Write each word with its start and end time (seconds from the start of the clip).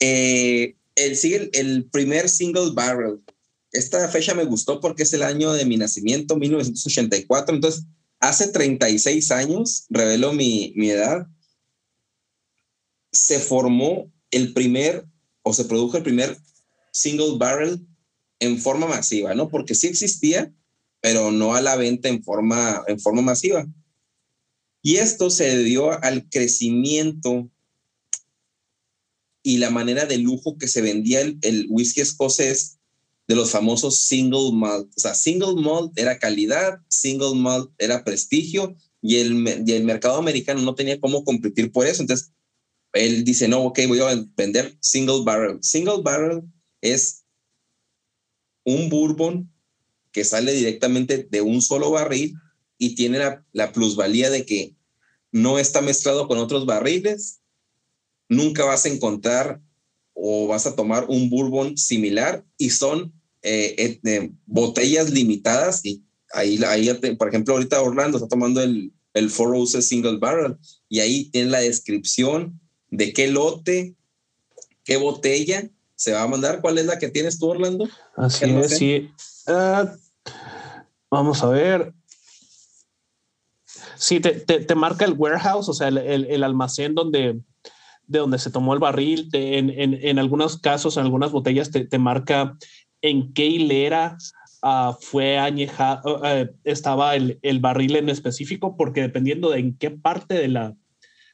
Eh, 0.00 0.76
el, 0.96 1.88
primer 1.90 2.28
single 2.28 2.72
barrel. 2.72 3.20
Esta 3.72 4.08
fecha 4.08 4.34
me 4.34 4.44
gustó 4.44 4.80
porque 4.80 5.02
es 5.02 5.12
el 5.12 5.22
año 5.22 5.52
de 5.52 5.64
mi 5.64 5.76
nacimiento, 5.76 6.36
1984. 6.36 7.54
Entonces, 7.54 7.84
hace 8.18 8.48
36 8.48 9.30
años, 9.30 9.86
revelo 9.90 10.32
mi, 10.32 10.72
mi 10.76 10.90
edad, 10.90 11.26
se 13.12 13.38
formó 13.38 14.10
el 14.30 14.52
primer 14.52 15.06
o 15.42 15.52
se 15.52 15.64
produjo 15.64 15.96
el 15.96 16.02
primer 16.02 16.36
single 16.92 17.36
barrel 17.38 17.86
en 18.40 18.58
forma 18.58 18.86
masiva, 18.86 19.34
¿no? 19.34 19.48
Porque 19.48 19.74
sí 19.74 19.86
existía, 19.86 20.52
pero 21.00 21.30
no 21.30 21.54
a 21.54 21.60
la 21.60 21.76
venta 21.76 22.08
en 22.08 22.22
forma, 22.22 22.82
en 22.86 22.98
forma 22.98 23.22
masiva. 23.22 23.66
Y 24.82 24.96
esto 24.96 25.30
se 25.30 25.56
debió 25.56 26.02
al 26.02 26.28
crecimiento 26.28 27.50
y 29.42 29.58
la 29.58 29.70
manera 29.70 30.06
de 30.06 30.18
lujo 30.18 30.58
que 30.58 30.68
se 30.68 30.82
vendía 30.82 31.20
el, 31.20 31.66
whisky 31.68 32.00
escocés 32.00 32.78
de 33.26 33.34
los 33.34 33.50
famosos 33.50 34.00
single 34.00 34.52
malt. 34.52 34.88
O 34.96 35.00
sea, 35.00 35.14
single 35.14 35.54
malt 35.54 35.92
era 35.98 36.18
calidad, 36.18 36.78
single 36.88 37.34
malt 37.34 37.70
era 37.78 38.04
prestigio 38.04 38.76
y 39.00 39.16
el, 39.16 39.64
y 39.66 39.72
el 39.72 39.84
mercado 39.84 40.16
americano 40.16 40.62
no 40.62 40.74
tenía 40.74 41.00
cómo 41.00 41.24
competir 41.24 41.70
por 41.70 41.86
eso. 41.86 42.02
Entonces, 42.02 42.32
él 42.94 43.24
dice, 43.24 43.48
no, 43.48 43.64
ok, 43.64 43.80
voy 43.86 44.00
a 44.00 44.26
vender 44.36 44.76
single 44.80 45.22
barrel. 45.24 45.58
Single 45.62 46.02
barrel 46.02 46.42
es 46.80 47.24
un 48.64 48.88
bourbon 48.88 49.52
que 50.12 50.24
sale 50.24 50.52
directamente 50.52 51.28
de 51.30 51.40
un 51.42 51.62
solo 51.62 51.90
barril 51.90 52.34
y 52.78 52.94
tiene 52.94 53.18
la, 53.18 53.44
la 53.52 53.72
plusvalía 53.72 54.30
de 54.30 54.46
que 54.46 54.74
no 55.32 55.58
está 55.58 55.80
mezclado 55.80 56.26
con 56.26 56.38
otros 56.38 56.64
barriles, 56.66 57.37
nunca 58.28 58.64
vas 58.64 58.84
a 58.84 58.88
encontrar 58.88 59.60
o 60.14 60.46
vas 60.48 60.66
a 60.66 60.74
tomar 60.74 61.06
un 61.08 61.30
bourbon 61.30 61.76
similar 61.76 62.44
y 62.56 62.70
son 62.70 63.12
eh, 63.42 64.00
eh, 64.04 64.30
botellas 64.46 65.10
limitadas 65.10 65.84
y 65.84 66.02
ahí, 66.32 66.58
ahí, 66.64 66.92
por 67.16 67.28
ejemplo, 67.28 67.54
ahorita 67.54 67.80
Orlando 67.80 68.18
está 68.18 68.28
tomando 68.28 68.60
el, 68.60 68.92
el 69.14 69.30
Four 69.30 69.50
Roses 69.50 69.86
Single 69.86 70.18
Barrel 70.18 70.56
y 70.88 71.00
ahí 71.00 71.30
tiene 71.30 71.50
la 71.50 71.60
descripción 71.60 72.60
de 72.90 73.12
qué 73.12 73.28
lote, 73.28 73.94
qué 74.84 74.96
botella 74.96 75.70
se 75.94 76.12
va 76.12 76.22
a 76.22 76.28
mandar. 76.28 76.60
¿Cuál 76.60 76.78
es 76.78 76.86
la 76.86 76.98
que 76.98 77.08
tienes 77.08 77.38
tú, 77.38 77.48
Orlando? 77.48 77.88
Así 78.16 78.44
es, 78.44 78.76
sí. 78.76 79.10
Uh, 79.46 79.88
vamos 81.10 81.42
a 81.42 81.48
ver. 81.48 81.92
Sí, 83.96 84.20
te, 84.20 84.32
te, 84.32 84.60
te, 84.60 84.74
marca 84.74 85.04
el 85.04 85.14
warehouse, 85.14 85.68
o 85.68 85.74
sea, 85.74 85.88
el, 85.88 85.98
el, 85.98 86.24
el 86.26 86.44
almacén 86.44 86.94
donde, 86.94 87.40
de 88.08 88.18
donde 88.18 88.38
se 88.38 88.50
tomó 88.50 88.74
el 88.74 88.80
barril. 88.80 89.30
Te, 89.30 89.58
en, 89.58 89.70
en, 89.70 89.94
en, 89.94 90.18
algunos 90.18 90.58
casos, 90.58 90.96
en 90.96 91.04
algunas 91.04 91.30
botellas, 91.30 91.70
te, 91.70 91.84
te 91.84 91.98
marca 91.98 92.56
en 93.00 93.32
qué 93.32 93.46
hilera 93.46 94.16
uh, 94.62 94.92
fue 95.00 95.38
añejado, 95.38 96.16
uh, 96.16 96.48
estaba 96.64 97.14
el, 97.14 97.38
el, 97.42 97.60
barril 97.60 97.96
en 97.96 98.08
específico, 98.08 98.76
porque 98.76 99.02
dependiendo 99.02 99.50
de 99.50 99.60
en 99.60 99.76
qué 99.76 99.90
parte 99.90 100.34
de 100.34 100.48
la, 100.48 100.74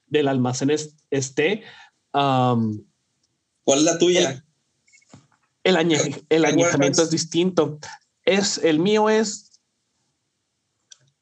del 0.07 0.29
almacén 0.29 0.71
es, 0.71 0.97
esté. 1.11 1.63
Um, 2.13 2.85
¿Cuál 3.65 3.79
es 3.79 3.85
la 3.85 3.99
tuya? 3.99 4.45
El, 5.63 5.77
el 6.29 6.45
añejamiento 6.45 7.03
es 7.03 7.11
distinto. 7.11 7.79
Es, 8.25 8.59
el 8.59 8.79
mío 8.79 9.09
es 9.09 9.55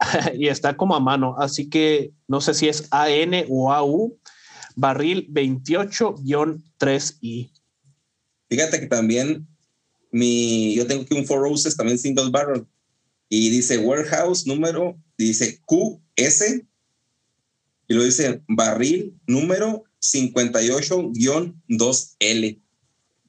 y 0.34 0.48
está 0.48 0.76
como 0.76 0.94
a 0.94 1.00
mano, 1.00 1.36
así 1.38 1.68
que 1.68 2.12
no 2.26 2.40
sé 2.40 2.54
si 2.54 2.68
es 2.68 2.88
AN 2.90 3.44
o 3.48 3.72
AU, 3.72 4.18
barril 4.76 5.28
28-3I. 5.32 7.50
Fíjate 8.48 8.80
que 8.80 8.86
también 8.86 9.46
mi, 10.10 10.74
yo 10.74 10.86
tengo 10.86 11.02
aquí 11.02 11.14
un 11.14 11.26
Four 11.26 11.42
Roses, 11.42 11.76
también 11.76 11.98
single 11.98 12.30
barrel, 12.30 12.64
y 13.28 13.50
dice 13.50 13.76
warehouse 13.78 14.46
número, 14.46 14.96
dice 15.16 15.60
QS, 15.66 16.62
y 17.88 17.94
lo 17.94 18.04
dice 18.04 18.42
barril 18.46 19.18
número 19.26 19.82
58-2L. 20.00 22.60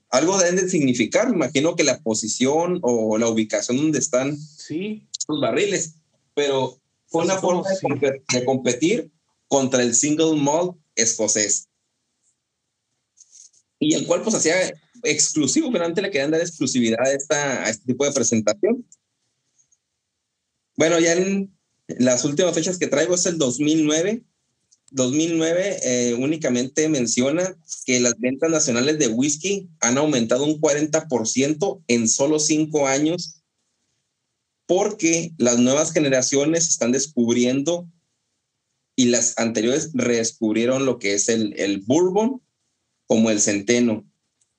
Algo 0.09 0.38
deben 0.38 0.58
de 0.58 0.70
significar, 0.70 1.30
me 1.30 1.36
imagino 1.36 1.76
que 1.76 1.84
la 1.84 2.00
posición 2.02 2.80
o 2.84 3.18
la 3.18 3.30
ubicación 3.30 3.78
donde 3.78 3.98
están 4.00 4.38
sí. 4.38 5.08
los 5.28 5.42
barriles, 5.42 5.96
pero 6.36 6.80
fue 7.08 7.24
una 7.24 7.38
forma 7.38 7.68
de, 7.70 7.80
competir, 7.82 8.24
de 8.32 8.46
competir 8.46 9.12
contra 9.48 9.82
el 9.82 9.96
single 9.96 10.36
malt 10.36 10.76
escocés. 10.96 11.68
Y 13.80 13.94
el 13.96 14.06
cual 14.08 14.22
pues 14.22 14.36
hacía 14.36 14.74
exclusivo, 15.04 15.72
pero 15.72 15.86
antes 15.86 16.02
le 16.02 16.12
querían 16.12 16.31
dar 16.31 16.42
exclusividad 16.42 17.00
a, 17.02 17.12
esta, 17.12 17.70
este 17.70 17.86
tipo 17.86 18.06
de 18.06 18.12
presentación. 18.14 18.86
Bueno, 20.76 21.00
ya 21.00 21.14
en 21.14 21.56
las 21.88 22.24
últimas 22.26 22.56
fechas 22.56 22.78
que 22.78 22.88
traigo 22.88 23.16
es 23.16 23.26
el 23.26 23.38
2009. 23.38 24.24
2009 24.92 25.80
eh, 25.84 26.14
únicamente 26.14 26.88
menciona 26.88 27.58
que 27.86 28.00
las 28.00 28.18
ventas 28.20 28.50
nacionales 28.50 29.00
de 29.00 29.08
whisky 29.08 29.70
han 29.80 29.98
aumentado 29.98 30.46
un 30.46 30.62
40% 30.62 31.84
en 31.88 32.08
solo 32.08 32.40
cinco 32.40 32.88
años 32.88 33.42
porque 34.68 35.34
las 35.38 35.58
nuevas 35.58 35.92
generaciones 35.92 36.70
están 36.70 36.92
descubriendo 36.92 37.88
y 38.96 39.06
las 39.06 39.38
anteriores 39.38 39.92
redescubrieron 39.94 40.86
lo 40.86 41.00
que 41.00 41.14
es 41.14 41.30
el, 41.30 41.54
el 41.59 41.80
bourbon 41.80 42.42
como 43.08 43.30
el 43.30 43.42
centeno. 43.42 44.06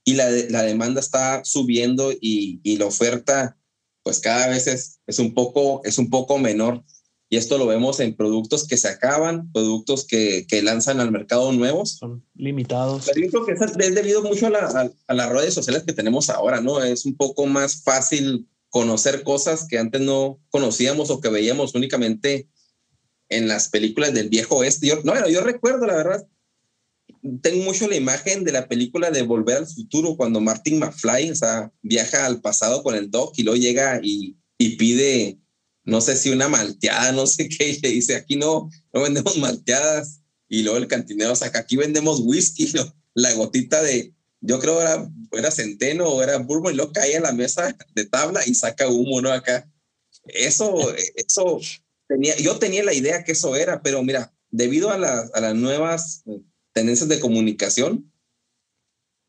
Y 0.05 0.15
la, 0.15 0.29
la 0.51 0.63
demanda 0.63 1.01
está 1.01 1.45
subiendo 1.45 2.13
y, 2.13 2.61
y, 2.63 2.77
la 2.77 2.87
oferta 2.87 3.59
pues 4.03 4.21
cada 4.21 4.49
vez 4.49 4.67
es, 4.67 5.01
es, 5.07 5.19
un 5.19 5.33
poco, 5.33 5.81
es 5.85 5.97
un 5.97 6.11
poco 6.11 6.39
menor. 6.39 6.85
Y 7.31 7.39
esto 7.39 7.57
lo 7.57 7.67
vemos 7.67 8.01
en 8.01 8.15
productos 8.15 8.67
que 8.69 8.77
se 8.77 8.89
acaban, 8.89 9.51
productos 9.51 10.07
que, 10.07 10.47
que 10.47 10.63
lanzan 10.63 11.01
al 11.01 11.11
mercado 11.11 11.53
nuevos. 11.53 11.97
Son 11.97 12.23
limitados. 12.35 13.07
Pero 13.07 13.27
yo 13.27 13.45
creo 13.45 13.47
que 13.47 13.65
es 13.87 13.95
debido 13.95 14.23
mucho 14.23 14.49
a, 14.49 14.51
la, 14.51 14.59
a, 14.59 14.91
a 15.07 15.15
las 15.15 15.31
redes 15.31 15.55
sociales 15.55 15.85
que 15.85 15.95
tenemos 15.95 16.29
ahora, 16.29 16.61
¿no? 16.61 16.83
Es 16.85 17.07
un 17.07 17.17
poco 17.17 17.47
más 17.47 17.83
fácil 17.83 18.47
conocer 18.69 19.23
cosas 19.23 19.67
que 19.69 19.79
antes 19.79 20.03
no 20.03 20.39
conocíamos 20.51 21.09
o 21.11 21.21
que 21.21 21.31
veíamos 21.31 21.75
únicamente 21.75 22.49
en 23.37 23.49
las 23.49 23.69
películas 23.69 24.13
del 24.15 24.29
viejo 24.29 24.57
oeste. 24.57 24.87
Yo, 24.87 25.01
no, 25.03 25.29
yo 25.29 25.43
recuerdo, 25.43 25.87
la 25.87 25.97
verdad, 25.97 26.27
tengo 27.43 27.65
mucho 27.65 27.89
la 27.89 27.97
imagen 27.97 28.45
de 28.45 28.53
la 28.53 28.69
película 28.69 29.11
de 29.11 29.23
Volver 29.23 29.59
al 29.59 29.67
Futuro, 29.67 30.17
cuando 30.17 30.41
Martin 30.41 30.79
McFly, 30.79 31.31
o 31.31 31.35
sea, 31.35 31.73
viaja 31.83 32.27
al 32.27 32.41
pasado 32.41 32.83
con 32.83 32.95
el 32.95 33.11
Doc 33.11 33.35
y 33.39 33.43
luego 33.43 33.57
llega 33.57 34.01
y, 34.03 34.37
y 34.59 34.77
pide, 34.77 35.39
no 35.85 36.01
sé 36.01 36.17
si 36.17 36.31
una 36.31 36.49
malteada, 36.49 37.13
no 37.13 37.27
sé 37.27 37.49
qué, 37.49 37.71
y 37.71 37.81
le 37.81 37.89
dice, 37.91 38.17
aquí 38.17 38.37
no, 38.37 38.69
no 38.93 39.03
vendemos 39.03 39.39
malteadas. 39.39 40.21
Y 40.49 40.63
luego 40.63 40.79
el 40.79 40.87
cantinero 40.87 41.35
saca, 41.35 41.61
aquí 41.61 41.77
vendemos 41.77 42.21
whisky, 42.21 42.71
¿no? 42.75 42.95
la 43.15 43.33
gotita 43.33 43.83
de, 43.83 44.13
yo 44.41 44.59
creo 44.59 44.81
era, 44.81 45.11
era 45.33 45.51
centeno 45.51 46.07
o 46.07 46.23
era 46.23 46.39
bourbon, 46.39 46.73
y 46.73 46.77
luego 46.77 46.93
cae 46.93 47.17
en 47.17 47.23
la 47.23 47.33
mesa 47.33 47.75
de 47.95 48.05
tabla 48.05 48.41
y 48.47 48.55
saca 48.55 48.89
humo, 48.89 49.21
¿no? 49.21 49.33
Acá. 49.33 49.71
Eso, 50.27 50.95
eso 51.17 51.61
tenía, 52.09 52.37
yo 52.37 52.59
tenía 52.59 52.85
la 52.85 52.95
idea 52.95 53.25
que 53.25 53.33
eso 53.33 53.57
era, 53.57 53.83
pero 53.83 54.03
mira, 54.03 54.35
debido 54.51 54.91
a, 54.91 54.99
la, 54.99 55.29
a 55.33 55.41
las 55.41 55.55
nuevas 55.55 56.23
tendencias 56.73 57.09
de 57.09 57.21
comunicación, 57.21 58.13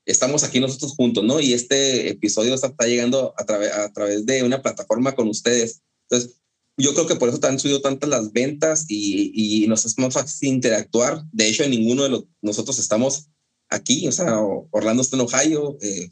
estamos 0.06 0.44
aquí 0.44 0.60
nosotros 0.60 0.94
juntos, 0.95 1.24
¿no? 1.24 1.39
Y 1.39 1.54
este 1.54 2.10
episodio 2.10 2.54
está, 2.54 2.74
llegando 2.86 3.33
a, 3.38 3.44
a 3.83 3.94
través 3.94 4.25
de 4.25 4.44
una 4.44 4.62
plataforma 4.62 5.16
con 5.16 5.27
ustedes. 5.27 5.81
Entonces, 6.10 6.38
yo 6.77 6.94
creo 6.94 7.07
que 7.07 7.16
por 7.16 7.30
eso 7.30 7.39
han 7.44 7.60
subido 7.60 7.81
tantas 7.81 8.10
las 8.10 8.31
ventas 8.31 8.86
y, 8.88 9.31
y 9.63 9.68
nos 9.68 9.86
es 9.86 9.98
más 9.98 10.13
fácil 10.13 10.50
interactuar. 10.50 11.24
De 11.31 11.48
hecho, 11.48 11.68
ninguno 11.68 12.04
de 12.04 12.10
los, 12.10 12.25
nosotros 12.42 12.80
estamos 12.80 13.30
aquí, 13.69 14.07
o 14.07 14.12
sea, 14.12 14.39
Orlando 14.72 15.01
está 15.01 15.16
en 15.16 15.22
Ohio, 15.22 15.77
eh, 15.81 16.10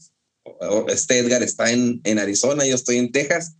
este 0.87 1.19
Edgar 1.19 1.43
está 1.43 1.71
en, 1.71 2.01
en 2.03 2.19
Arizona, 2.19 2.65
yo 2.65 2.75
estoy 2.75 2.97
en 2.97 3.11
Texas. 3.11 3.55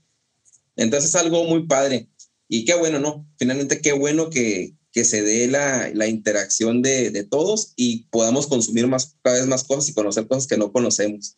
Entonces 0.75 1.09
es 1.09 1.15
algo 1.15 1.43
muy 1.43 1.67
padre. 1.67 2.09
Y 2.53 2.65
qué 2.65 2.75
bueno, 2.75 2.99
¿no? 2.99 3.27
Finalmente, 3.39 3.81
qué 3.81 3.93
bueno 3.93 4.29
que, 4.29 4.75
que 4.91 5.05
se 5.05 5.23
dé 5.23 5.47
la, 5.47 5.89
la 5.91 6.05
interacción 6.05 6.83
de, 6.83 7.09
de, 7.09 7.23
todos 7.23 7.73
y 7.75 8.03
podamos 8.11 8.45
consumir 8.45 8.85
más, 8.85 9.17
cada 9.23 9.37
vez 9.37 9.47
más 9.47 9.63
cosas 9.63 9.89
y 9.89 9.95
conocer 9.95 10.27
cosas 10.27 10.45
que 10.45 10.55
no 10.55 10.71
conocemos. 10.71 11.35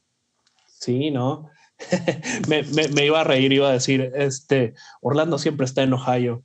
Sí, 0.82 1.12
¿no? 1.12 1.50
me, 2.50 2.64
me, 2.64 3.06
iba 3.06 3.22
a 3.22 3.24
reír, 3.24 3.54
iba 3.54 3.70
a 3.70 3.74
decir, 3.74 4.12
este, 4.14 4.74
Orlando 5.00 5.38
siempre 5.38 5.66
está 5.66 5.84
en 5.84 5.94
Ohio. 5.94 6.44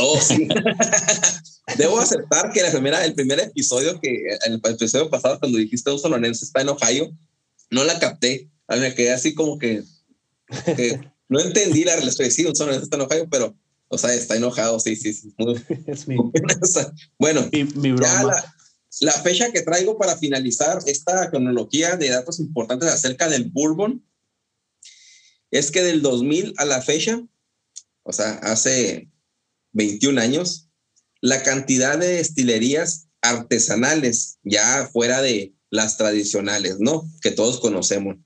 Oh, 0.00 0.20
sí. 0.20 0.46
Debo 1.78 1.98
aceptar 1.98 2.52
que 2.52 2.62
la 2.62 2.70
primera, 2.70 3.06
el 3.06 3.14
primer 3.14 3.40
episodio 3.40 3.98
que, 4.02 4.22
el 4.44 4.60
episodio 4.62 5.08
pasado, 5.08 5.40
cuando 5.40 5.56
dijiste 5.56 5.90
un 5.90 5.98
sononense 5.98 6.44
está 6.44 6.60
en 6.60 6.68
Ohio, 6.68 7.10
no 7.70 7.84
la 7.84 7.98
capté. 7.98 8.50
Me 8.68 8.94
quedé 8.94 9.14
así 9.14 9.34
como 9.34 9.58
que, 9.58 9.82
que 10.76 11.00
no 11.28 11.40
entendí 11.40 11.84
la 11.84 11.96
relación. 11.96 12.30
Sí, 12.30 12.44
un 12.44 12.56
sononense 12.56 12.84
está 12.84 12.96
en 12.96 13.02
Ohio, 13.02 13.28
pero, 13.30 13.56
o 13.88 13.98
sea, 13.98 14.14
está 14.14 14.36
enojado. 14.36 14.78
Sí, 14.80 14.96
sí, 14.96 15.12
sí. 15.12 15.34
es 15.86 16.08
mi, 16.08 16.16
bueno, 17.18 17.48
mi, 17.52 17.92
broma. 17.92 18.22
La, 18.24 18.54
la, 19.00 19.12
fecha 19.12 19.50
que 19.52 19.62
traigo 19.62 19.98
para 19.98 20.16
finalizar 20.16 20.78
esta 20.86 21.30
cronología 21.30 21.96
de 21.96 22.10
datos 22.10 22.40
importantes 22.40 22.88
acerca 22.88 23.28
del 23.28 23.50
Bourbon 23.50 24.04
es 25.50 25.70
que 25.70 25.82
del 25.82 26.02
2000 26.02 26.54
a 26.56 26.64
la 26.64 26.82
fecha, 26.82 27.22
o 28.02 28.12
sea, 28.12 28.34
hace 28.42 29.08
21 29.72 30.20
años, 30.20 30.68
la 31.20 31.42
cantidad 31.42 31.98
de 31.98 32.08
destilerías 32.08 33.08
artesanales, 33.20 34.38
ya 34.42 34.88
fuera 34.92 35.20
de 35.20 35.54
las 35.70 35.96
tradicionales, 35.96 36.76
¿no? 36.78 37.10
Que 37.20 37.30
todos 37.30 37.60
conocemos, 37.60 38.16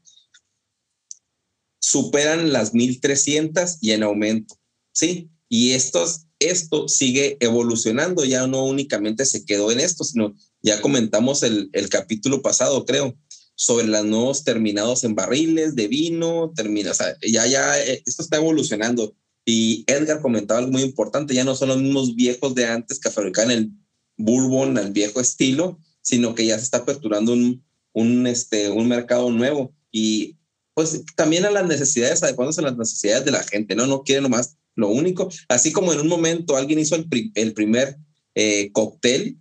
superan 1.80 2.52
las 2.52 2.74
1300 2.74 3.78
y 3.80 3.92
en 3.92 4.02
aumento, 4.02 4.56
¿sí? 4.92 5.30
Y 5.48 5.72
estos, 5.72 6.26
esto 6.38 6.86
sigue 6.88 7.36
evolucionando, 7.40 8.24
ya 8.24 8.46
no 8.46 8.64
únicamente 8.64 9.26
se 9.26 9.44
quedó 9.44 9.72
en 9.72 9.80
esto, 9.80 10.04
sino 10.04 10.36
ya 10.62 10.80
comentamos 10.80 11.42
el, 11.42 11.70
el 11.72 11.88
capítulo 11.88 12.42
pasado, 12.42 12.84
creo, 12.84 13.16
sobre 13.60 13.86
los 13.88 14.04
nuevos 14.04 14.44
terminados 14.44 15.04
en 15.04 15.14
barriles 15.14 15.74
de 15.74 15.88
vino, 15.88 16.52
termina, 16.56 16.92
o 16.92 16.94
sea, 16.94 17.14
ya, 17.20 17.46
ya, 17.46 17.78
eh, 17.78 18.02
esto 18.06 18.22
está 18.22 18.36
evolucionando. 18.38 19.14
Y 19.44 19.84
Edgar 19.86 20.20
comentaba 20.22 20.60
algo 20.60 20.72
muy 20.72 20.82
importante, 20.82 21.34
ya 21.34 21.44
no 21.44 21.54
son 21.54 21.68
los 21.68 21.78
mismos 21.78 22.14
viejos 22.14 22.54
de 22.54 22.66
antes 22.66 22.98
que 22.98 23.10
fabricaban 23.10 23.50
el 23.50 23.70
bourbon 24.16 24.78
al 24.78 24.92
viejo 24.92 25.20
estilo, 25.20 25.78
sino 26.00 26.34
que 26.34 26.46
ya 26.46 26.56
se 26.56 26.64
está 26.64 26.78
aperturando 26.78 27.32
un, 27.32 27.62
un, 27.92 28.26
este, 28.26 28.70
un 28.70 28.88
mercado 28.88 29.30
nuevo 29.30 29.74
y 29.92 30.38
pues 30.80 31.02
también 31.14 31.44
a 31.44 31.50
las 31.50 31.66
necesidades, 31.66 32.22
adecuándose 32.22 32.62
a 32.62 32.64
las 32.64 32.76
necesidades 32.78 33.26
de 33.26 33.32
la 33.32 33.42
gente, 33.42 33.74
¿no? 33.74 33.86
No 33.86 34.02
quiere 34.02 34.22
nomás 34.22 34.56
lo 34.76 34.88
único. 34.88 35.28
Así 35.46 35.72
como 35.72 35.92
en 35.92 36.00
un 36.00 36.08
momento 36.08 36.56
alguien 36.56 36.78
hizo 36.78 36.96
el, 36.96 37.06
el 37.34 37.52
primer 37.52 37.98
eh, 38.34 38.72
cóctel 38.72 39.36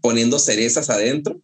poniendo 0.00 0.40
cerezas 0.40 0.90
adentro, 0.90 1.40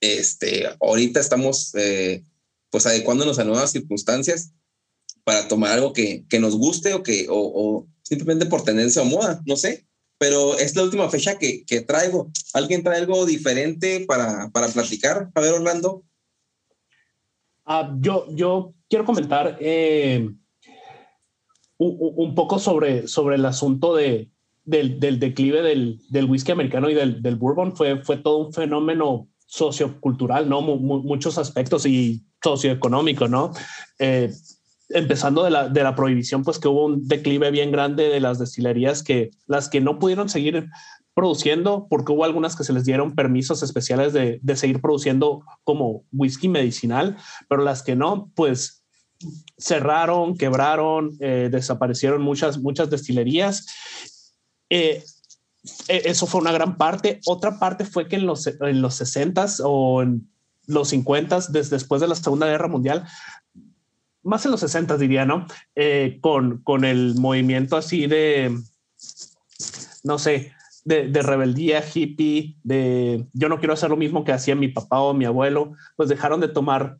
este, 0.00 0.66
ahorita 0.82 1.18
estamos 1.18 1.74
eh, 1.76 2.22
pues 2.68 2.84
adecuándonos 2.84 3.38
a 3.38 3.44
nuevas 3.44 3.72
circunstancias 3.72 4.52
para 5.24 5.48
tomar 5.48 5.72
algo 5.72 5.94
que, 5.94 6.26
que 6.28 6.40
nos 6.40 6.56
guste 6.56 6.92
o 6.92 7.02
que 7.02 7.26
o, 7.30 7.88
simplemente 8.02 8.44
por 8.44 8.64
tendencia 8.64 9.00
o 9.00 9.06
moda, 9.06 9.42
no 9.46 9.56
sé. 9.56 9.86
Pero 10.18 10.58
es 10.58 10.76
la 10.76 10.82
última 10.82 11.08
fecha 11.08 11.38
que, 11.38 11.64
que 11.64 11.80
traigo. 11.80 12.30
¿Alguien 12.52 12.82
trae 12.82 12.98
algo 12.98 13.24
diferente 13.24 14.04
para, 14.06 14.50
para 14.50 14.68
platicar? 14.68 15.30
A 15.34 15.40
ver, 15.40 15.54
Orlando. 15.54 16.04
Ah, 17.70 17.94
yo, 18.00 18.24
yo 18.30 18.72
quiero 18.88 19.04
comentar 19.04 19.58
eh, 19.60 20.26
un, 21.76 21.96
un, 22.00 22.34
poco 22.34 22.58
sobre, 22.58 23.06
sobre 23.06 23.36
el 23.36 23.44
asunto 23.44 23.94
de, 23.94 24.30
del, 24.64 24.98
del 24.98 25.20
declive 25.20 25.60
del, 25.60 26.00
del, 26.08 26.24
whisky 26.24 26.52
americano 26.52 26.88
y 26.88 26.94
del, 26.94 27.20
del 27.20 27.36
bourbon. 27.36 27.76
Fue, 27.76 28.02
fue 28.02 28.16
todo 28.16 28.38
un 28.38 28.54
fenómeno 28.54 29.28
sociocultural, 29.44 30.48
¿no? 30.48 30.62
muchos 30.62 31.36
aspectos 31.36 31.84
y 31.84 32.24
socioeconómico, 32.42 33.28
¿no? 33.28 33.52
Eh, 33.98 34.32
empezando 34.88 35.44
de 35.44 35.50
la, 35.50 35.68
de 35.68 35.82
la 35.82 35.94
prohibición, 35.94 36.44
pues 36.44 36.58
que 36.58 36.68
hubo 36.68 36.86
un 36.86 37.06
declive 37.06 37.50
bien 37.50 37.70
grande 37.70 38.08
de 38.08 38.20
las 38.20 38.38
destilerías 38.38 39.02
que 39.02 39.30
las 39.46 39.68
que 39.68 39.82
no 39.82 39.98
pudieron 39.98 40.30
seguir 40.30 40.70
produciendo 41.18 41.88
porque 41.90 42.12
hubo 42.12 42.24
algunas 42.24 42.54
que 42.54 42.62
se 42.62 42.72
les 42.72 42.84
dieron 42.84 43.16
permisos 43.16 43.64
especiales 43.64 44.12
de, 44.12 44.38
de 44.40 44.56
seguir 44.56 44.80
produciendo 44.80 45.42
como 45.64 46.04
whisky 46.12 46.46
medicinal, 46.46 47.16
pero 47.48 47.64
las 47.64 47.82
que 47.82 47.96
no, 47.96 48.30
pues 48.36 48.84
cerraron, 49.56 50.36
quebraron, 50.36 51.16
eh, 51.18 51.48
desaparecieron 51.50 52.22
muchas, 52.22 52.58
muchas 52.58 52.88
destilerías. 52.88 53.66
Eh, 54.70 55.02
e, 55.88 56.02
eso 56.04 56.28
fue 56.28 56.40
una 56.40 56.52
gran 56.52 56.76
parte. 56.76 57.18
Otra 57.26 57.58
parte 57.58 57.84
fue 57.84 58.06
que 58.06 58.14
en 58.14 58.24
los, 58.24 58.46
en 58.46 58.80
los 58.80 59.00
60s 59.00 59.60
o 59.64 60.02
en 60.02 60.30
los 60.68 60.92
50s, 60.92 61.48
desde 61.48 61.78
después 61.78 62.00
de 62.00 62.06
la 62.06 62.14
Segunda 62.14 62.46
Guerra 62.46 62.68
Mundial, 62.68 63.08
más 64.22 64.44
en 64.44 64.52
los 64.52 64.60
60 64.60 64.96
diría, 64.98 65.24
¿no? 65.24 65.48
Eh, 65.74 66.18
con, 66.20 66.62
con 66.62 66.84
el 66.84 67.16
movimiento 67.16 67.76
así 67.76 68.06
de, 68.06 68.56
no 70.04 70.20
sé, 70.20 70.52
de, 70.88 71.08
de, 71.08 71.22
rebeldía 71.22 71.82
hippie, 71.82 72.56
de 72.64 73.26
yo 73.32 73.48
no 73.48 73.58
quiero 73.58 73.74
hacer 73.74 73.90
lo 73.90 73.96
mismo 73.96 74.24
que 74.24 74.32
hacía 74.32 74.54
mi 74.54 74.68
papá 74.68 75.00
o 75.00 75.14
mi 75.14 75.26
abuelo, 75.26 75.72
pues 75.96 76.08
dejaron 76.08 76.40
de 76.40 76.48
tomar 76.48 76.98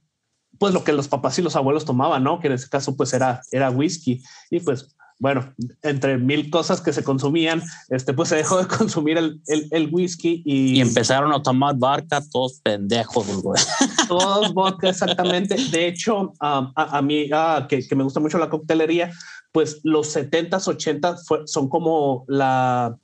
pues 0.59 0.75
lo 0.75 0.85
que 0.85 0.93
los 0.93 1.09
papás 1.09 1.39
y 1.39 1.43
los 1.43 1.57
abuelos 1.57 1.85
tomaban, 1.85 2.25
¿no? 2.25 2.41
Que 2.41 2.49
en 2.49 2.55
ese 2.55 2.69
caso 2.69 2.97
pues 2.97 3.13
era, 3.15 3.41
era 3.51 3.71
whisky 3.71 4.23
y 4.51 4.61
pues 4.61 4.95
bueno, 5.21 5.53
entre 5.83 6.17
mil 6.17 6.49
cosas 6.49 6.81
que 6.81 6.93
se 6.93 7.03
consumían, 7.03 7.61
este, 7.89 8.15
pues 8.15 8.29
se 8.29 8.37
dejó 8.37 8.59
de 8.59 8.69
consumir 8.79 9.19
el, 9.19 9.41
el, 9.47 9.89
whisky 9.93 10.43
y... 10.45 10.77
y... 10.77 10.81
empezaron 10.81 11.33
a 11.33 11.43
tomar 11.43 11.75
vodka 11.75 12.23
todos 12.31 12.61
pendejos, 12.63 13.27
güey. 13.43 13.61
Todos 14.07 14.53
vodka, 14.55 14.91
exactamente. 14.91 15.57
De 15.73 15.89
hecho, 15.89 16.33
a, 16.39 17.03
mí, 17.03 17.29
que, 17.69 17.87
que, 17.87 17.97
me 17.97 18.05
gusta 18.05 18.21
mucho 18.21 18.39
la 18.39 18.49
coctelería, 18.49 19.11
pues 19.51 19.81
los 19.83 20.15
70s, 20.15 20.69
80s 20.69 21.47
son 21.47 21.69
como 21.69 22.25
la, 22.29 22.97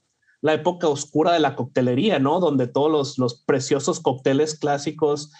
la 0.45 0.53
época 0.53 0.89
oscura 0.89 1.33
de 1.33 1.41
la 1.41 1.57
coctelería, 1.57 2.19
¿no? 2.19 2.39
Donde 2.39 2.67
todos 2.67 2.93
los, 2.93 3.19
los 3.19 3.43
preciosos 3.47 3.99
cócteles 3.99 4.55
clásicos 4.55 5.33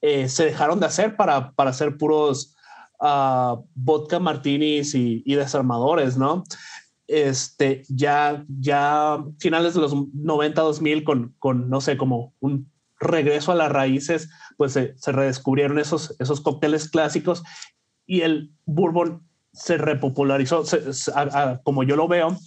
eh, 0.00 0.30
se 0.30 0.46
dejaron 0.46 0.80
de 0.80 0.86
hacer 0.86 1.14
para, 1.14 1.52
para 1.52 1.68
hacer 1.68 1.98
puros 1.98 2.56
uh, 2.98 3.62
vodka 3.74 4.18
martinis 4.18 4.94
y, 4.94 5.22
desarmadores, 5.34 6.16
¿no? 6.16 6.42
Este, 7.06 7.82
ya, 7.90 8.46
ya 8.48 9.22
finales 9.38 9.74
de 9.74 9.80
los 9.82 9.94
90, 10.14 10.62
2000, 10.62 11.04
con, 11.04 11.34
con, 11.38 11.68
no 11.68 11.82
sé, 11.82 11.98
como 11.98 12.32
un 12.40 12.72
regreso 12.98 13.52
a 13.52 13.56
las 13.56 13.70
raíces, 13.70 14.30
pues 14.56 14.72
se, 14.72 14.94
redescubrieron 15.12 15.78
esos, 15.78 16.16
esos 16.18 16.40
cócteles 16.40 16.88
clásicos 16.88 17.42
y 18.06 18.22
el 18.22 18.52
bourbon 18.64 19.22
se 19.52 19.76
repopularizó, 19.76 20.64
como 21.62 21.82
yo 21.82 21.94
lo 21.94 22.08
veo, 22.08 22.38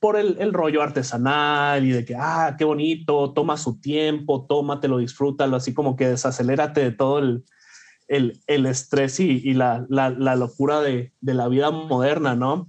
por 0.00 0.16
el, 0.16 0.36
el, 0.40 0.52
rollo 0.52 0.82
artesanal 0.82 1.84
y 1.84 1.90
de 1.92 2.04
que, 2.04 2.16
ah, 2.16 2.56
qué 2.58 2.64
bonito, 2.64 3.32
toma 3.32 3.58
su 3.58 3.80
tiempo, 3.80 4.46
tómatelo, 4.46 4.98
disfrútalo, 4.98 5.56
así 5.56 5.74
como 5.74 5.94
que 5.94 6.08
desacelérate 6.08 6.80
de 6.80 6.90
todo 6.90 7.18
el, 7.18 7.44
el, 8.08 8.40
el 8.46 8.66
estrés 8.66 9.20
y, 9.20 9.54
la, 9.54 9.86
la, 9.88 10.36
locura 10.36 10.80
de, 10.80 11.12
de, 11.20 11.34
la 11.34 11.48
vida 11.48 11.70
moderna, 11.70 12.34
¿no? 12.34 12.68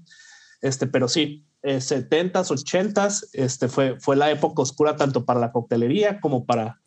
Este, 0.61 0.87
pero 0.87 1.07
sí, 1.07 1.45
eh, 1.63 1.77
70s, 1.77 2.51
80s, 2.51 3.29
este, 3.33 3.67
fue, 3.67 3.99
fue 3.99 4.15
la 4.15 4.29
época 4.29 4.61
oscura 4.61 4.95
tanto 4.95 5.25
para 5.25 5.39
la 5.39 5.51
coctelería 5.51 6.19
como 6.19 6.45
para, 6.45 6.81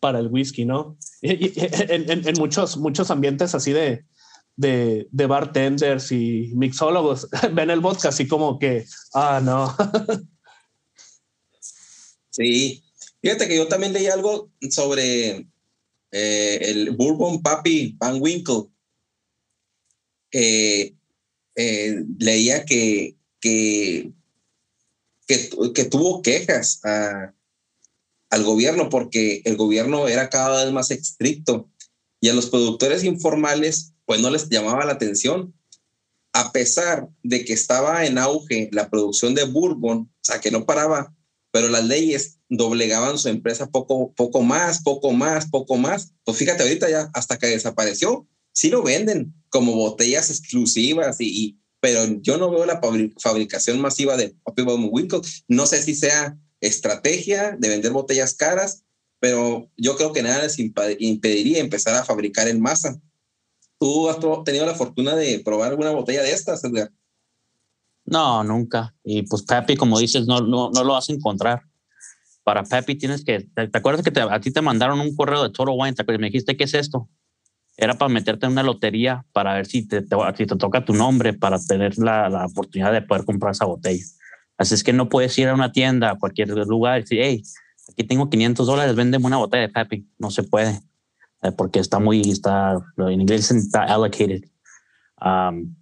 para 0.00 0.18
el 0.18 0.28
whisky, 0.28 0.64
¿no? 0.64 0.96
En, 1.22 2.28
en, 2.28 2.34
muchos, 2.38 2.76
muchos 2.76 3.10
ambientes 3.10 3.54
así 3.54 3.72
de, 3.72 4.04
de, 4.58 5.06
de, 5.12 5.26
bartenders 5.26 6.10
y 6.10 6.50
mixólogos 6.56 7.28
ven 7.52 7.70
el 7.70 7.80
vodka 7.80 8.08
así 8.08 8.26
como 8.26 8.58
que, 8.58 8.84
ah, 9.14 9.40
no. 9.42 9.74
Sí, 12.30 12.84
fíjate 13.20 13.48
que 13.48 13.56
yo 13.56 13.66
también 13.66 13.92
leí 13.92 14.06
algo 14.06 14.48
sobre 14.70 15.48
eh, 16.12 16.58
el 16.60 16.90
Bourbon 16.92 17.42
Papi 17.42 17.96
Van 17.98 18.20
Winkle, 18.20 18.70
eh, 20.30 20.94
leía 22.20 22.64
que, 22.64 23.16
que, 23.40 24.12
que, 25.26 25.84
tuvo 25.90 26.22
quejas 26.22 26.80
al 26.84 28.44
gobierno 28.44 28.88
porque 28.88 29.42
el 29.44 29.56
gobierno 29.56 30.06
era 30.06 30.30
cada 30.30 30.64
vez 30.64 30.72
más 30.72 30.92
estricto 30.92 31.68
y 32.20 32.28
a 32.28 32.34
los 32.34 32.50
productores 32.50 33.02
informales 33.02 33.94
pues 34.08 34.22
no 34.22 34.30
les 34.30 34.48
llamaba 34.48 34.86
la 34.86 34.92
atención. 34.92 35.54
A 36.32 36.50
pesar 36.50 37.10
de 37.22 37.44
que 37.44 37.52
estaba 37.52 38.06
en 38.06 38.16
auge 38.16 38.70
la 38.72 38.88
producción 38.88 39.34
de 39.34 39.44
bourbon, 39.44 39.98
o 39.98 40.10
sea, 40.22 40.40
que 40.40 40.50
no 40.50 40.64
paraba, 40.64 41.14
pero 41.52 41.68
las 41.68 41.84
leyes 41.84 42.38
doblegaban 42.48 43.18
su 43.18 43.28
empresa 43.28 43.70
poco, 43.70 44.14
poco 44.14 44.40
más, 44.40 44.82
poco 44.82 45.12
más, 45.12 45.50
poco 45.50 45.76
más. 45.76 46.14
Pues 46.24 46.38
fíjate, 46.38 46.62
ahorita 46.62 46.88
ya 46.88 47.10
hasta 47.12 47.36
que 47.36 47.48
desapareció, 47.48 48.26
sí 48.54 48.70
lo 48.70 48.82
venden 48.82 49.34
como 49.50 49.76
botellas 49.76 50.30
exclusivas 50.30 51.18
y, 51.20 51.60
pero 51.80 52.06
yo 52.22 52.38
no 52.38 52.50
veo 52.50 52.64
la 52.64 52.80
fabricación 53.20 53.78
masiva 53.78 54.16
de 54.16 54.34
Poppy 54.42 54.62
Winkle. 54.62 55.20
No 55.48 55.66
sé 55.66 55.82
si 55.82 55.94
sea 55.94 56.34
estrategia 56.62 57.58
de 57.58 57.68
vender 57.68 57.92
botellas 57.92 58.32
caras, 58.32 58.84
pero 59.20 59.70
yo 59.76 59.96
creo 59.98 60.14
que 60.14 60.22
nada 60.22 60.44
les 60.44 60.58
impediría 60.58 61.58
empezar 61.58 61.94
a 61.94 62.06
fabricar 62.06 62.48
en 62.48 62.62
masa. 62.62 62.98
¿Tú 63.78 64.08
has 64.08 64.18
tenido 64.44 64.66
la 64.66 64.74
fortuna 64.74 65.14
de 65.14 65.40
probar 65.44 65.70
alguna 65.70 65.90
botella 65.90 66.22
de 66.22 66.32
estas, 66.32 66.64
Edgar? 66.64 66.90
No, 68.04 68.42
nunca. 68.42 68.94
Y 69.04 69.22
pues 69.22 69.42
Pepe, 69.42 69.76
como 69.76 69.98
dices, 69.98 70.26
no, 70.26 70.40
no, 70.40 70.70
no 70.70 70.84
lo 70.84 70.94
vas 70.94 71.08
a 71.08 71.12
encontrar. 71.12 71.62
Para 72.42 72.64
Pepe 72.64 72.94
tienes 72.94 73.24
que, 73.24 73.40
¿te, 73.40 73.68
acuerdas 73.72 74.02
que 74.02 74.20
a 74.20 74.40
ti 74.40 74.50
te 74.50 74.62
mandaron 74.62 75.00
un 75.00 75.14
correo 75.14 75.42
de 75.42 75.50
Toro 75.50 75.74
Wine? 75.74 75.94
¿Te 75.94 76.18
me 76.18 76.26
dijiste 76.26 76.56
qué 76.56 76.64
es 76.64 76.74
esto? 76.74 77.08
Era 77.76 77.96
para 77.96 78.08
meterte 78.08 78.46
en 78.46 78.52
una 78.52 78.62
lotería 78.62 79.24
para 79.32 79.54
ver 79.54 79.66
si 79.66 79.86
te, 79.86 80.00
si 80.00 80.46
te 80.46 80.56
toca 80.56 80.84
tu 80.84 80.94
nombre 80.94 81.34
para 81.34 81.58
tener 81.60 81.98
la, 81.98 82.28
la 82.28 82.46
oportunidad 82.46 82.92
de 82.92 83.02
poder 83.02 83.24
comprar 83.24 83.52
esa 83.52 83.66
botella. 83.66 84.04
Así 84.56 84.74
es 84.74 84.82
que 84.82 84.92
no 84.92 85.08
puedes 85.08 85.38
ir 85.38 85.48
a 85.48 85.54
una 85.54 85.70
tienda, 85.70 86.10
a 86.10 86.18
cualquier 86.18 86.48
lugar 86.48 86.98
y 86.98 87.02
decir, 87.02 87.20
hey, 87.22 87.42
aquí 87.88 88.02
tengo 88.04 88.28
500 88.28 88.66
dólares, 88.66 88.96
véndeme 88.96 89.26
una 89.26 89.36
botella 89.36 89.62
de 89.62 89.68
Pepe. 89.68 90.04
No 90.18 90.30
se 90.30 90.42
puede, 90.42 90.80
porque 91.56 91.78
está 91.78 91.98
muy, 91.98 92.20
está, 92.20 92.78
en 92.96 93.20
inglés 93.20 93.50
está 93.50 93.84
allocated. 93.84 94.42
Um, 95.20 95.74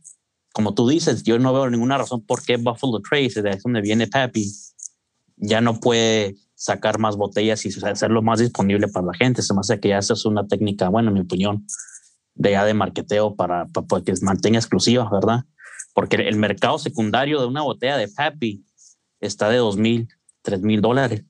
como 0.52 0.75
tú 0.75 0.88
dices, 0.88 1.22
yo 1.22 1.38
no 1.38 1.52
veo 1.52 1.68
ninguna 1.68 1.98
razón 1.98 2.25
por 2.25 2.42
qué 2.42 2.56
Buffalo 2.56 3.00
Trace, 3.00 3.42
de 3.42 3.58
donde 3.62 3.82
viene 3.82 4.06
Pepe, 4.06 4.44
ya 5.36 5.60
no 5.60 5.80
puede 5.80 6.36
sacar 6.54 6.98
más 6.98 7.16
botellas 7.16 7.64
y 7.66 7.68
hacerlo 7.84 8.22
más 8.22 8.40
disponible 8.40 8.88
para 8.88 9.06
la 9.06 9.14
gente. 9.14 9.42
Se 9.42 9.52
me 9.52 9.60
hace 9.60 9.78
que 9.78 9.90
ya 9.90 9.98
eso 9.98 10.14
es 10.14 10.25
una 10.25 10.46
técnica, 10.46 10.88
bueno, 10.88 11.08
en 11.08 11.14
mi 11.14 11.20
opinión, 11.20 11.66
de 12.34 12.52
ya 12.52 12.64
de 12.64 12.75
marketeo 12.75 13.34
para, 13.34 13.66
para, 13.66 14.02
que 14.02 14.16
se 14.16 14.25
mantenga 14.25 14.58
exclusiva, 14.58 15.08
¿verdad? 15.10 15.44
Porque 15.94 16.16
el 16.16 16.36
mercado 16.36 16.78
secundario 16.78 17.40
de 17.40 17.46
una 17.46 17.62
botella 17.62 17.96
de 17.98 18.08
Pepe 18.08 18.60
está 19.20 19.48
de 19.48 19.58
dos 19.58 19.76
mil, 19.76 20.08
tres 20.42 20.62
mil 20.62 20.80
dólares. 20.80 21.25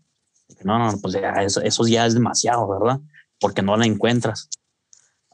No, 0.62 0.78
no, 0.78 0.98
pues 1.00 1.14
ya 1.14 1.30
eso, 1.42 1.60
eso, 1.60 1.86
ya 1.86 2.06
es 2.06 2.14
demasiado, 2.14 2.68
¿verdad? 2.68 3.00
Porque 3.40 3.62
no 3.62 3.76
la 3.76 3.86
encuentras. 3.86 4.48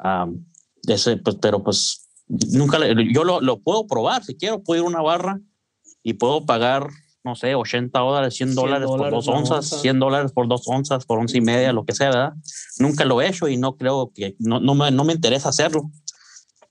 Um, 0.02 0.44
ese, 0.86 1.16
pues, 1.16 1.36
pero 1.40 1.62
pues 1.62 2.08
nunca, 2.28 2.78
yo 3.12 3.24
lo, 3.24 3.40
lo, 3.40 3.60
puedo 3.60 3.86
probar 3.86 4.24
si 4.24 4.34
quiero, 4.34 4.62
puedo 4.62 4.80
ir 4.80 4.86
a 4.86 4.88
una 4.88 5.02
barra 5.02 5.40
y 6.02 6.14
puedo 6.14 6.44
pagar, 6.44 6.88
no 7.22 7.36
sé, 7.36 7.54
80 7.54 7.98
dólares, 7.98 8.34
100 8.34 8.54
dólares 8.54 8.88
por 8.88 9.10
dos 9.10 9.28
onzas, 9.28 9.80
100 9.80 10.00
dólares 10.00 10.32
por 10.32 10.48
dos 10.48 10.62
onzas, 10.66 11.04
por 11.06 11.20
once 11.20 11.38
y 11.38 11.40
media, 11.40 11.72
lo 11.72 11.84
que 11.84 11.94
sea, 11.94 12.08
¿verdad? 12.08 12.32
Nunca 12.78 13.04
lo 13.04 13.20
he 13.20 13.28
hecho 13.28 13.46
y 13.48 13.56
no 13.56 13.76
creo 13.76 14.10
que, 14.12 14.34
no, 14.40 14.58
no, 14.58 14.74
me, 14.74 14.90
no 14.90 15.04
me 15.04 15.12
interesa 15.12 15.50
hacerlo. 15.50 15.90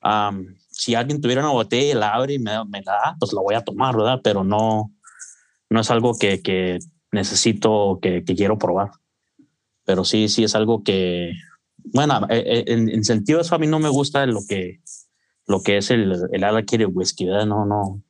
Um, 0.04 0.56
si 0.72 0.96
alguien 0.96 1.22
tuviera 1.22 1.42
una 1.42 1.52
botella 1.52 1.92
y 1.92 1.94
la 1.94 2.14
abre 2.14 2.34
y 2.34 2.40
me, 2.40 2.52
me 2.66 2.82
la 2.82 2.94
da, 2.94 3.16
pues 3.20 3.34
la 3.34 3.42
voy 3.42 3.56
a 3.56 3.64
tomar, 3.64 3.96
¿verdad? 3.96 4.20
Pero 4.24 4.44
no, 4.44 4.92
no 5.70 5.80
es 5.80 5.92
algo 5.92 6.18
que, 6.18 6.42
que 6.42 6.80
necesito, 7.12 8.00
que, 8.02 8.24
que, 8.24 8.36
quiero 8.36 8.58
probar. 8.58 8.90
Pero 9.92 10.06
sí, 10.06 10.30
sí 10.30 10.46
es 10.46 10.56
algo 10.56 10.86
que, 10.86 11.34
bueno, 11.84 12.26
eh, 12.30 12.44
eh, 12.46 12.64
en, 12.68 12.88
en, 12.88 13.04
sentido 13.04 13.42
eso 13.42 13.56
a 13.56 13.58
mí 13.58 13.68
no 13.68 13.78
me 13.78 13.90
gusta 13.90 14.26
lo 14.26 14.40
que, 14.48 14.80
lo 15.48 15.62
que 15.62 15.76
es 15.76 15.92
el, 15.92 16.16
el 16.32 16.44
allocated 16.46 16.88
whisky, 16.90 17.26
¿verdad? 17.26 17.46
No, 17.46 17.66
no, 17.66 18.02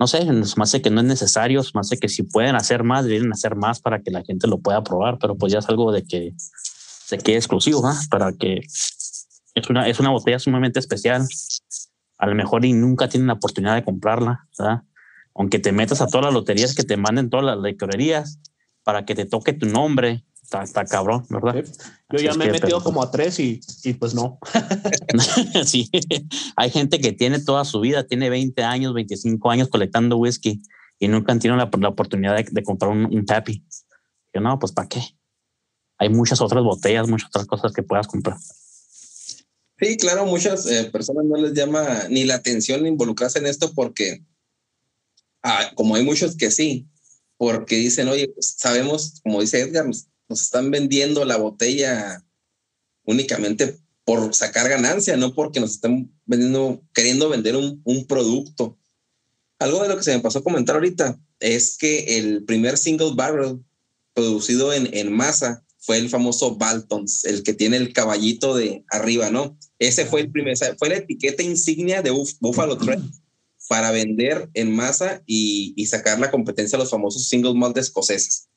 no 0.00 0.06
sé, 0.08 0.24
más 0.56 0.68
sé 0.68 0.82
que 0.82 0.90
no 0.90 1.00
es 1.00 1.06
necesario, 1.06 1.62
más 1.74 1.86
sé 1.86 1.98
que 1.98 2.08
si 2.08 2.24
pueden 2.24 2.56
hacer 2.56 2.82
más, 2.82 3.04
deben 3.04 3.32
hacer 3.32 3.54
más 3.54 3.80
para 3.80 4.02
que 4.02 4.10
la 4.10 4.24
gente 4.24 4.48
lo 4.48 4.58
pueda 4.58 4.82
probar, 4.82 5.18
pero 5.20 5.36
pues 5.38 5.52
ya 5.52 5.60
es 5.60 5.68
algo 5.68 5.92
de 5.92 6.02
que, 6.02 6.32
de 7.12 7.18
que 7.18 7.36
es 7.36 7.44
exclusivo, 7.44 7.80
¿verdad? 7.80 8.00
Para 8.10 8.32
que 8.32 8.62
es 9.54 9.70
una, 9.70 9.86
es 9.88 10.00
una 10.00 10.10
botella 10.10 10.40
sumamente 10.40 10.80
especial. 10.80 11.24
A 12.18 12.26
lo 12.26 12.34
mejor 12.34 12.64
y 12.64 12.72
nunca 12.72 13.08
tienen 13.08 13.28
la 13.28 13.34
oportunidad 13.34 13.76
de 13.76 13.84
comprarla, 13.84 14.48
¿verdad? 14.58 14.82
aunque 15.38 15.60
te 15.60 15.70
metas 15.70 16.00
a 16.00 16.08
todas 16.08 16.24
las 16.24 16.34
loterías 16.34 16.74
que 16.74 16.82
te 16.82 16.96
manden 16.96 17.30
todas 17.30 17.46
las 17.46 17.58
licorerías 17.58 18.40
para 18.82 19.04
que 19.04 19.14
te 19.14 19.24
toque 19.24 19.52
tu 19.52 19.66
nombre, 19.66 20.24
está, 20.48 20.62
está 20.62 20.84
cabrón, 20.84 21.26
¿verdad? 21.28 21.64
Yo 22.10 22.18
ya 22.18 22.34
me 22.34 22.46
he 22.46 22.50
metido 22.50 22.82
como 22.82 23.02
a 23.02 23.10
tres 23.10 23.38
y, 23.38 23.60
y 23.84 23.92
pues 23.94 24.14
no. 24.14 24.38
sí, 25.64 25.90
hay 26.56 26.70
gente 26.70 27.00
que 27.00 27.12
tiene 27.12 27.40
toda 27.40 27.64
su 27.64 27.80
vida, 27.80 28.06
tiene 28.06 28.30
20 28.30 28.62
años, 28.62 28.94
25 28.94 29.50
años 29.50 29.68
colectando 29.68 30.16
whisky 30.16 30.62
y 30.98 31.08
nunca 31.08 31.32
han 31.32 31.38
tenido 31.38 31.56
la, 31.56 31.70
la 31.78 31.88
oportunidad 31.88 32.36
de, 32.36 32.46
de, 32.50 32.62
comprar 32.62 32.90
un, 32.90 33.04
un 33.06 33.26
tappy. 33.26 33.64
Yo 34.34 34.40
no, 34.40 34.58
pues 34.58 34.72
¿para 34.72 34.88
qué? 34.88 35.02
Hay 35.98 36.08
muchas 36.08 36.40
otras 36.40 36.62
botellas, 36.64 37.08
muchas 37.08 37.28
otras 37.28 37.46
cosas 37.46 37.72
que 37.72 37.82
puedas 37.82 38.06
comprar. 38.06 38.38
Sí, 39.78 39.96
claro, 39.96 40.26
muchas 40.26 40.66
eh, 40.66 40.88
personas 40.90 41.24
no 41.24 41.36
les 41.36 41.52
llama 41.52 42.08
ni 42.08 42.24
la 42.24 42.34
atención 42.34 42.86
involucrarse 42.86 43.38
en 43.38 43.46
esto 43.46 43.72
porque 43.74 44.24
Ah, 45.42 45.72
como 45.74 45.94
hay 45.94 46.04
muchos 46.04 46.36
que 46.36 46.50
sí, 46.50 46.88
porque 47.36 47.76
dicen, 47.76 48.08
oye, 48.08 48.28
pues, 48.28 48.54
sabemos, 48.58 49.20
como 49.22 49.40
dice 49.40 49.60
Edgar, 49.60 49.86
nos, 50.28 50.42
están 50.42 50.70
vendiendo 50.70 51.24
la 51.24 51.36
botella 51.36 52.24
únicamente 53.04 53.78
por 54.04 54.34
sacar 54.34 54.68
ganancia, 54.68 55.16
no 55.16 55.34
porque 55.34 55.60
nos 55.60 55.72
están 55.72 56.10
vendiendo, 56.24 56.82
queriendo 56.94 57.28
vender 57.28 57.56
un, 57.56 57.80
un, 57.84 58.06
producto. 58.06 58.78
Algo 59.58 59.82
de 59.82 59.88
lo 59.88 59.96
que 59.96 60.02
se 60.02 60.14
me 60.14 60.22
pasó 60.22 60.38
a 60.38 60.44
comentar 60.44 60.76
ahorita 60.76 61.18
es 61.40 61.76
que 61.76 62.18
el 62.18 62.44
primer 62.44 62.78
single 62.78 63.12
barrel 63.14 63.60
producido 64.14 64.72
en, 64.72 64.88
en 64.92 65.12
masa 65.12 65.64
fue 65.78 65.98
el 65.98 66.08
famoso 66.08 66.56
Baltons, 66.56 67.24
el 67.24 67.42
que 67.42 67.54
tiene 67.54 67.76
el 67.76 67.92
caballito 67.92 68.54
de 68.54 68.84
arriba, 68.90 69.30
¿no? 69.30 69.58
Ese 69.78 70.04
fue 70.04 70.20
el 70.20 70.30
primer, 70.30 70.56
fue 70.78 70.88
la 70.88 70.96
etiqueta 70.96 71.42
insignia 71.42 72.02
de 72.02 72.10
Buffalo 72.10 72.76
Trace 72.76 73.04
para 73.68 73.90
vender 73.90 74.50
en 74.54 74.74
masa 74.74 75.22
y, 75.26 75.86
sacar 75.86 76.18
la 76.18 76.30
competencia 76.30 76.76
a 76.76 76.80
los 76.80 76.90
famosos 76.90 77.28
single 77.28 77.54
malt 77.54 77.76
escoceses. 77.78 78.47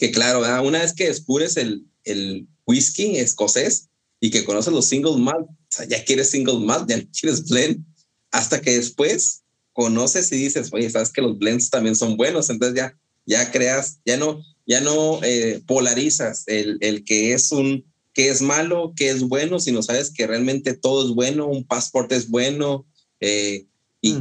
Que 0.00 0.10
claro, 0.10 0.40
una 0.62 0.80
vez 0.80 0.94
que 0.94 1.08
descubres 1.08 1.58
el, 1.58 1.84
el 2.04 2.48
whisky 2.66 3.18
escocés 3.18 3.90
y 4.18 4.30
que 4.30 4.44
conoces 4.46 4.72
los 4.72 4.86
single 4.86 5.18
malt, 5.18 5.46
o 5.46 5.56
sea, 5.68 5.86
ya 5.86 6.02
quieres 6.02 6.30
single 6.30 6.58
malt, 6.60 6.88
ya 6.88 7.04
quieres 7.12 7.46
blend, 7.46 7.84
hasta 8.30 8.62
que 8.62 8.78
después 8.78 9.42
conoces 9.74 10.32
y 10.32 10.36
dices, 10.36 10.70
oye, 10.72 10.88
sabes 10.88 11.10
que 11.10 11.20
los 11.20 11.38
blends 11.38 11.68
también 11.68 11.94
son 11.94 12.16
buenos, 12.16 12.48
entonces 12.48 12.78
ya, 12.78 12.98
ya 13.26 13.52
creas, 13.52 13.98
ya 14.06 14.16
no, 14.16 14.42
ya 14.66 14.80
no 14.80 15.22
eh, 15.22 15.62
polarizas 15.66 16.44
el, 16.46 16.78
el 16.80 17.04
que 17.04 17.34
es 17.34 17.52
un, 17.52 17.84
que 18.14 18.30
es 18.30 18.40
malo, 18.40 18.94
que 18.96 19.10
es 19.10 19.22
bueno, 19.22 19.60
sino 19.60 19.82
sabes 19.82 20.10
que 20.10 20.26
realmente 20.26 20.72
todo 20.72 21.06
es 21.06 21.14
bueno, 21.14 21.46
un 21.46 21.64
pasaporte 21.64 22.16
es 22.16 22.30
bueno, 22.30 22.86
eh, 23.20 23.66
y 24.00 24.16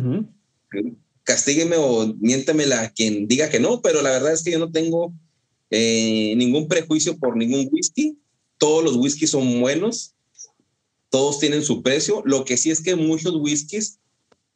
castígueme 1.24 1.78
o 1.78 2.14
miéntemela 2.20 2.92
quien 2.92 3.30
diga 3.30 3.50
que 3.50 3.62
no, 3.62 3.82
pero 3.82 4.02
la 4.02 4.12
verdad 4.12 4.34
es 4.34 4.44
que 4.44 4.52
yo 4.52 4.60
no 4.60 4.72
tengo 4.74 5.14
eh, 5.72 6.34
ningún 6.38 6.68
prejuicio 6.68 7.18
por 7.18 7.38
ningún 7.38 7.70
whisky. 7.72 8.18
Todos 8.58 8.84
los 8.84 8.96
whiskies 8.96 9.32
son 9.32 9.62
buenos, 9.62 10.16
todos 11.10 11.40
tienen 11.40 11.64
su 11.64 11.82
precio. 11.82 12.22
Lo 12.26 12.46
que 12.46 12.58
sí 12.58 12.72
es 12.72 12.82
que 12.82 12.96
muchos 12.96 13.36
whiskies 13.36 14.00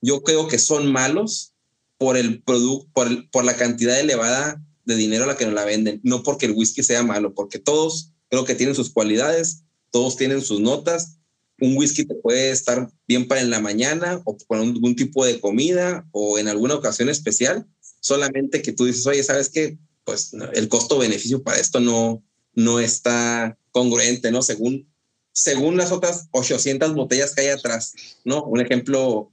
yo 0.02 0.24
creo 0.24 0.48
que 0.48 0.60
son 0.60 0.92
malos 0.92 1.54
por 1.98 2.18
el 2.18 2.42
producto, 2.42 2.90
por, 2.94 3.30
por 3.30 3.46
la 3.46 3.56
cantidad 3.56 4.00
elevada 4.00 4.62
de 4.86 4.96
dinero 4.96 5.24
a 5.24 5.28
la 5.28 5.38
que 5.38 5.46
nos 5.46 5.54
la 5.54 5.64
venden, 5.64 6.02
no 6.04 6.24
porque 6.24 6.48
el 6.48 6.52
whisky 6.52 6.84
sea 6.84 7.04
malo, 7.04 7.34
porque 7.34 7.60
todos 7.60 8.12
creo 8.30 8.44
que 8.44 8.56
tienen 8.56 8.76
sus 8.76 8.90
cualidades, 8.90 9.64
todos 9.92 10.18
tienen 10.18 10.42
sus 10.42 10.60
notas 10.60 11.20
un 11.64 11.78
whisky 11.78 12.06
te 12.06 12.16
puede 12.16 12.52
estar 12.52 12.92
bien 13.08 13.28
para 13.28 13.42
en 13.42 13.50
la 13.50 13.60
mañana 13.60 14.22
o 14.26 14.38
con 14.48 14.60
algún 14.60 14.96
tipo 14.96 15.26
de 15.26 15.40
comida 15.40 16.08
o 16.12 16.38
en 16.38 16.48
alguna 16.48 16.76
ocasión 16.76 17.10
especial, 17.10 17.66
solamente 18.02 18.62
que 18.62 18.74
tú 18.74 18.86
dices, 18.86 19.06
oye, 19.08 19.24
¿sabes 19.24 19.50
qué? 19.50 19.78
Pues 20.04 20.34
el 20.54 20.68
costo-beneficio 20.68 21.44
para 21.44 21.58
esto 21.58 21.80
no, 21.80 22.24
no 22.54 22.80
está 22.80 23.58
congruente, 23.72 24.32
¿no? 24.32 24.42
Según, 24.42 24.92
según 25.32 25.78
las 25.78 25.92
otras 25.92 26.28
800 26.32 26.94
botellas 26.94 27.34
que 27.34 27.42
hay 27.42 27.48
atrás, 27.48 27.94
¿no? 28.26 28.44
Un 28.44 28.62
ejemplo 28.62 29.32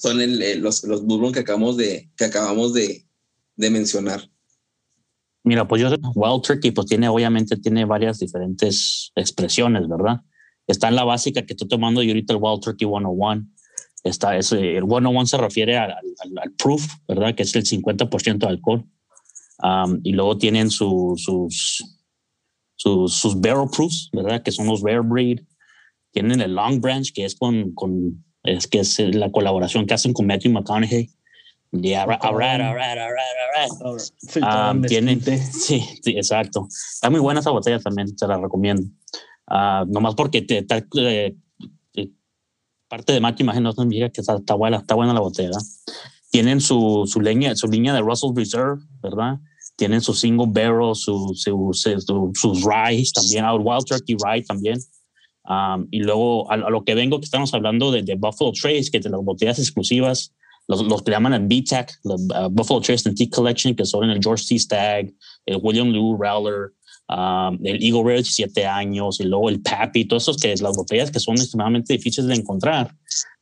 son 0.00 0.20
el, 0.20 0.60
los, 0.60 0.84
los 0.84 1.04
bourbon 1.04 1.32
que 1.32 1.40
acabamos 1.40 1.76
de, 1.76 2.10
que 2.16 2.24
acabamos 2.24 2.72
de, 2.72 3.06
de 3.56 3.70
mencionar. 3.70 4.28
Mira, 5.44 5.66
pues 5.66 5.82
yo, 5.82 5.88
Wild 6.14 6.42
Turkey, 6.42 6.70
pues 6.70 6.86
tiene, 6.86 7.08
obviamente, 7.08 7.56
tiene 7.56 7.84
varias 7.84 8.18
diferentes 8.18 9.10
expresiones, 9.16 9.88
¿verdad? 9.88 10.20
Está 10.66 10.88
en 10.88 10.94
la 10.94 11.04
básica 11.04 11.44
que 11.44 11.54
estoy 11.54 11.68
tomando 11.68 12.02
y 12.02 12.08
ahorita 12.08 12.34
el 12.34 12.40
Wild 12.40 12.60
Turkey 12.60 12.86
101. 12.86 13.46
Está, 14.04 14.36
es, 14.36 14.52
el 14.52 14.84
101 14.84 15.26
se 15.26 15.36
refiere 15.36 15.76
al, 15.78 15.92
al, 15.92 16.38
al, 16.40 16.52
proof, 16.52 16.86
¿verdad? 17.08 17.34
Que 17.34 17.42
es 17.42 17.54
el 17.56 17.64
50% 17.64 18.38
de 18.38 18.46
alcohol. 18.46 18.84
Um, 19.62 20.00
y 20.02 20.12
luego 20.12 20.36
tienen 20.38 20.70
su, 20.70 21.14
sus, 21.16 21.84
sus, 22.76 23.14
sus 23.14 23.40
barrel 23.40 23.68
proofs, 23.70 24.10
¿verdad? 24.12 24.42
Que 24.42 24.50
son 24.50 24.66
los 24.66 24.82
rare 24.82 25.00
breed. 25.00 25.40
Tienen 26.10 26.40
el 26.40 26.54
long 26.54 26.80
branch, 26.80 27.12
que 27.12 27.24
es 27.24 27.34
con, 27.36 27.72
con 27.74 28.24
es 28.42 28.66
que 28.66 28.80
es 28.80 28.98
la 28.98 29.30
colaboración 29.30 29.86
que 29.86 29.94
hacen 29.94 30.12
con 30.12 30.26
Matthew 30.26 30.52
McConaughey. 30.52 31.10
Yeah, 31.72 32.04
right, 32.04 32.18
all 32.22 32.36
right, 32.36 32.60
all 32.60 32.74
right, 32.74 32.98
all 32.98 33.10
right, 33.10 33.22
Um, 34.42 34.82
tienen, 34.82 35.22
sí, 35.22 35.80
sí, 36.02 36.10
exacto. 36.10 36.66
Está 36.68 37.08
muy 37.08 37.20
buena 37.20 37.40
esa 37.40 37.50
botella 37.50 37.78
también, 37.78 38.16
se 38.16 38.26
la 38.26 38.38
recomiendo. 38.38 38.82
Uh, 39.48 39.86
nomás 39.86 40.14
porque 40.14 40.42
te, 40.42 40.62
te, 40.62 40.82
te, 40.82 41.36
parte 42.88 43.12
de 43.14 43.20
Matthew 43.20 43.44
imagino 43.44 43.64
no 43.64 43.72
significa 43.72 44.10
que 44.10 44.20
está, 44.20 44.36
está, 44.36 44.54
buena, 44.54 44.78
está 44.78 44.94
buena 44.94 45.14
la 45.14 45.20
botella. 45.20 45.56
Tienen 46.30 46.60
su, 46.60 47.04
su, 47.06 47.20
leña, 47.22 47.56
su 47.56 47.68
línea 47.68 47.94
de 47.94 48.00
Russell 48.00 48.36
Reserve, 48.36 48.82
¿verdad? 49.02 49.38
Tienen 49.76 50.00
su 50.00 50.14
single 50.14 50.46
barrel, 50.48 50.94
su, 50.94 51.32
su, 51.34 51.70
su 51.72 52.32
sus 52.34 52.64
rye 52.64 53.04
también, 53.14 53.44
Wild 53.44 53.84
Turkey 53.86 54.16
Rye 54.22 54.42
también. 54.42 54.78
Um, 55.44 55.88
y 55.90 56.00
luego 56.00 56.50
a, 56.50 56.54
a, 56.54 56.70
lo 56.70 56.84
que 56.84 56.94
vengo, 56.94 57.18
que 57.18 57.24
estamos 57.24 57.52
hablando 57.52 57.90
de, 57.90 58.02
de 58.02 58.14
Buffalo 58.14 58.52
Trace, 58.52 58.90
que 58.90 59.00
de 59.00 59.10
las 59.10 59.22
botellas 59.22 59.58
exclusivas, 59.58 60.32
los, 60.68 60.82
los 60.82 61.02
que 61.02 61.10
llaman 61.10 61.32
el 61.32 61.46
BTAC, 61.46 61.92
uh, 62.04 62.48
Buffalo 62.50 62.80
Trace 62.80 63.08
Antique 63.08 63.34
Collection, 63.34 63.74
que 63.74 63.84
son 63.84 64.08
el 64.08 64.20
George 64.22 64.44
C. 64.44 64.58
Stagg, 64.58 65.12
el 65.46 65.58
William 65.62 65.88
Lou 65.88 66.16
Rowler, 66.16 66.72
um, 67.08 67.58
el 67.64 67.82
Eagle 67.82 68.02
Rare 68.02 68.22
17 68.22 68.64
años, 68.66 69.20
y 69.20 69.24
luego 69.24 69.48
el 69.48 69.60
Pappy, 69.60 70.04
todos 70.04 70.24
esos 70.24 70.36
que 70.36 70.52
es 70.52 70.62
las 70.62 70.76
botellas 70.76 71.10
que 71.10 71.18
son 71.18 71.34
extremadamente 71.34 71.92
difíciles 71.92 72.28
de 72.28 72.34
encontrar. 72.34 72.94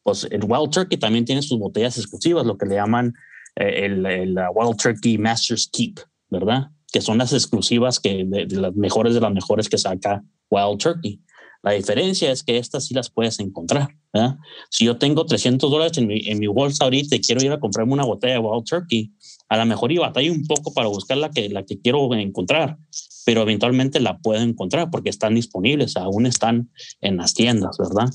Pues 0.02 0.26
el 0.30 0.44
Wild 0.44 0.70
Turkey 0.70 0.98
también 0.98 1.26
tiene 1.26 1.42
sus 1.42 1.58
botellas 1.58 1.98
exclusivas, 1.98 2.46
lo 2.46 2.56
que 2.56 2.66
le 2.66 2.76
llaman 2.76 3.12
eh, 3.56 3.84
el, 3.84 4.06
el 4.06 4.38
uh, 4.38 4.50
Wild 4.54 4.78
Turkey 4.78 5.18
Masters 5.18 5.68
Keep, 5.70 6.00
¿verdad? 6.30 6.70
Que 6.92 7.00
son 7.00 7.18
las 7.18 7.32
exclusivas 7.32 8.00
que 8.00 8.24
de, 8.24 8.46
de 8.46 8.56
las 8.56 8.74
mejores 8.74 9.14
de 9.14 9.20
las 9.20 9.32
mejores 9.32 9.68
que 9.68 9.78
saca 9.78 10.22
Wild 10.50 10.78
Turkey. 10.78 11.20
La 11.62 11.72
diferencia 11.72 12.30
es 12.30 12.42
que 12.42 12.56
estas 12.56 12.86
sí 12.86 12.94
las 12.94 13.10
puedes 13.10 13.38
encontrar. 13.38 13.88
¿verdad? 14.12 14.38
Si 14.70 14.84
yo 14.84 14.96
tengo 14.96 15.26
300 15.26 15.70
dólares 15.70 15.98
en 15.98 16.06
mi, 16.06 16.20
en 16.26 16.38
mi 16.38 16.46
bolsa 16.46 16.84
ahorita 16.84 17.16
y 17.16 17.20
quiero 17.20 17.44
ir 17.44 17.52
a 17.52 17.60
comprarme 17.60 17.92
una 17.92 18.04
botella 18.04 18.34
de 18.34 18.38
Wild 18.38 18.64
Turkey, 18.64 19.12
a 19.48 19.56
lo 19.58 19.66
mejor 19.66 19.92
y 19.92 19.98
batalla 19.98 20.32
un 20.32 20.46
poco 20.46 20.72
para 20.72 20.88
buscar 20.88 21.18
la 21.18 21.30
que, 21.30 21.48
la 21.48 21.64
que 21.64 21.80
quiero 21.80 22.12
encontrar, 22.14 22.78
pero 23.26 23.42
eventualmente 23.42 24.00
la 24.00 24.18
puedo 24.18 24.40
encontrar 24.40 24.90
porque 24.90 25.10
están 25.10 25.34
disponibles, 25.34 25.96
aún 25.96 26.26
están 26.26 26.70
en 27.00 27.18
las 27.18 27.34
tiendas, 27.34 27.76
¿verdad? 27.78 28.08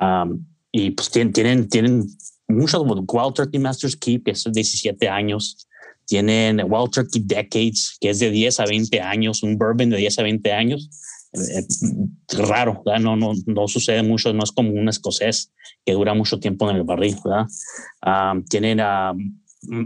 Um, 0.00 0.46
y 0.72 0.90
pues 0.90 1.10
tienen, 1.10 1.32
tienen, 1.32 1.68
tienen 1.68 2.06
muchos 2.48 2.82
Wild 2.84 3.34
Turkey 3.34 3.60
Masters 3.60 3.96
Keep, 3.96 4.24
que 4.24 4.30
es 4.32 4.44
de 4.44 4.50
17 4.52 5.08
años. 5.08 5.68
Tienen 6.10 6.60
Wild 6.68 6.90
Turkey 6.90 7.22
Decades, 7.24 7.96
que 8.00 8.10
es 8.10 8.18
de 8.18 8.32
10 8.32 8.58
a 8.58 8.64
20 8.64 9.00
años, 9.00 9.44
un 9.44 9.56
bourbon 9.56 9.90
de 9.90 9.96
10 9.96 10.18
a 10.18 10.22
20 10.24 10.52
años 10.52 10.90
eh, 11.32 11.64
raro, 12.36 12.82
¿verdad? 12.84 13.00
No, 13.00 13.14
no, 13.14 13.32
no 13.46 13.68
sucede 13.68 14.02
mucho, 14.02 14.32
no 14.32 14.42
es 14.42 14.50
como 14.50 14.72
un 14.72 14.88
escocés 14.88 15.52
que 15.86 15.92
dura 15.92 16.12
mucho 16.12 16.40
tiempo 16.40 16.68
en 16.68 16.78
el 16.78 16.82
barril, 16.82 17.16
¿verdad? 17.24 17.46
Um, 18.04 18.44
tienen 18.44 18.80
a, 18.80 19.14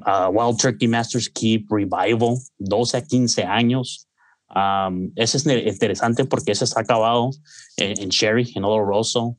a, 0.06 0.28
Wild 0.30 0.56
Turkey 0.56 0.88
Masters 0.88 1.28
Keep 1.28 1.66
Revival, 1.70 2.38
12 2.56 2.96
a 2.96 3.02
15 3.02 3.42
años. 3.42 4.08
Um, 4.48 5.12
ese 5.16 5.36
es 5.36 5.46
interesante 5.46 6.24
porque 6.24 6.52
ese 6.52 6.64
está 6.64 6.80
acabado 6.80 7.32
en, 7.76 8.00
en 8.00 8.08
Sherry, 8.08 8.50
en 8.54 8.64
Oloroso. 8.64 9.36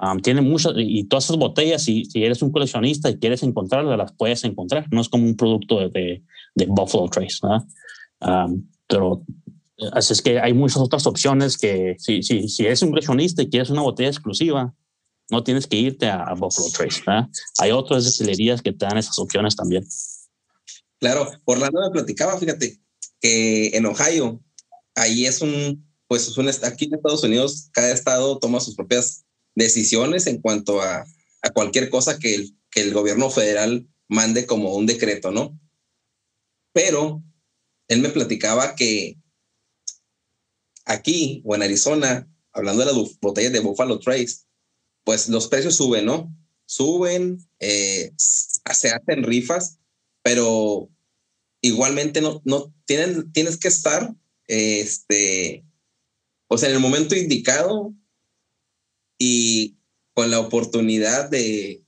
Um, 0.00 0.20
tiene 0.20 0.42
muchas, 0.42 0.74
y 0.76 1.04
todas 1.04 1.24
esas 1.24 1.38
botellas, 1.38 1.82
si, 1.82 2.04
si 2.04 2.22
eres 2.22 2.42
un 2.42 2.52
coleccionista 2.52 3.08
y 3.08 3.18
quieres 3.18 3.42
encontrarlas, 3.42 3.96
las 3.96 4.12
puedes 4.12 4.44
encontrar. 4.44 4.86
No 4.90 5.00
es 5.00 5.08
como 5.08 5.24
un 5.24 5.36
producto 5.36 5.78
de, 5.78 5.88
de, 5.88 6.22
de 6.54 6.66
Buffalo 6.66 7.08
Trace. 7.08 7.38
Um, 8.20 8.68
pero 8.86 9.22
Así 9.92 10.14
es 10.14 10.22
que 10.22 10.40
hay 10.40 10.54
muchas 10.54 10.78
otras 10.78 11.06
opciones 11.06 11.58
que 11.58 11.96
si, 11.98 12.22
si, 12.22 12.48
si 12.48 12.64
eres 12.64 12.80
un 12.80 12.90
coleccionista 12.90 13.42
y 13.42 13.50
quieres 13.50 13.68
una 13.68 13.82
botella 13.82 14.08
exclusiva, 14.08 14.74
no 15.30 15.44
tienes 15.44 15.66
que 15.66 15.76
irte 15.76 16.06
a, 16.06 16.22
a 16.22 16.34
Buffalo 16.34 16.70
Trace. 16.70 17.02
¿verdad? 17.06 17.28
Hay 17.58 17.72
otras 17.72 18.04
destilerías 18.04 18.62
que 18.62 18.72
te 18.72 18.86
dan 18.86 18.96
esas 18.96 19.18
opciones 19.18 19.54
también. 19.54 19.84
Claro, 20.98 21.30
Orlando 21.44 21.80
me 21.82 21.90
platicaba, 21.90 22.38
fíjate, 22.38 22.80
que 23.20 23.68
en 23.76 23.84
Ohio, 23.84 24.40
ahí 24.94 25.26
es 25.26 25.42
un, 25.42 25.86
pues 26.08 26.26
es 26.26 26.38
un, 26.38 26.48
aquí 26.48 26.86
en 26.86 26.94
Estados 26.94 27.22
Unidos, 27.22 27.68
cada 27.72 27.92
estado 27.92 28.38
toma 28.38 28.60
sus 28.60 28.76
propias 28.76 29.25
decisiones 29.56 30.28
en 30.28 30.40
cuanto 30.40 30.80
a, 30.80 31.04
cualquier 31.54 31.90
cosa 31.90 32.18
que 32.18 32.34
el, 32.34 32.56
que 32.70 32.80
el 32.80 32.92
gobierno 32.92 33.30
federal 33.30 33.86
mande 34.08 34.46
como 34.46 34.74
un 34.74 34.84
decreto, 34.84 35.30
¿no? 35.30 35.58
Pero 36.72 37.22
él 37.88 38.00
me 38.00 38.08
platicaba 38.08 38.74
que 38.74 39.16
aquí 40.84 41.40
o 41.44 41.54
en 41.54 41.62
Arizona, 41.62 42.28
hablando 42.52 42.84
de 42.84 42.92
las 42.92 43.18
botellas 43.20 43.52
de 43.52 43.60
Buffalo 43.60 44.00
Trace, 44.00 44.38
pues 45.04 45.28
los 45.28 45.46
precios 45.46 45.76
suben, 45.76 46.04
¿no? 46.04 46.34
Suben, 46.64 47.38
eh, 47.60 48.12
se 48.16 48.90
hacen 48.90 49.22
rifas, 49.22 49.78
pero 50.22 50.90
igualmente 51.60 52.20
no, 52.20 52.42
no 52.44 52.74
tienen, 52.86 53.30
tienes 53.32 53.56
que 53.56 53.68
estar, 53.68 54.12
este, 54.48 55.64
o 56.48 56.58
sea, 56.58 56.68
en 56.68 56.74
el 56.74 56.80
momento 56.80 57.14
indicado 57.14 57.94
y 59.18 59.76
con 60.14 60.30
la 60.30 60.40
oportunidad 60.40 61.28
de, 61.28 61.84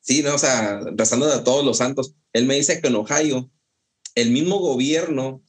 sí, 0.00 0.22
¿no? 0.22 0.34
O 0.34 0.38
sea, 0.38 0.80
rezando 0.96 1.26
a 1.26 1.44
todos 1.44 1.64
los 1.64 1.78
santos. 1.78 2.14
Él 2.32 2.46
me 2.46 2.54
dice 2.54 2.80
que 2.80 2.88
en 2.88 2.96
Ohio, 2.96 3.50
el 4.14 4.30
mismo 4.30 4.58
gobierno, 4.58 5.42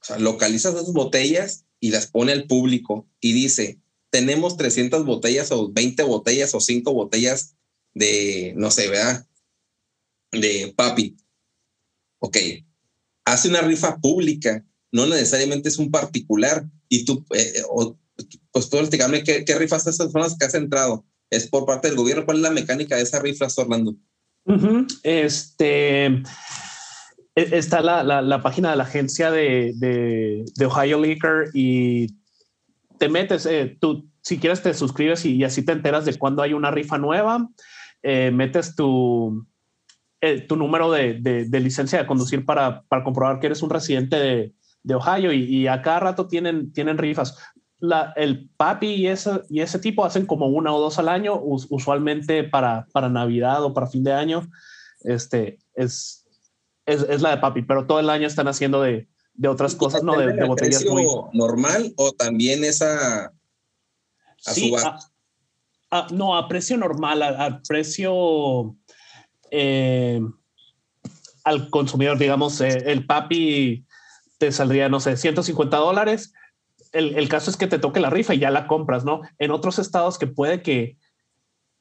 o 0.00 0.04
sea, 0.04 0.18
localiza 0.18 0.70
esas 0.70 0.92
botellas 0.92 1.66
y 1.80 1.90
las 1.90 2.08
pone 2.08 2.32
al 2.32 2.46
público 2.46 3.08
y 3.20 3.32
dice, 3.32 3.80
tenemos 4.10 4.56
300 4.56 5.04
botellas 5.04 5.50
o 5.50 5.72
20 5.72 6.02
botellas 6.02 6.54
o 6.54 6.60
5 6.60 6.92
botellas 6.92 7.56
de, 7.94 8.52
no 8.56 8.70
sé, 8.70 8.88
¿verdad? 8.88 9.26
De 10.30 10.72
papi. 10.76 11.16
Ok, 12.18 12.36
hace 13.24 13.48
una 13.48 13.62
rifa 13.62 13.98
pública, 13.98 14.64
no 14.92 15.06
necesariamente 15.06 15.70
es 15.70 15.78
un 15.78 15.90
particular. 15.90 16.68
Y 16.88 17.04
tú, 17.04 17.24
eh, 17.34 17.52
eh 17.56 17.62
o, 17.68 17.98
pues 18.52 18.68
tú 18.68 18.78
explícame 18.78 19.24
qué, 19.24 19.44
qué 19.44 19.58
rifas 19.58 19.86
esas 19.86 20.12
son 20.12 20.22
las 20.22 20.36
que 20.36 20.44
has 20.44 20.54
entrado. 20.54 21.04
¿Es 21.30 21.48
por 21.48 21.64
parte 21.64 21.88
del 21.88 21.96
gobierno? 21.96 22.26
¿Cuál 22.26 22.38
es 22.38 22.42
la 22.42 22.50
mecánica 22.50 22.96
de 22.96 23.02
esa 23.02 23.20
rifa, 23.20 23.46
Orlando? 23.56 23.94
Uh 24.44 24.54
-huh. 24.54 25.00
Este 25.02 26.22
está 27.34 27.80
la, 27.80 28.04
la, 28.04 28.20
la, 28.20 28.42
página 28.42 28.70
de 28.70 28.76
la 28.76 28.82
agencia 28.82 29.30
de, 29.30 29.72
de, 29.76 30.44
de, 30.54 30.66
Ohio 30.66 31.00
Liquor 31.00 31.48
y 31.54 32.08
te 32.98 33.08
metes, 33.08 33.46
eh, 33.46 33.78
tú 33.80 34.10
si 34.20 34.38
quieres 34.38 34.62
te 34.62 34.74
suscribes 34.74 35.24
y, 35.24 35.36
y, 35.36 35.44
así 35.44 35.64
te 35.64 35.72
enteras 35.72 36.04
de 36.04 36.18
cuando 36.18 36.42
hay 36.42 36.52
una 36.52 36.70
rifa 36.70 36.98
nueva, 36.98 37.48
eh, 38.02 38.30
metes 38.30 38.76
tu, 38.76 39.46
eh, 40.20 40.42
tu 40.42 40.56
número 40.56 40.90
de, 40.92 41.14
de, 41.14 41.46
de, 41.46 41.60
licencia 41.60 41.98
de 41.98 42.06
conducir 42.06 42.44
para, 42.44 42.82
para 42.82 43.02
comprobar 43.02 43.40
que 43.40 43.46
eres 43.46 43.62
un 43.62 43.70
residente 43.70 44.16
de, 44.16 44.52
de 44.82 44.94
Ohio 44.94 45.32
y, 45.32 45.42
y, 45.44 45.66
a 45.66 45.82
cada 45.82 46.00
rato 46.00 46.26
tienen, 46.28 46.72
tienen 46.72 46.98
rifas. 46.98 47.36
La, 47.84 48.12
el 48.14 48.48
papi 48.56 48.86
y 48.86 49.08
ese, 49.08 49.42
y 49.50 49.60
ese 49.60 49.80
tipo 49.80 50.04
hacen 50.04 50.24
como 50.24 50.46
una 50.46 50.72
o 50.72 50.80
dos 50.80 51.00
al 51.00 51.08
año, 51.08 51.40
usualmente 51.42 52.44
para, 52.44 52.86
para 52.92 53.08
Navidad 53.08 53.64
o 53.64 53.74
para 53.74 53.88
fin 53.88 54.04
de 54.04 54.12
año. 54.12 54.48
Este 55.00 55.58
es, 55.74 56.24
es, 56.86 57.02
es, 57.02 57.22
la 57.22 57.30
de 57.30 57.38
papi, 57.38 57.62
pero 57.62 57.84
todo 57.86 57.98
el 57.98 58.08
año 58.08 58.28
están 58.28 58.46
haciendo 58.46 58.82
de, 58.82 59.08
de 59.34 59.48
otras 59.48 59.74
cosas, 59.74 60.04
¿no? 60.04 60.16
De, 60.16 60.32
de 60.32 60.44
botellas 60.44 60.84
muy... 60.84 61.04
normal 61.32 61.92
o 61.96 62.12
también 62.12 62.62
esa 62.62 63.32
a 64.46 64.52
sí, 64.52 64.72
a, 65.90 66.06
no, 66.12 66.36
a 66.36 66.46
precio 66.46 66.76
normal, 66.76 67.22
a, 67.22 67.60
precio 67.66 68.76
eh, 69.50 70.20
al 71.44 71.68
consumidor, 71.70 72.16
digamos, 72.16 72.60
eh, 72.60 72.84
el 72.86 73.06
papi 73.06 73.86
te 74.38 74.52
saldría, 74.52 74.88
no 74.88 75.00
sé, 75.00 75.16
150 75.16 75.76
dólares. 75.76 76.32
El, 76.92 77.16
el, 77.16 77.28
caso 77.28 77.50
es 77.50 77.56
que 77.56 77.66
te 77.66 77.78
toque 77.78 78.00
la 78.00 78.10
rifa 78.10 78.34
y 78.34 78.38
ya 78.38 78.50
la 78.50 78.66
compras, 78.66 79.04
¿no? 79.04 79.22
En 79.38 79.50
otros 79.50 79.78
estados 79.78 80.18
que 80.18 80.26
puede 80.26 80.62
que, 80.62 80.98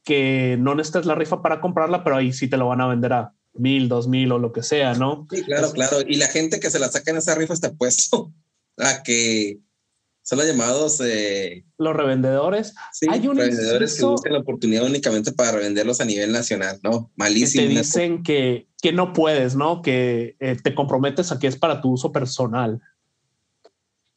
que 0.03 0.57
no 0.59 0.75
necesites 0.75 1.05
la 1.05 1.15
rifa 1.15 1.41
para 1.41 1.61
comprarla, 1.61 2.03
pero 2.03 2.15
ahí 2.15 2.33
sí 2.33 2.49
te 2.49 2.57
lo 2.57 2.67
van 2.67 2.81
a 2.81 2.87
vender 2.87 3.13
a 3.13 3.33
mil, 3.53 3.89
dos 3.89 4.07
mil 4.07 4.31
o 4.31 4.39
lo 4.39 4.51
que 4.51 4.63
sea, 4.63 4.93
¿no? 4.93 5.27
Sí, 5.29 5.43
claro, 5.43 5.71
claro. 5.71 5.97
Y 6.07 6.17
la 6.17 6.27
gente 6.27 6.59
que 6.59 6.69
se 6.69 6.79
la 6.79 6.87
saca 6.87 7.11
en 7.11 7.17
esa 7.17 7.35
rifa 7.35 7.53
está 7.53 7.73
puesto 7.73 8.33
a 8.77 9.03
que 9.03 9.59
son 10.23 10.37
los 10.37 10.47
llamados 10.47 11.01
eh, 11.01 11.65
los 11.77 11.95
revendedores. 11.95 12.73
Sí, 12.93 13.07
Hay 13.09 13.27
un 13.27 13.37
revendedores 13.37 13.97
que 13.97 14.05
buscan 14.05 14.33
la 14.33 14.39
oportunidad 14.39 14.85
únicamente 14.85 15.31
para 15.31 15.53
revenderlos 15.53 15.99
a 15.99 16.05
nivel 16.05 16.31
nacional, 16.31 16.79
¿no? 16.83 17.11
Malísimo. 17.15 17.63
Que 17.63 17.73
te 17.73 17.79
dicen 17.79 18.23
que, 18.23 18.67
que 18.81 18.93
no 18.93 19.13
puedes, 19.13 19.55
¿no? 19.55 19.81
Que 19.81 20.35
eh, 20.39 20.57
te 20.63 20.75
comprometes 20.75 21.31
a 21.31 21.39
que 21.39 21.47
es 21.47 21.57
para 21.57 21.81
tu 21.81 21.91
uso 21.91 22.11
personal. 22.11 22.79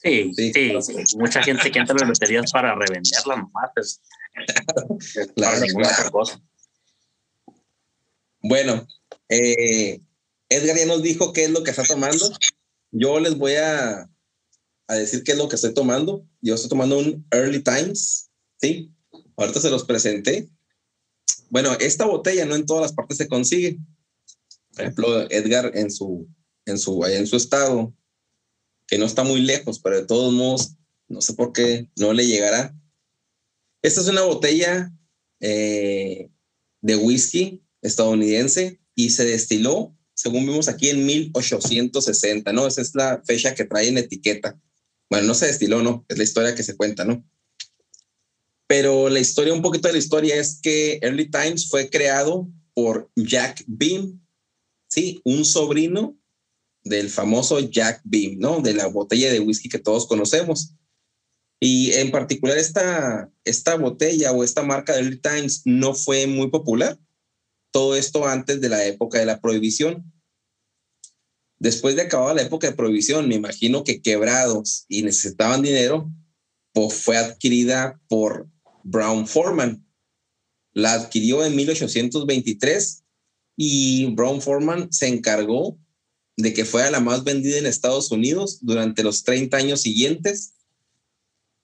Sí, 0.05 0.33
sí, 0.37 0.53
sí. 0.53 0.71
Claro. 0.71 0.81
mucha 1.17 1.43
gente 1.43 1.73
que 1.73 1.79
entra 1.79 1.97
en 2.01 2.09
loterías 2.09 2.53
para 2.53 2.75
revenderla 2.75 3.37
nomás. 3.37 3.71
Es, 3.77 4.01
es 5.17 5.33
claro, 5.35 5.65
otra 5.77 6.11
cosa. 6.11 6.43
Bueno, 8.43 8.87
eh, 9.31 10.03
Edgar 10.51 10.77
ya 10.77 10.87
nos 10.87 11.03
dijo 11.03 11.33
qué 11.33 11.45
es 11.45 11.51
lo 11.51 11.63
que 11.63 11.71
está 11.71 11.85
tomando. 11.85 12.31
yo 12.91 13.19
les 13.19 13.39
voy 13.39 13.55
a, 13.55 14.11
a 14.87 14.95
decir 14.95 15.25
qué 15.25 15.33
es 15.33 15.39
lo 15.39 15.49
que 15.49 15.57
estoy 15.57 15.73
tomando. 15.73 16.27
Yo 16.43 16.55
estoy 16.55 16.69
tomando 16.69 16.99
un 16.99 17.27
Early 17.31 17.63
Times, 17.63 18.29
¿sí? 18.61 18.93
Ahorita 19.37 19.61
se 19.61 19.71
los 19.71 19.85
presenté. 19.85 20.51
Bueno, 21.49 21.73
esta 21.81 22.05
botella 22.05 22.45
no 22.45 22.57
en 22.57 22.67
todas 22.67 22.83
las 22.83 22.93
partes 22.93 23.17
se 23.17 23.29
consigue. 23.29 23.79
Por 24.73 24.83
ejemplo, 24.83 25.31
Edgar 25.31 25.71
en 25.75 25.91
su, 25.91 26.29
en 26.67 26.79
su, 26.79 27.05
en 27.07 27.27
su 27.27 27.37
estado, 27.37 27.95
que 28.87 28.99
no 28.99 29.07
está 29.07 29.25
muy 29.25 29.41
lejos, 29.41 29.79
pero 29.79 29.97
de 29.97 30.07
todos 30.07 30.33
modos, 30.33 30.75
no 31.09 31.21
sé 31.21 31.35
por 31.35 31.53
qué 31.53 31.89
no 31.97 32.13
le 32.13 32.27
llegará. 32.27 32.75
Esta 33.83 34.01
es 34.01 34.09
una 34.09 34.23
botella 34.23 34.93
eh, 35.41 36.31
de 36.81 36.97
whisky 36.97 37.63
estadounidense 37.83 38.81
y 38.95 39.11
se 39.11 39.25
destiló, 39.25 39.97
según 40.15 40.47
vimos 40.47 40.69
aquí, 40.69 40.91
en 40.91 41.05
1860, 41.05 42.53
¿no? 42.53 42.67
Esa 42.67 42.81
es 42.83 42.95
la 42.95 43.23
fecha 43.27 43.55
que 43.55 43.65
trae 43.65 43.89
en 43.89 43.99
etiqueta. 43.99 44.59
Bueno, 45.11 45.27
no 45.27 45.35
se 45.35 45.47
destiló, 45.47 45.83
¿no? 45.83 46.05
Es 46.09 46.19
la 46.19 46.25
historia 46.25 46.55
que 46.55 46.63
se 46.63 46.77
cuenta, 46.77 47.05
¿no? 47.05 47.25
Pero 48.67 49.09
la 49.09 49.21
historia, 49.21 49.53
un 49.53 49.63
poquito 49.63 49.89
de 49.89 49.93
la 49.93 49.99
historia 49.99 50.37
es 50.37 50.61
que 50.63 50.99
Early 51.03 51.31
Times 51.31 51.69
fue 51.69 51.91
creado 51.91 52.49
por 52.73 53.11
Jack 53.15 53.63
Beam, 53.67 54.27
sí, 54.89 55.21
un 55.25 55.45
sobrino 55.45 56.19
del 56.85 57.09
famoso 57.09 57.59
Jack 57.61 58.03
Beam, 58.05 58.39
¿no? 58.39 58.61
De 58.61 58.75
la 58.75 58.87
botella 58.87 59.33
de 59.33 59.41
whisky 59.41 59.69
que 59.69 59.79
todos 59.79 60.07
conocemos. 60.07 60.75
Y 61.61 61.93
en 61.93 62.11
particular 62.11 62.59
esta, 62.59 63.33
esta 63.45 63.77
botella 63.77 64.33
o 64.33 64.45
esta 64.45 64.63
marca 64.63 64.93
de 64.93 65.01
Early 65.01 65.21
Times 65.21 65.63
no 65.65 65.95
fue 65.95 66.27
muy 66.27 66.51
popular. 66.51 66.99
Todo 67.73 67.97
esto 67.97 68.27
antes 68.27 68.61
de 68.61 68.69
la 68.69 68.85
época 68.85 69.19
de 69.19 69.27
la 69.27 69.41
prohibición. 69.41 70.13
Después 71.59 71.97
de 71.97 72.03
acabar 72.03 72.37
la 72.37 72.43
época 72.43 72.69
de 72.69 72.77
prohibición, 72.77 73.29
me 73.29 73.37
imagino 73.37 73.83
que 73.83 74.03
quebrados 74.03 74.85
y 74.89 75.03
necesitaban 75.03 75.63
dinero, 75.63 76.13
pues 76.73 76.95
fue 76.95 77.17
adquirida 77.17 77.99
por 78.09 78.49
Brown 78.83 79.27
Forman. 79.27 79.87
La 80.73 80.93
adquirió 80.93 81.45
en 81.45 81.57
1823 81.57 83.05
y 83.57 84.07
Brown 84.15 84.43
Forman 84.43 84.93
se 84.93 85.07
encargó 85.07 85.79
de 86.37 86.53
que 86.53 86.65
fuera 86.65 86.91
la 86.91 87.01
más 87.01 87.25
vendida 87.25 87.59
en 87.59 87.67
Estados 87.67 88.11
Unidos 88.11 88.59
durante 88.61 89.03
los 89.03 89.23
30 89.25 89.57
años 89.57 89.83
siguientes. 89.83 90.55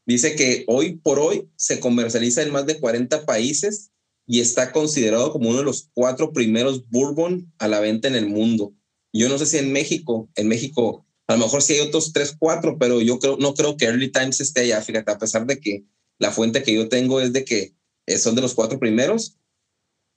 Dice 0.06 0.34
que 0.36 0.64
hoy 0.66 0.96
por 0.96 1.18
hoy 1.18 1.48
se 1.56 1.80
comercializa 1.80 2.42
en 2.42 2.52
más 2.52 2.66
de 2.66 2.78
40 2.78 3.26
países 3.26 3.90
y 4.26 4.40
está 4.40 4.72
considerado 4.72 5.32
como 5.32 5.50
uno 5.50 5.58
de 5.58 5.64
los 5.64 5.90
cuatro 5.92 6.32
primeros 6.32 6.88
bourbon 6.88 7.52
a 7.58 7.68
la 7.68 7.80
venta 7.80 8.08
en 8.08 8.14
el 8.14 8.28
mundo. 8.28 8.72
Yo 9.12 9.28
no 9.28 9.38
sé 9.38 9.46
si 9.46 9.58
en 9.58 9.72
México, 9.72 10.28
en 10.36 10.46
México, 10.46 11.04
a 11.26 11.34
lo 11.34 11.40
mejor 11.40 11.62
sí 11.62 11.74
hay 11.74 11.80
otros 11.80 12.12
tres, 12.12 12.36
cuatro, 12.38 12.78
pero 12.78 13.00
yo 13.00 13.18
creo, 13.18 13.36
no 13.38 13.54
creo 13.54 13.76
que 13.76 13.86
Early 13.86 14.12
Times 14.12 14.40
esté 14.40 14.60
allá, 14.62 14.82
fíjate, 14.82 15.10
a 15.10 15.18
pesar 15.18 15.46
de 15.46 15.58
que 15.58 15.84
la 16.18 16.30
fuente 16.30 16.62
que 16.62 16.74
yo 16.74 16.88
tengo 16.88 17.20
es 17.20 17.32
de 17.32 17.44
que 17.44 17.74
son 18.18 18.34
de 18.34 18.42
los 18.42 18.54
cuatro 18.54 18.78
primeros. 18.78 19.36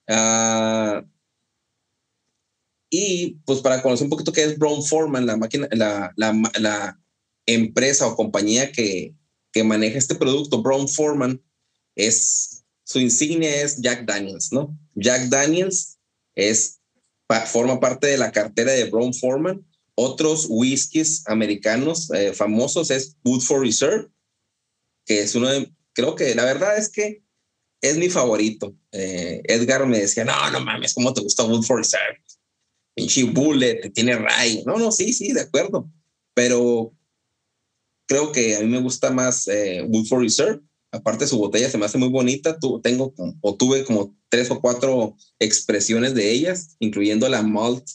Ah, 0.07 1.03
y 2.95 3.39
pues 3.45 3.59
para 3.61 3.81
conocer 3.81 4.05
un 4.05 4.11
poquito 4.11 4.31
qué 4.31 4.43
es 4.43 4.55
Brown 4.55 4.83
Forman, 4.83 5.25
la 5.25 5.35
máquina, 5.35 5.67
la, 5.71 6.13
la, 6.15 6.51
la 6.59 6.99
empresa 7.47 8.05
o 8.05 8.15
compañía 8.15 8.71
que, 8.71 9.15
que 9.51 9.63
maneja 9.63 9.97
este 9.97 10.13
producto, 10.13 10.61
Brown 10.61 10.87
Forman, 10.87 11.41
es 11.95 12.63
su 12.83 12.99
insignia 12.99 13.63
es 13.63 13.77
Jack 13.81 14.05
Daniels, 14.05 14.51
¿no? 14.51 14.77
Jack 14.93 15.23
Daniels 15.29 15.97
es 16.35 16.81
forma 17.47 17.79
parte 17.79 18.05
de 18.05 18.17
la 18.19 18.31
cartera 18.31 18.73
de 18.73 18.85
Brown 18.85 19.11
Forman. 19.11 19.65
Otros 19.95 20.45
whiskies 20.47 21.23
americanos 21.25 22.11
eh, 22.11 22.31
famosos 22.31 22.91
es 22.91 23.17
Woodford 23.23 23.61
Reserve, 23.61 24.07
que 25.03 25.21
es 25.21 25.33
uno 25.33 25.49
de, 25.49 25.73
creo 25.93 26.13
que 26.13 26.35
la 26.35 26.45
verdad 26.45 26.77
es 26.77 26.89
que 26.89 27.23
es 27.81 27.97
mi 27.97 28.09
favorito. 28.09 28.75
Eh, 28.91 29.41
Edgar 29.45 29.87
me 29.87 29.97
decía, 29.97 30.25
no, 30.25 30.51
no 30.51 30.59
mames, 30.59 30.93
¿cómo 30.93 31.11
te 31.11 31.21
gusta 31.21 31.43
Woodford 31.43 31.79
Reserve? 31.79 32.21
Pinche 32.95 33.23
Bullet, 33.23 33.91
tiene 33.93 34.15
Ray. 34.15 34.63
No, 34.65 34.77
no, 34.77 34.91
sí, 34.91 35.13
sí, 35.13 35.33
de 35.33 35.41
acuerdo. 35.41 35.89
Pero 36.33 36.93
creo 38.07 38.31
que 38.31 38.55
a 38.55 38.59
mí 38.61 38.67
me 38.67 38.81
gusta 38.81 39.11
más 39.11 39.47
eh, 39.47 39.85
Woodford 39.87 40.21
Reserve. 40.21 40.61
Aparte, 40.91 41.25
su 41.25 41.39
botella 41.39 41.69
se 41.69 41.77
me 41.77 41.85
hace 41.85 41.97
muy 41.97 42.09
bonita. 42.09 42.59
Tu, 42.59 42.79
tengo 42.81 43.13
o 43.41 43.55
tuve 43.55 43.83
como 43.83 44.15
tres 44.29 44.51
o 44.51 44.61
cuatro 44.61 45.15
expresiones 45.39 46.13
de 46.13 46.31
ellas, 46.31 46.75
incluyendo 46.79 47.27
la 47.29 47.41
malt, 47.41 47.87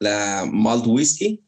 la 0.00 0.48
malt 0.50 0.86
whiskey. 0.86 1.44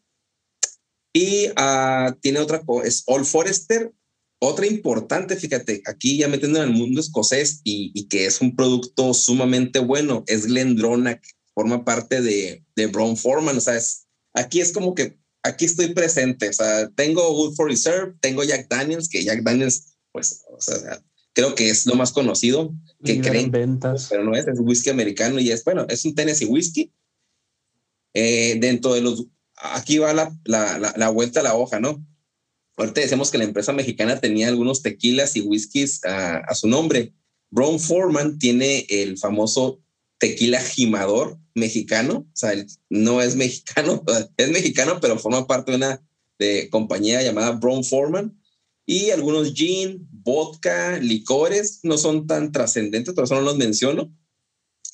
Y 1.12 1.49
uh, 1.49 2.14
tiene 2.21 2.38
otra, 2.38 2.62
es 2.85 3.03
Old 3.07 3.25
Forester, 3.25 3.93
otra 4.41 4.67
importante, 4.67 5.35
fíjate, 5.35 5.83
aquí 5.87 6.19
ya 6.19 6.29
metiendo 6.29 6.62
en 6.62 6.69
el 6.69 6.77
mundo 6.77 7.01
escocés 7.01 7.61
y, 7.64 7.91
y 7.95 8.07
que 8.07 8.27
es 8.27 8.41
un 8.41 8.55
producto 8.55 9.12
sumamente 9.14 9.81
bueno, 9.81 10.23
es 10.29 10.47
Glendronach, 10.47 11.21
forma 11.59 11.85
parte 11.85 12.23
de, 12.23 12.64
de 12.77 12.87
Brown 12.87 13.16
Forman, 13.16 13.57
o 13.57 13.61
sea, 13.61 13.77
es, 13.77 14.07
aquí 14.33 14.61
es 14.61 14.71
como 14.71 14.94
que 14.94 15.18
aquí 15.42 15.64
estoy 15.64 15.92
presente, 15.92 16.51
o 16.51 16.53
sea, 16.53 16.88
tengo 16.90 17.37
Woodford 17.37 17.71
Reserve, 17.71 18.14
tengo 18.21 18.44
Jack 18.44 18.68
Daniels, 18.71 19.09
que 19.09 19.25
Jack 19.25 19.42
Daniels 19.42 19.97
pues, 20.12 20.44
o 20.49 20.61
sea, 20.61 21.03
creo 21.33 21.57
que 21.57 21.68
es 21.68 21.85
lo 21.85 21.97
más 21.97 22.12
conocido 22.12 22.73
que 23.03 23.21
creen, 23.21 23.51
ventas. 23.51 24.07
pero 24.09 24.23
no 24.23 24.37
es, 24.37 24.47
es 24.47 24.61
whisky 24.61 24.90
americano 24.90 25.40
y 25.40 25.51
es, 25.51 25.64
bueno, 25.64 25.85
es 25.88 26.05
un 26.05 26.14
Tennessee 26.14 26.47
whisky. 26.47 26.92
Eh, 28.14 28.59
dentro 28.61 28.94
de 28.94 29.01
los, 29.01 29.27
aquí 29.57 29.99
va 29.99 30.12
la, 30.12 30.33
la, 30.44 30.94
la, 30.97 31.09
vuelta 31.09 31.40
a 31.40 31.42
la 31.42 31.57
hoja, 31.57 31.81
¿no? 31.81 32.07
Ahorita 32.77 33.01
decimos 33.01 33.33
que 33.33 33.38
la 33.38 33.44
empresa 33.44 33.73
mexicana 33.73 34.21
tenía 34.21 34.47
algunos 34.47 34.83
tequilas 34.83 35.35
y 35.35 35.40
whiskies 35.40 36.05
a, 36.05 36.37
a 36.37 36.55
su 36.55 36.68
nombre. 36.68 37.14
Brown 37.51 37.81
Foreman 37.81 38.38
tiene 38.38 38.87
el 38.88 39.18
famoso 39.18 39.81
tequila 40.18 40.61
gimador 40.61 41.38
mexicano, 41.54 42.26
o 42.33 42.37
sea, 42.37 42.52
no 42.90 43.22
es 43.22 43.37
mexicano, 43.37 44.04
es 44.37 44.50
mexicano, 44.50 44.98
pero 45.00 45.18
forma 45.18 45.46
parte 45.46 45.72
de 45.72 45.76
una 45.76 46.02
de 46.38 46.68
compañía 46.70 47.22
llamada 47.22 47.52
Brown 47.52 47.85
Foreman 47.85 48.38
y 48.87 49.11
algunos 49.11 49.52
gin, 49.52 50.09
vodka, 50.11 50.98
licores, 50.98 51.81
no 51.83 51.98
son 51.98 52.26
tan 52.26 52.52
trascendentes, 52.52 53.14
por 53.14 53.24
eso 53.24 53.35
no 53.35 53.42
los 53.42 53.57
menciono, 53.57 54.14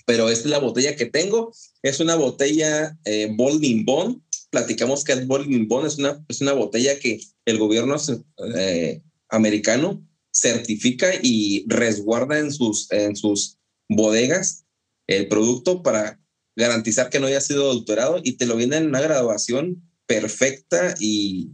pero 0.07 0.29
esta 0.29 0.45
es 0.45 0.51
la 0.51 0.59
botella 0.59 0.97
que 0.97 1.07
tengo, 1.07 1.53
es 1.83 2.01
una 2.01 2.17
botella 2.17 2.99
eh, 3.05 3.33
Bolding 3.37 3.85
Bond, 3.85 4.21
platicamos 4.51 5.05
que 5.05 5.13
el 5.13 5.27
Bolding 5.27 5.69
Bond 5.69 5.87
es 5.87 5.99
una, 5.99 6.25
es 6.29 6.41
una 6.41 6.53
botella 6.53 6.99
que 6.99 7.21
el 7.45 7.59
gobierno 7.59 7.97
eh, 8.57 9.03
americano 9.29 10.05
certifica 10.33 11.11
y 11.23 11.65
resguarda 11.69 12.39
en 12.39 12.53
sus, 12.53 12.91
en 12.91 13.15
sus 13.15 13.59
bodegas 13.89 14.64
el 15.07 15.29
producto 15.29 15.83
para 15.83 16.21
garantizar 16.57 17.11
que 17.11 17.21
no 17.21 17.27
haya 17.27 17.41
sido 17.41 17.71
adulterado 17.71 18.21
y 18.23 18.37
te 18.37 18.47
lo 18.47 18.57
viene 18.57 18.77
en 18.77 18.87
una 18.87 19.01
graduación 19.01 19.83
perfecta 20.07 20.95
y 20.99 21.53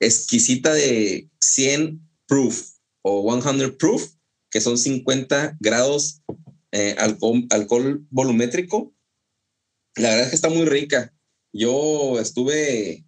exquisita 0.00 0.72
de 0.72 1.28
100 1.40 2.00
proof 2.26 2.70
o 3.02 3.40
100 3.40 3.76
proof, 3.76 4.12
que 4.50 4.60
son 4.60 4.78
50 4.78 5.56
grados 5.60 6.22
eh, 6.72 6.96
alcohol, 6.98 8.06
volumétrico. 8.10 8.94
La 9.96 10.10
verdad 10.10 10.24
es 10.24 10.30
que 10.30 10.36
está 10.36 10.50
muy 10.50 10.66
rica. 10.66 11.14
Yo 11.52 12.18
estuve 12.20 13.04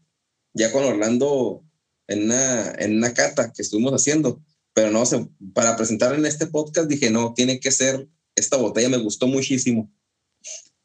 ya 0.55 0.73
con 0.73 0.85
Orlando 0.85 1.65
en 2.09 2.25
una, 2.25 2.73
en 2.73 2.97
una 2.97 3.15
cata 3.15 3.53
que 3.53 3.63
estuvimos 3.63 3.93
haciendo, 3.93 4.43
pero 4.75 4.91
no, 4.91 5.07
sé, 5.07 5.29
para 5.55 5.77
presentar 5.77 6.15
en 6.15 6.27
este 6.27 6.47
podcast 6.47 6.89
dije, 6.89 7.11
no, 7.11 7.35
tiene 7.35 7.61
que 7.61 7.71
ser 7.71 8.09
esta 8.35 8.57
botella, 8.57 8.89
me 8.89 8.99
gustó 8.99 9.27
muchísimo. 9.27 9.91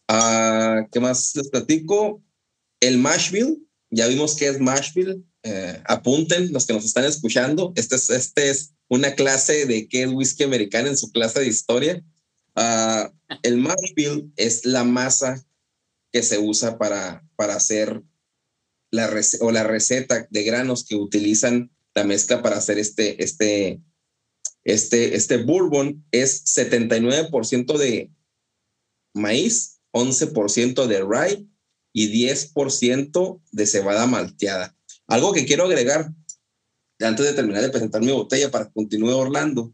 Ah, 0.07 0.85
¿Qué 0.91 0.99
más 0.99 1.35
les 1.35 1.49
platico? 1.49 2.21
El 2.79 2.97
Mashville, 2.97 3.57
ya 3.89 4.07
vimos 4.07 4.35
que 4.35 4.47
es 4.47 4.59
Mashville, 4.59 5.23
eh, 5.43 5.81
apunten 5.85 6.51
los 6.51 6.65
que 6.65 6.73
nos 6.73 6.85
están 6.85 7.05
escuchando. 7.05 7.73
Este 7.75 7.95
es, 7.95 8.09
este 8.09 8.49
es 8.49 8.73
una 8.87 9.15
clase 9.15 9.65
de 9.65 9.87
qué 9.87 10.03
es 10.03 10.09
whisky 10.09 10.43
americano 10.43 10.89
en 10.89 10.97
su 10.97 11.11
clase 11.11 11.39
de 11.39 11.47
historia. 11.47 12.03
Uh, 12.55 13.11
el 13.43 13.57
mash 13.57 13.93
bill 13.95 14.31
es 14.37 14.65
la 14.65 14.83
masa 14.83 15.45
que 16.11 16.23
se 16.23 16.39
usa 16.39 16.77
para, 16.77 17.27
para 17.35 17.55
hacer 17.55 18.01
la 18.91 19.11
o 19.41 19.51
la 19.51 19.63
receta 19.63 20.27
de 20.29 20.43
granos 20.43 20.85
que 20.85 20.95
utilizan 20.95 21.71
la 21.93 22.03
mezcla 22.03 22.41
para 22.41 22.57
hacer 22.57 22.79
este, 22.79 23.21
este, 23.23 23.81
este, 24.65 25.15
este 25.15 25.37
bourbon. 25.37 26.05
Es 26.11 26.43
79% 26.45 27.77
de 27.77 28.11
maíz, 29.13 29.79
11% 29.93 30.85
de 30.87 31.01
rye 31.01 31.47
y 31.93 32.27
10% 32.27 33.41
de 33.53 33.65
cebada 33.65 34.05
malteada. 34.05 34.75
Algo 35.07 35.31
que 35.31 35.45
quiero 35.45 35.63
agregar 35.63 36.11
antes 36.99 37.25
de 37.25 37.33
terminar 37.33 37.61
de 37.61 37.69
presentar 37.69 38.01
mi 38.01 38.11
botella 38.11 38.51
para 38.51 38.65
que 38.65 38.73
continúe 38.73 39.15
Orlando, 39.15 39.73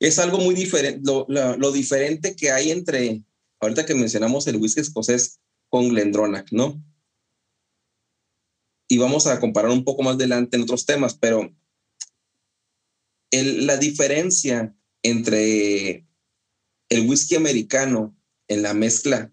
es 0.00 0.18
algo 0.18 0.38
muy 0.38 0.54
diferente, 0.54 1.00
lo, 1.04 1.72
diferente 1.72 2.34
que 2.36 2.50
hay 2.50 2.70
entre, 2.70 3.22
ahorita 3.60 3.86
que 3.86 3.94
mencionamos 3.94 4.46
el 4.46 4.56
whisky 4.56 4.80
escocés 4.80 5.40
con 5.68 5.88
Glendronach, 5.88 6.50
¿no? 6.50 6.82
y 8.92 8.98
vamos 8.98 9.26
a 9.26 9.40
comparar 9.40 9.70
un 9.70 9.84
poco 9.84 10.02
más 10.02 10.16
adelante 10.16 10.54
en 10.54 10.64
otros 10.64 10.84
temas, 10.84 11.14
pero 11.14 11.50
la 13.32 13.76
diferencia 13.78 14.76
entre 15.02 16.06
el 16.88 17.08
whisky 17.08 17.36
americano 17.36 18.16
en 18.48 18.62
la 18.62 18.74
mezcla 18.74 19.32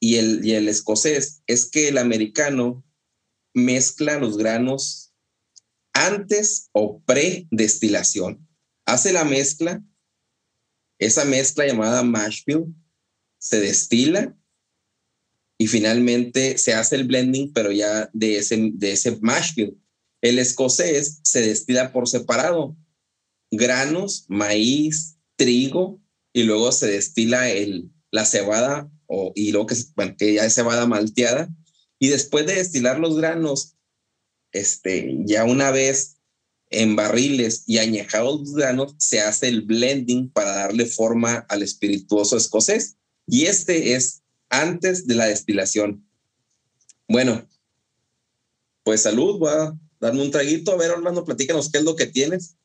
y 0.00 0.16
el, 0.16 0.44
y 0.44 0.52
el 0.52 0.68
escocés 0.68 1.42
es 1.46 1.68
que 1.68 1.88
el 1.88 1.98
americano 1.98 2.84
mezcla 3.54 4.18
los 4.18 4.36
granos 4.36 5.12
antes 5.92 6.68
o 6.72 7.02
pre-destilación. 7.02 8.46
Hace 8.86 9.12
la 9.12 9.24
mezcla, 9.24 9.82
esa 11.00 11.24
mezcla 11.24 11.66
llamada 11.66 12.02
mash 12.04 12.44
bill 12.46 12.74
se 13.38 13.60
destila 13.60 14.36
y 15.58 15.66
finalmente 15.66 16.56
se 16.58 16.74
hace 16.74 16.96
el 16.96 17.04
blending, 17.04 17.52
pero 17.52 17.72
ya 17.72 18.08
de 18.12 18.38
ese, 18.38 18.70
de 18.72 18.92
ese 18.92 19.18
mash 19.20 19.54
bill. 19.56 19.80
El 20.20 20.38
escocés 20.38 21.20
se 21.22 21.42
destila 21.42 21.92
por 21.92 22.08
separado. 22.08 22.76
Granos, 23.50 24.24
maíz, 24.28 25.16
trigo, 25.36 26.00
y 26.32 26.42
luego 26.42 26.72
se 26.72 26.86
destila 26.88 27.46
la 28.10 28.24
cebada, 28.24 28.90
o, 29.06 29.32
y 29.34 29.52
luego 29.52 29.66
que, 29.66 29.76
bueno, 29.96 30.14
ya 30.18 30.44
es 30.44 30.54
cebada 30.54 30.86
malteada. 30.86 31.48
Y 31.98 32.08
después 32.08 32.46
de 32.46 32.54
destilar 32.54 32.98
los 32.98 33.16
granos, 33.16 33.76
este, 34.52 35.16
ya 35.24 35.44
una 35.44 35.70
vez 35.70 36.16
en 36.70 36.96
barriles 36.96 37.64
y 37.66 37.78
añejados 37.78 38.40
los 38.40 38.54
granos, 38.54 38.94
se 38.98 39.20
hace 39.20 39.48
el 39.48 39.62
blending 39.62 40.30
para 40.30 40.54
darle 40.54 40.86
forma 40.86 41.46
al 41.48 41.62
espirituoso 41.62 42.36
escocés. 42.36 42.96
Y 43.26 43.46
este 43.46 43.94
es 43.94 44.22
antes 44.50 45.06
de 45.06 45.14
la 45.14 45.26
destilación. 45.26 46.06
Bueno, 47.08 47.48
pues 48.82 49.02
salud, 49.02 49.38
voy 49.38 49.50
a 49.50 49.78
darme 50.00 50.22
un 50.22 50.30
traguito. 50.30 50.72
A 50.72 50.76
ver, 50.76 50.90
Orlando, 50.90 51.24
platícanos 51.24 51.70
qué 51.70 51.78
es 51.78 51.84
lo 51.84 51.96
que 51.96 52.06
tienes. 52.06 52.56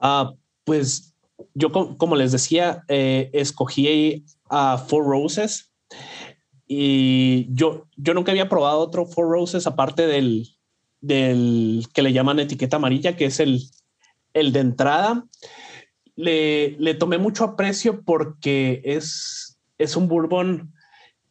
Ah, 0.00 0.34
pues 0.64 1.14
yo, 1.54 1.72
como 1.72 2.16
les 2.16 2.32
decía, 2.32 2.84
eh, 2.88 3.30
escogí 3.32 4.24
a 4.50 4.78
Four 4.78 5.06
Roses 5.06 5.72
y 6.66 7.46
yo, 7.50 7.86
yo 7.96 8.14
nunca 8.14 8.32
había 8.32 8.48
probado 8.48 8.80
otro 8.80 9.06
Four 9.06 9.30
Roses 9.30 9.66
aparte 9.66 10.06
del, 10.06 10.48
del 11.00 11.86
que 11.92 12.02
le 12.02 12.12
llaman 12.12 12.40
etiqueta 12.40 12.76
amarilla, 12.76 13.16
que 13.16 13.26
es 13.26 13.40
el, 13.40 13.62
el 14.32 14.52
de 14.52 14.60
entrada. 14.60 15.26
Le, 16.16 16.76
le 16.78 16.94
tomé 16.94 17.18
mucho 17.18 17.44
aprecio 17.44 18.02
porque 18.02 18.82
es, 18.84 19.58
es 19.78 19.96
un 19.96 20.08
bourbon 20.08 20.72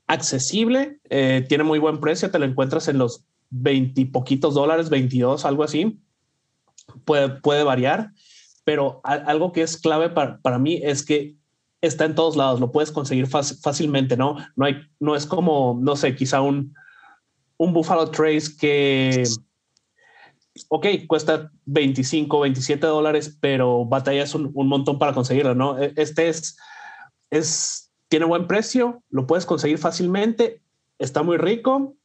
accesible, 0.07 0.99
eh, 1.09 1.45
tiene 1.47 1.63
muy 1.63 1.79
buen 1.79 1.99
precio, 1.99 2.29
te 2.29 2.39
lo 2.39 2.45
encuentras 2.45 2.87
en 2.87 2.97
los 2.97 3.23
20 3.53 4.07
poquitos 4.07 4.55
dólares, 4.55 4.89
22, 4.89 5.45
algo 5.45 5.63
así. 5.63 5.99
Puede, 7.05 7.29
puede 7.29 7.63
variar, 7.63 8.11
pero 8.63 8.99
algo 9.03 9.51
que 9.51 9.61
es 9.61 9.77
clave 9.77 10.09
para, 10.09 10.39
para, 10.41 10.59
mí 10.59 10.81
es 10.83 11.05
que 11.05 11.35
está 11.81 12.05
en 12.05 12.15
todos 12.15 12.35
lados, 12.35 12.59
lo 12.59 12.71
puedes 12.71 12.91
conseguir 12.91 13.27
fácilmente, 13.27 14.17
¿no? 14.17 14.37
No, 14.55 14.65
hay, 14.65 14.81
no 14.99 15.15
es 15.15 15.25
como, 15.25 15.79
no 15.81 15.95
sé, 15.95 16.15
quizá 16.15 16.41
un, 16.41 16.73
un 17.57 17.73
Buffalo 17.73 18.09
Trace 18.09 18.57
que, 18.57 19.23
ok, 20.69 20.87
cuesta 21.07 21.51
25, 21.65 22.39
27 22.39 22.87
dólares, 22.87 23.37
pero 23.39 23.85
batallas 23.85 24.33
un, 24.33 24.51
un 24.53 24.67
montón 24.67 24.97
para 24.97 25.13
conseguirlo, 25.13 25.55
¿no? 25.55 25.81
E, 25.81 25.93
este 25.95 26.29
es, 26.29 26.57
es, 27.29 27.91
tiene 28.07 28.25
buen 28.25 28.47
precio, 28.47 29.03
lo 29.09 29.27
puedes 29.27 29.45
conseguir 29.45 29.77
fácilmente, 29.77 30.61
está 30.97 31.21
muy 31.21 31.37
rico 31.37 31.95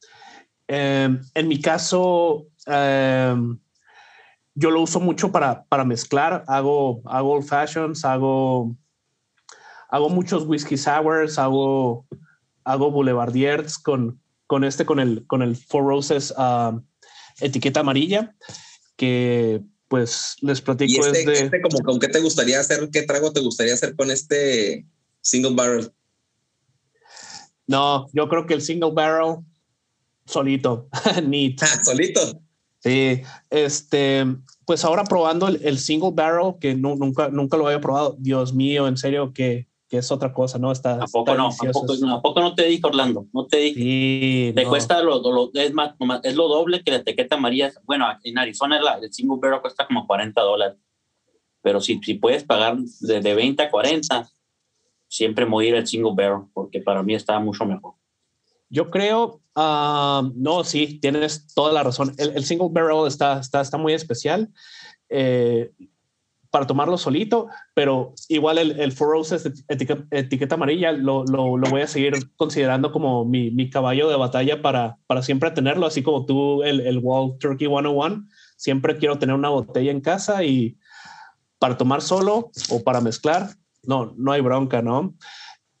Em, 0.71 1.19
en 1.33 1.47
mi 1.47 1.59
caso, 1.59 2.45
em, 2.67 3.57
yo 4.53 4.69
lo 4.69 4.81
uso 4.81 4.99
mucho 4.99 5.31
para, 5.31 5.63
para 5.63 5.83
mezclar. 5.83 6.43
Hago, 6.47 7.01
hago 7.05 7.31
old 7.31 7.47
fashions, 7.47 8.05
hago, 8.05 8.75
hago 9.89 10.09
muchos 10.09 10.45
whisky 10.45 10.77
sours, 10.77 11.39
hago, 11.39 12.05
hago 12.63 12.91
boulevardiers 12.91 13.79
con, 13.79 14.21
con 14.45 14.63
este, 14.63 14.85
con 14.85 14.99
el, 14.99 15.25
con 15.25 15.41
el 15.41 15.55
Four 15.55 15.85
Roses 15.85 16.31
etiqueta 17.41 17.79
amarilla, 17.79 18.35
que 18.95 19.63
pues 19.87 20.35
les 20.41 20.61
platico. 20.61 21.03
¿Y 21.03 21.17
este, 21.17 21.45
este 21.45 21.61
como 21.61 21.79
con 21.79 21.99
qué 21.99 22.09
te 22.09 22.19
gustaría 22.19 22.59
hacer? 22.59 22.89
¿Qué 22.91 23.01
trago 23.03 23.33
te 23.33 23.39
gustaría 23.39 23.73
hacer 23.73 23.95
con 23.95 24.11
este 24.11 24.85
single 25.21 25.55
barrel? 25.55 25.91
No, 27.65 28.05
yo 28.13 28.29
creo 28.29 28.45
que 28.45 28.53
el 28.53 28.61
single 28.61 28.91
barrel 28.93 29.37
solito, 30.29 30.87
neat. 31.23 31.59
Solito. 31.83 32.21
Sí, 32.79 33.21
este, 33.49 34.25
pues 34.65 34.85
ahora 34.85 35.03
probando 35.03 35.47
el, 35.47 35.77
single 35.79 36.11
barrel, 36.13 36.53
que 36.61 36.75
nunca, 36.75 37.27
nunca 37.27 37.57
lo 37.57 37.67
había 37.67 37.81
probado. 37.81 38.15
Dios 38.17 38.53
mío, 38.53 38.87
en 38.87 38.95
serio, 38.95 39.33
que, 39.33 39.67
que 39.89 39.97
es 39.97 40.11
otra 40.13 40.31
cosa, 40.31 40.59
¿no? 40.59 40.71
Está. 40.71 40.93
¿A 40.93 41.07
poco 41.07 41.35
no? 41.35 41.49
¿A 41.49 42.21
poco, 42.21 42.39
no 42.39 42.55
te 42.55 42.67
dije, 42.67 42.81
Orlando? 42.85 43.27
No 43.33 43.47
te 43.47 43.57
dije. 43.57 43.81
Sí, 43.81 44.53
te 44.55 44.63
cuesta 44.63 45.03
lo, 45.03 45.19
lo, 45.19 45.51
es, 45.53 45.73
más, 45.73 45.93
es 46.23 46.35
lo 46.35 46.47
doble 46.47 46.81
que 46.81 46.91
la 46.91 46.97
etiqueta 46.97 47.35
amarilla. 47.35 47.73
Bueno, 47.83 48.05
en 48.23 48.37
Arizona 48.37 48.81
la, 48.81 48.93
el 48.93 49.11
single 49.11 49.39
barrel 49.41 49.59
cuesta 49.59 49.85
como 49.85 50.07
40 50.07 50.41
dólares. 50.41 50.77
Pero 51.61 51.81
si, 51.81 51.99
si 52.01 52.13
puedes 52.13 52.45
pagar 52.45 52.77
de, 52.77 53.19
de 53.19 53.35
20 53.35 53.61
a 53.61 53.69
40, 53.69 54.29
siempre 55.09 55.45
morir 55.45 55.75
el 55.75 55.85
single 55.85 56.13
barrel, 56.15 56.47
porque 56.53 56.79
para 56.79 57.03
mí 57.03 57.13
está 57.13 57.37
mucho 57.39 57.65
mejor. 57.65 57.98
Yo 58.69 58.91
creo, 58.91 59.41
uh, 59.55 60.31
no, 60.35 60.63
sí, 60.63 60.99
tienes 61.01 61.53
toda 61.53 61.73
la 61.73 61.83
razón. 61.83 62.13
El, 62.17 62.35
el, 62.35 62.45
single 62.45 62.69
barrel 62.71 63.07
está, 63.07 63.39
está, 63.39 63.61
está 63.61 63.77
muy 63.77 63.93
especial 63.93 64.49
eh, 65.09 65.71
para 66.51 66.67
tomarlo 66.67 66.97
solito, 66.97 67.47
pero 67.73 68.13
igual 68.27 68.57
el, 68.57 68.79
el 68.79 68.91
Four 68.91 69.11
Roses 69.11 69.51
etiqueta, 69.67 70.05
etiqueta 70.11 70.55
amarilla 70.55 70.91
lo, 70.91 71.23
lo, 71.25 71.57
lo, 71.57 71.69
voy 71.69 71.81
a 71.81 71.87
seguir 71.87 72.13
considerando 72.35 72.91
como 72.91 73.25
mi, 73.25 73.51
mi, 73.51 73.69
caballo 73.69 74.09
de 74.09 74.15
batalla 74.15 74.61
para, 74.61 74.97
para 75.07 75.21
siempre 75.21 75.51
tenerlo, 75.51 75.85
así 75.85 76.01
como 76.01 76.25
tú 76.25 76.63
el, 76.63 76.81
el 76.81 76.99
Wall 76.99 77.37
Turkey 77.39 77.67
101. 77.67 78.25
Siempre 78.55 78.97
quiero 78.97 79.19
tener 79.19 79.35
una 79.35 79.49
botella 79.49 79.91
en 79.91 80.01
casa 80.01 80.43
y 80.43 80.77
para 81.59 81.77
tomar 81.77 82.01
solo 82.01 82.51
o 82.69 82.83
para 82.83 83.01
mezclar, 83.01 83.49
no, 83.83 84.13
no 84.17 84.31
hay 84.31 84.41
bronca, 84.41 84.81
¿no? 84.81 85.15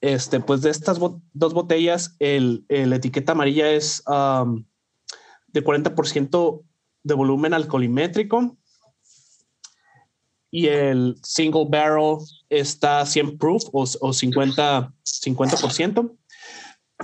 Este, 0.01 0.39
pues 0.39 0.61
de 0.61 0.69
estas 0.69 0.99
dos 1.33 1.53
botellas, 1.53 2.15
el, 2.19 2.65
el, 2.69 2.93
etiqueta 2.93 3.33
amarilla 3.33 3.69
es 3.71 4.01
um, 4.07 4.65
de 5.47 5.63
40% 5.63 6.63
de 7.03 7.13
volumen 7.13 7.53
alcoholimétrico 7.53 8.57
y 10.51 10.67
el 10.67 11.17
single 11.23 11.65
barrel 11.69 12.17
está 12.49 13.05
100 13.05 13.37
proof 13.37 13.63
o, 13.71 13.85
o 14.01 14.13
50, 14.13 14.93
50%. 15.03 16.17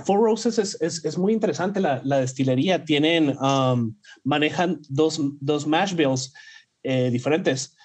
Four 0.04 0.20
Roses 0.20 0.58
es, 0.58 0.80
es, 0.80 1.04
es 1.04 1.16
muy 1.16 1.32
interesante 1.32 1.80
la, 1.80 2.00
destilería. 2.00 2.84
Tienen, 2.84 3.36
manejan 4.24 4.80
dos, 4.88 5.20
dos 5.40 5.66
mash 5.66 5.94
bills 5.94 6.34
eh, 6.82 7.10
diferentes. 7.10 7.75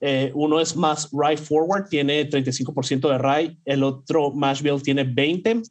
Eh, 0.00 0.30
uno 0.34 0.60
es 0.60 0.76
más 0.76 1.08
rye 1.12 1.36
forward, 1.36 1.88
tiene 1.88 2.28
35% 2.28 3.08
de 3.08 3.18
rye, 3.18 3.58
el 3.64 3.82
otro 3.82 4.30
mash 4.32 4.62
bill 4.62 4.82
tiene 4.82 5.04
20, 5.04 5.62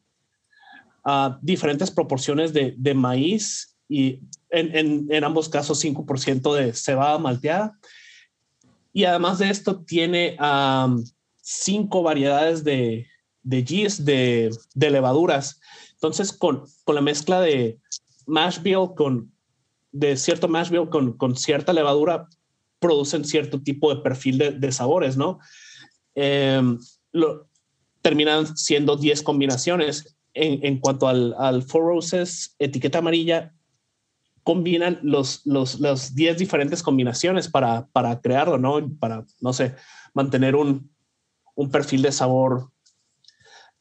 uh, 1.06 1.36
diferentes 1.42 1.90
proporciones 1.90 2.52
de, 2.52 2.74
de 2.78 2.94
maíz 2.94 3.78
y 3.88 4.20
en, 4.50 4.76
en, 4.76 5.08
en, 5.10 5.24
ambos 5.24 5.48
casos 5.48 5.84
5% 5.84 6.54
de 6.56 6.74
cebada 6.74 7.18
malteada. 7.18 7.78
Y 8.92 9.06
además 9.06 9.40
de 9.40 9.50
esto 9.50 9.84
tiene 9.86 10.38
um, 10.42 11.04
cinco 11.42 12.04
variedades 12.04 12.64
de, 12.64 13.08
de 13.44 13.64
yeast, 13.64 14.02
de, 14.02 14.50
de 14.74 14.92
levaduras. 14.92 15.60
Entonces, 15.94 16.34
con, 16.34 16.64
con 16.84 16.96
la 16.96 17.02
mezcla 17.02 17.40
de 17.40 17.80
mash 18.26 18.60
bill 18.62 18.94
con 18.96 19.32
de 19.92 20.18
cierto 20.18 20.48
mash 20.48 20.70
bill 20.70 20.90
con, 20.90 21.14
con 21.14 21.36
cierta 21.36 21.74
levadura 21.74 22.28
producen 22.80 23.26
cierto 23.26 23.62
tipo 23.62 23.94
de 23.94 24.02
perfil 24.02 24.60
de, 24.60 24.72
sabores, 24.72 25.18
¿no? 25.18 25.40
Em, 26.16 26.78
lo, 27.12 27.50
terminan 28.02 28.56
siendo 28.56 28.96
10 28.96 29.22
combinaciones. 29.24 30.16
En, 30.40 30.80
cuanto 30.80 31.08
al, 31.08 31.34
al, 31.40 31.64
Four 31.64 31.86
Roses, 31.86 32.56
etiqueta 32.60 33.00
amarilla, 33.00 33.56
combinan 34.44 35.00
los, 35.02 35.42
los, 35.46 36.14
10 36.14 36.38
diferentes 36.38 36.84
combinaciones 36.84 37.48
para, 37.50 37.88
para 37.88 38.22
crearlo, 38.22 38.60
¿no? 38.60 38.88
Para, 39.00 39.26
no 39.42 39.52
sé, 39.52 39.74
mantener 40.14 40.56
un, 40.56 40.92
un 41.56 41.72
perfil 41.72 42.04
de 42.04 42.12
sabor 42.12 42.72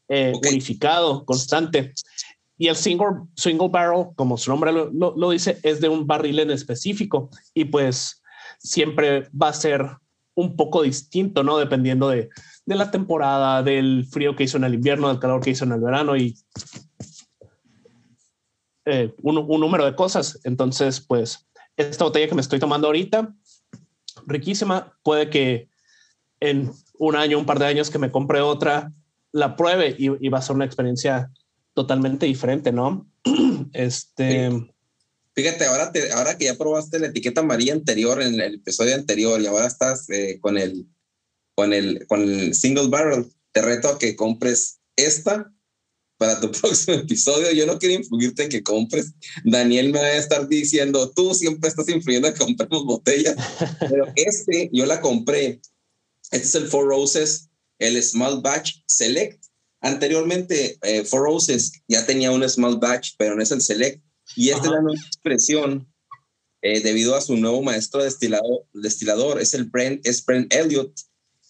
eh, 0.09 0.32
unificado, 0.50 1.24
constante. 1.24 1.92
Y 2.59 2.68
el 2.68 2.76
single, 2.76 3.26
single 3.37 3.68
barrel, 3.68 4.06
como 4.16 4.38
su 4.38 4.50
nombre 4.50 4.72
lo, 4.72 4.90
lo, 4.90 5.30
dice, 5.30 5.59
es 5.62 5.80
de 5.80 5.88
un 5.88 6.06
barril 6.06 6.38
en 6.38 6.50
específico. 6.50 7.28
Y 7.52 7.66
pues 7.66 8.15
siempre 8.59 9.29
va 9.31 9.49
a 9.49 9.55
ser 9.55 9.87
un 10.35 10.55
poco 10.55 10.83
distinto, 10.83 11.42
¿no? 11.42 11.59
Dependiendo 11.59 12.09
de, 12.09 12.29
de, 12.66 12.75
la 12.75 12.90
temporada, 12.90 13.62
del 13.62 14.07
frío 14.07 14.37
que 14.37 14.45
hizo 14.45 14.59
en 14.59 14.64
el 14.64 14.75
invierno, 14.75 15.09
del 15.09 15.19
calor 15.19 15.40
que 15.40 15.51
hizo 15.51 15.64
en 15.64 15.73
el 15.73 15.81
verano 15.81 16.16
y 16.16 16.37
eh, 18.85 19.14
un, 19.23 19.38
un, 19.38 19.61
número 19.61 19.85
de 19.85 19.97
cosas. 19.97 20.38
Entonces, 20.45 21.01
pues 21.01 21.49
esta 21.77 22.05
botella 22.05 22.29
que 22.29 22.35
me 22.35 22.40
estoy 22.42 22.59
tomando 22.59 22.87
ahorita, 22.87 23.35
riquísima, 24.27 24.92
puede 25.03 25.31
que 25.31 25.69
en 26.40 26.71
un 26.99 27.16
año, 27.16 27.38
un 27.38 27.47
par 27.47 27.59
de 27.59 27.66
años 27.66 27.90
que 27.90 27.99
me 27.99 28.11
compre 28.11 28.40
otra, 28.40 28.92
la 29.33 29.57
pruebe 29.57 29.95
y, 29.99 30.29
va 30.29 30.38
a 30.38 30.42
ser 30.42 30.57
una 30.57 30.64
experiencia 30.64 31.31
totalmente 31.75 32.27
diferente, 32.27 32.73
¿no? 32.73 33.07
Este... 33.73 34.51
Fíjate, 35.37 35.66
ahora, 35.66 35.92
te, 35.92 36.11
ahora 36.12 36.38
que 36.38 36.46
ya 36.46 36.57
probaste 36.57 36.99
la 36.99 37.09
etiqueta 37.09 37.42
amarilla 37.42 37.75
anterior 37.75 38.22
en 38.22 38.40
el 38.40 38.55
episodio 38.55 38.94
anterior 38.94 39.38
y 39.38 39.46
ahora 39.46 39.66
estás 39.66 40.09
eh, 40.09 40.38
con, 40.40 40.57
el, 40.57 40.87
con, 41.55 41.75
el, 41.75 42.07
con 42.07 42.22
el 42.22 42.55
single 42.55 42.88
barrel, 42.88 43.27
te 43.53 43.61
reto 43.61 43.88
a 43.88 43.99
que 43.99 44.16
compres 44.16 44.79
esta 44.96 45.53
para 46.16 46.40
tu 46.40 46.51
próximo 46.61 46.96
episodio. 46.96 47.53
Yo 47.53 47.66
no 47.66 47.79
quiero 47.79 47.96
influirte 47.96 48.44
en 48.44 48.49
que 48.49 48.62
compres. 48.62 49.12
Daniel 49.44 49.92
me 49.92 49.99
va 49.99 50.07
a 50.07 50.16
estar 50.16 50.49
diciendo, 50.49 51.12
tú 51.14 51.35
siempre 51.35 51.68
estás 51.68 51.90
influyendo 51.90 52.29
a 52.29 52.33
que 52.33 52.38
compremos 52.38 52.87
botellas, 52.87 53.37
pero 53.90 54.07
este 54.14 54.70
yo 54.72 54.87
la 54.87 55.03
compré. 55.03 55.61
Este 56.31 56.46
es 56.46 56.55
el 56.55 56.68
Four 56.68 56.88
Roses, 56.88 57.51
el 57.79 58.03
Small 58.03 58.40
Batch 58.40 58.83
Select. 58.87 59.44
Anteriormente, 59.83 60.79
eh, 60.81 61.05
Four 61.05 61.25
Roses 61.25 61.72
ya 61.88 62.07
tenía 62.07 62.31
un 62.31 62.49
Small 62.49 62.79
Batch, 62.79 63.16
pero 63.18 63.37
no 63.37 63.42
es 63.42 63.51
el 63.51 63.61
Select. 63.61 64.06
Y 64.35 64.51
esta 64.51 64.65
es 64.65 64.71
la 64.71 64.81
nueva 64.81 64.99
expresión 64.99 65.87
eh, 66.62 66.81
debido 66.81 67.15
a 67.15 67.21
su 67.21 67.37
nuevo 67.37 67.62
maestro 67.62 68.03
destilado, 68.03 68.67
destilador, 68.73 69.41
es 69.41 69.55
el 69.55 69.67
Brent, 69.67 70.05
es 70.07 70.25
Brent 70.25 70.53
Elliott. 70.53 70.99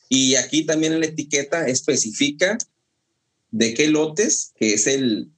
Y 0.09 0.35
aquí 0.35 0.67
también 0.67 0.93
en 0.93 1.01
la 1.01 1.07
etiqueta 1.07 1.67
especifica 1.67 2.59
de 3.51 3.75
qué 3.75 3.89
lotes, 3.89 4.53
que 4.57 4.75
es 4.75 4.87
el 4.87 5.31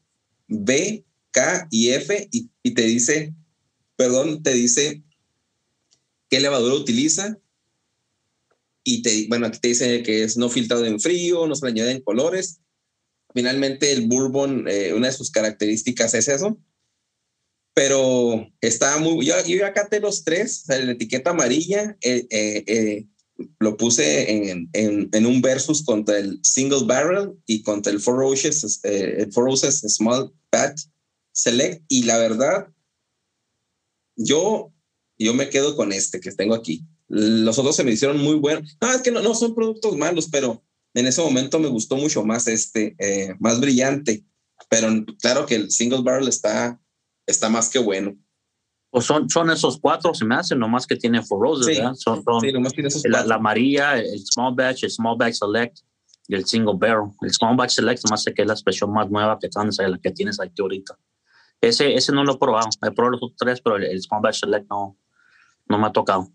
B, 0.49 1.05
K 1.31 1.69
y 1.71 1.91
F, 1.91 2.29
y, 2.33 2.75
te 2.75 2.83
dice, 2.83 3.35
perdón, 3.97 4.43
te 4.43 4.53
dice 4.53 5.03
qué 6.29 6.41
levadura 6.41 6.75
utiliza. 6.75 7.39
Y 8.83 9.03
te, 9.03 9.27
bueno, 9.29 9.47
aquí 9.47 9.59
te 9.61 9.69
dice 9.69 10.03
que 10.03 10.25
es 10.25 10.37
no 10.37 10.49
filtrado 10.49 10.87
en 10.87 10.99
frío, 10.99 11.47
no 11.47 11.55
se 11.55 11.67
le 11.67 11.73
añaden 11.73 12.01
colores. 12.01 12.61
Finalmente, 13.35 13.93
el 13.93 14.09
bourbon, 14.09 14.67
eh, 14.67 14.93
una 14.95 15.09
de 15.09 15.13
sus 15.13 15.31
características 15.31 16.15
es 16.15 16.29
eso. 16.29 16.59
Pero 17.79 18.45
está 18.61 18.99
muy. 18.99 19.25
Yo, 19.25 19.35
yo 19.47 19.65
acá 19.65 19.89
te 19.89 20.01
los 20.01 20.25
tres, 20.25 20.65
la 20.67 20.91
etiqueta 20.91 21.31
amarilla, 21.31 21.97
eh, 22.01 22.27
eh, 22.31 23.07
lo 23.61 23.77
puse 23.77 24.51
en, 24.51 24.69
en, 24.73 25.09
en, 25.13 25.27
un 25.27 25.41
versus 25.41 25.85
contra 25.85 26.19
el 26.19 26.41
Single 26.43 26.87
Barrel 26.87 27.35
y 27.47 27.63
contra 27.63 27.93
el 27.93 28.01
Four 28.01 28.17
Roses, 28.17 28.81
eh, 28.83 29.19
el 29.19 29.33
Four 29.33 29.45
Roses 29.45 29.79
Small 29.95 30.33
Batch 30.51 30.87
Select. 31.31 31.85
Y 31.87 32.03
la 32.03 32.19
verdad, 32.19 32.67
yo, 34.17 34.73
yo 35.17 35.33
me 35.33 35.49
quedo 35.49 35.77
con 35.77 35.93
este 35.93 36.19
que 36.19 36.33
tengo 36.33 36.57
aquí. 36.57 36.85
Los 37.07 37.61
otros 37.61 37.77
se 37.77 37.85
me 37.85 37.93
hicieron 37.93 38.19
muy 38.19 38.35
buenos. 38.41 38.77
No, 38.81 38.93
es 38.93 39.03
que 39.03 39.13
no, 39.13 39.23
no 39.23 39.37
son 39.37 39.55
productos 39.55 39.97
malos, 39.97 40.29
pero 40.29 40.65
en 40.95 41.07
ese 41.07 41.23
momento 41.23 41.61
me 41.61 41.69
gustó 41.69 41.95
mucho 41.95 42.25
más 42.25 42.49
este, 42.49 42.97
eh, 42.99 43.37
más 43.39 43.61
brillante. 43.61 44.25
Pero 44.69 44.89
claro 45.23 45.47
que 45.47 45.55
el 45.55 45.71
Single 45.71 46.03
Barrel 46.03 46.27
está, 46.27 46.81
está 47.29 47.49
más 47.49 47.69
que 47.69 47.79
bueno. 47.79 48.17
Pues 48.91 49.05
son, 49.05 49.29
son 49.29 49.51
esos 49.51 49.79
cuatro, 49.79 50.15
se 50.15 50.25
me 50.25 50.35
hacen, 50.35 50.59
nomás 50.59 50.87
que 50.87 50.97
tiene 50.97 51.23
four 51.23 51.43
roses, 51.43 51.67
¿verdad? 51.67 51.95
Son, 51.95 52.23
sí, 52.41 52.53
nomás 52.53 52.73
tiene 52.73 52.89
esos 52.89 53.05
la, 53.05 53.25
la, 53.25 53.35
amarilla, 53.35 53.99
el 53.99 54.25
small 54.25 54.55
batch, 54.55 54.85
el 54.85 54.91
small 54.91 55.17
batch 55.19 55.35
select 55.35 55.81
y 56.27 56.35
el 56.35 56.47
single 56.47 56.75
barrel. 56.77 57.11
El 57.21 57.31
small 57.31 57.55
batch 57.55 57.73
select, 57.73 58.03
nomás 58.05 58.23
sé 58.23 58.33
que 58.33 58.43
es 58.43 58.49
la 58.49 58.55
expresión 58.55 58.91
más 58.91 59.11
nueva 59.11 59.39
que, 59.39 59.49
están, 59.49 59.69
la 59.77 59.99
que 59.99 60.11
tienes 60.11 60.41
aquí 60.41 60.63
ahorita. 60.63 60.99
Ese, 61.61 61.95
ese 61.95 62.13
no 62.13 62.25
lo 62.25 62.35
he 62.35 62.39
probado. 62.39 62.69
He 62.83 62.91
probado 62.93 63.11
los 63.11 63.23
otros 63.23 63.37
tres, 63.39 63.61
pero 63.61 63.77
el, 63.77 64.03
small 64.03 64.23
batch 64.23 64.41
select 64.41 64.67
no, 64.71 64.97
no 65.67 65.79
me 65.79 65.87
ha 65.87 65.93
tocado. 65.93 66.33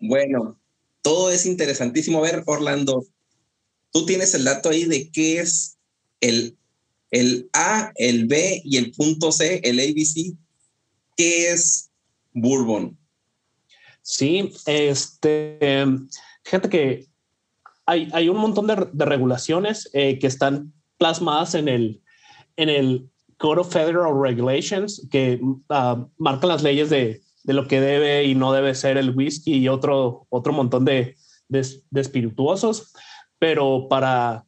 Bueno, 0.00 0.58
todo 1.02 1.30
es 1.30 1.46
interesantísimo. 1.46 2.18
A 2.18 2.22
ver, 2.22 2.42
Orlando, 2.46 3.04
tú 3.92 4.04
tienes 4.04 4.34
el 4.34 4.42
dato 4.42 4.70
ahí 4.70 4.84
de 4.84 5.12
qué 5.12 5.38
es 5.38 5.78
el 6.20 6.58
el 7.20 7.48
A, 7.52 7.92
el 7.96 8.26
B 8.26 8.60
y 8.64 8.76
el 8.76 8.92
punto 8.92 9.32
C, 9.32 9.60
el 9.64 9.80
ABC, 9.80 10.36
¿qué 11.16 11.50
es 11.50 11.90
Bourbon? 12.32 12.96
Sí, 14.02 14.52
este, 14.66 15.86
gente 16.44 16.68
que 16.68 17.06
hay, 17.86 18.08
hay 18.12 18.28
un 18.28 18.36
montón 18.36 18.66
de, 18.66 19.04
regulaciones 19.04 19.88
eh, 19.92 20.18
que 20.18 20.26
están 20.26 20.72
plasmadas 20.98 21.54
en 21.54 21.68
el, 21.68 22.02
en 22.56 22.68
el 22.68 23.10
Code 23.38 23.60
of 23.60 23.72
Federal 23.72 24.20
Regulations 24.20 25.06
que 25.10 25.40
uh, 25.42 26.08
marcan 26.18 26.48
las 26.48 26.62
leyes 26.62 26.90
de, 26.90 27.22
de, 27.44 27.52
lo 27.52 27.66
que 27.66 27.80
debe 27.80 28.24
y 28.24 28.34
no 28.34 28.52
debe 28.52 28.74
ser 28.74 28.96
el 28.96 29.16
whisky 29.16 29.56
y 29.56 29.68
otro, 29.68 30.26
otro 30.30 30.52
montón 30.52 30.84
de, 30.84 31.16
de 31.48 32.00
espirituosos. 32.00 32.92
Pero 33.38 33.86
para 33.88 34.45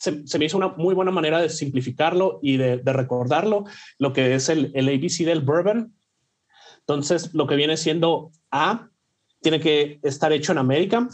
se, 0.00 0.38
me 0.38 0.46
hizo 0.46 0.56
una 0.56 0.68
muy 0.68 0.94
buena 0.94 1.10
manera 1.10 1.40
de 1.40 1.50
simplificarlo 1.50 2.40
y 2.42 2.56
de, 2.56 2.80
recordarlo, 2.84 3.64
lo 3.98 4.12
que 4.12 4.34
es 4.34 4.48
el, 4.48 4.72
el, 4.74 4.88
ABC 4.88 5.24
del 5.26 5.42
bourbon. 5.42 5.94
Entonces, 6.80 7.34
lo 7.34 7.46
que 7.46 7.56
viene 7.56 7.76
siendo 7.76 8.32
A 8.50 8.88
tiene 9.42 9.60
que 9.60 10.00
estar 10.02 10.32
hecho 10.32 10.52
en 10.52 10.58
América, 10.58 11.08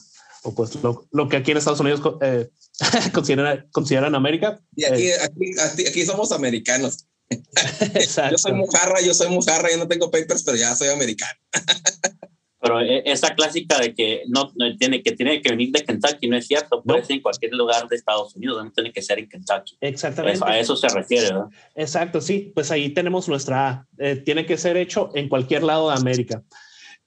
o 0.44 0.54
pues 0.54 0.76
lo, 0.82 1.08
lo 1.10 1.28
que 1.28 1.36
aquí 1.36 1.50
en 1.50 1.56
Estados 1.56 1.80
Unidos 1.80 2.00
eh, 2.22 2.48
consideran, 3.12 3.68
consideran 3.72 4.14
América. 4.14 4.60
Y 4.76 4.84
aquí, 4.84 5.08
eh, 5.08 5.14
aquí, 5.20 5.86
aquí, 5.86 6.06
somos 6.06 6.30
americanos. 6.30 7.06
yo 8.30 8.38
soy 8.38 8.52
mujarra, 8.52 9.00
yo 9.00 9.12
soy 9.12 9.28
mujarra, 9.30 9.68
yo 9.70 9.78
no 9.78 9.88
tengo 9.88 10.12
papers, 10.12 10.44
pero 10.44 10.56
ya 10.56 10.76
soy 10.76 10.88
americano. 10.88 11.38
Pero 12.66 12.80
e, 12.80 13.02
esa 13.04 13.34
clásica 13.34 13.78
de 13.78 13.94
que 13.94 14.22
no, 14.28 14.52
tiene 14.78 15.02
que 15.02 15.12
tiene 15.12 15.40
que 15.40 15.50
venir 15.50 15.70
de 15.72 15.84
Kentucky 15.84 16.28
no 16.28 16.36
es 16.36 16.46
cierto, 16.46 16.82
puede 16.82 17.04
ser 17.04 17.16
en 17.16 17.22
cualquier 17.22 17.54
lugar 17.54 17.88
de 17.88 17.96
Estados 17.96 18.34
Unidos, 18.34 18.64
no 18.64 18.72
tiene 18.72 18.92
que 18.92 19.02
ser 19.02 19.18
en 19.18 19.28
Kentucky. 19.28 19.76
Exactamente. 19.80 20.40
a 20.44 20.58
eso 20.58 20.76
se 20.76 20.88
refiere, 20.88 21.28
¿verdad? 21.28 21.46
Exacto, 21.74 22.20
sí. 22.20 22.52
Pues 22.54 22.70
ahí 22.70 22.90
tenemos 22.90 23.28
nuestra 23.28 23.68
A. 23.68 23.86
Eh, 23.98 24.16
tiene 24.16 24.46
que 24.46 24.56
ser 24.56 24.76
hecho 24.76 25.10
en 25.14 25.28
cualquier 25.28 25.62
lado 25.62 25.90
de 25.90 25.96
América. 25.96 26.42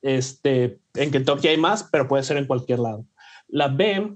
Este, 0.01 0.79
en 0.95 1.11
Kentucky 1.11 1.49
hay 1.49 1.57
más, 1.57 1.87
pero 1.91 2.07
puede 2.07 2.23
ser 2.23 2.37
en 2.37 2.45
cualquier 2.45 2.79
lado. 2.79 3.05
La 3.47 3.67
B 3.67 4.15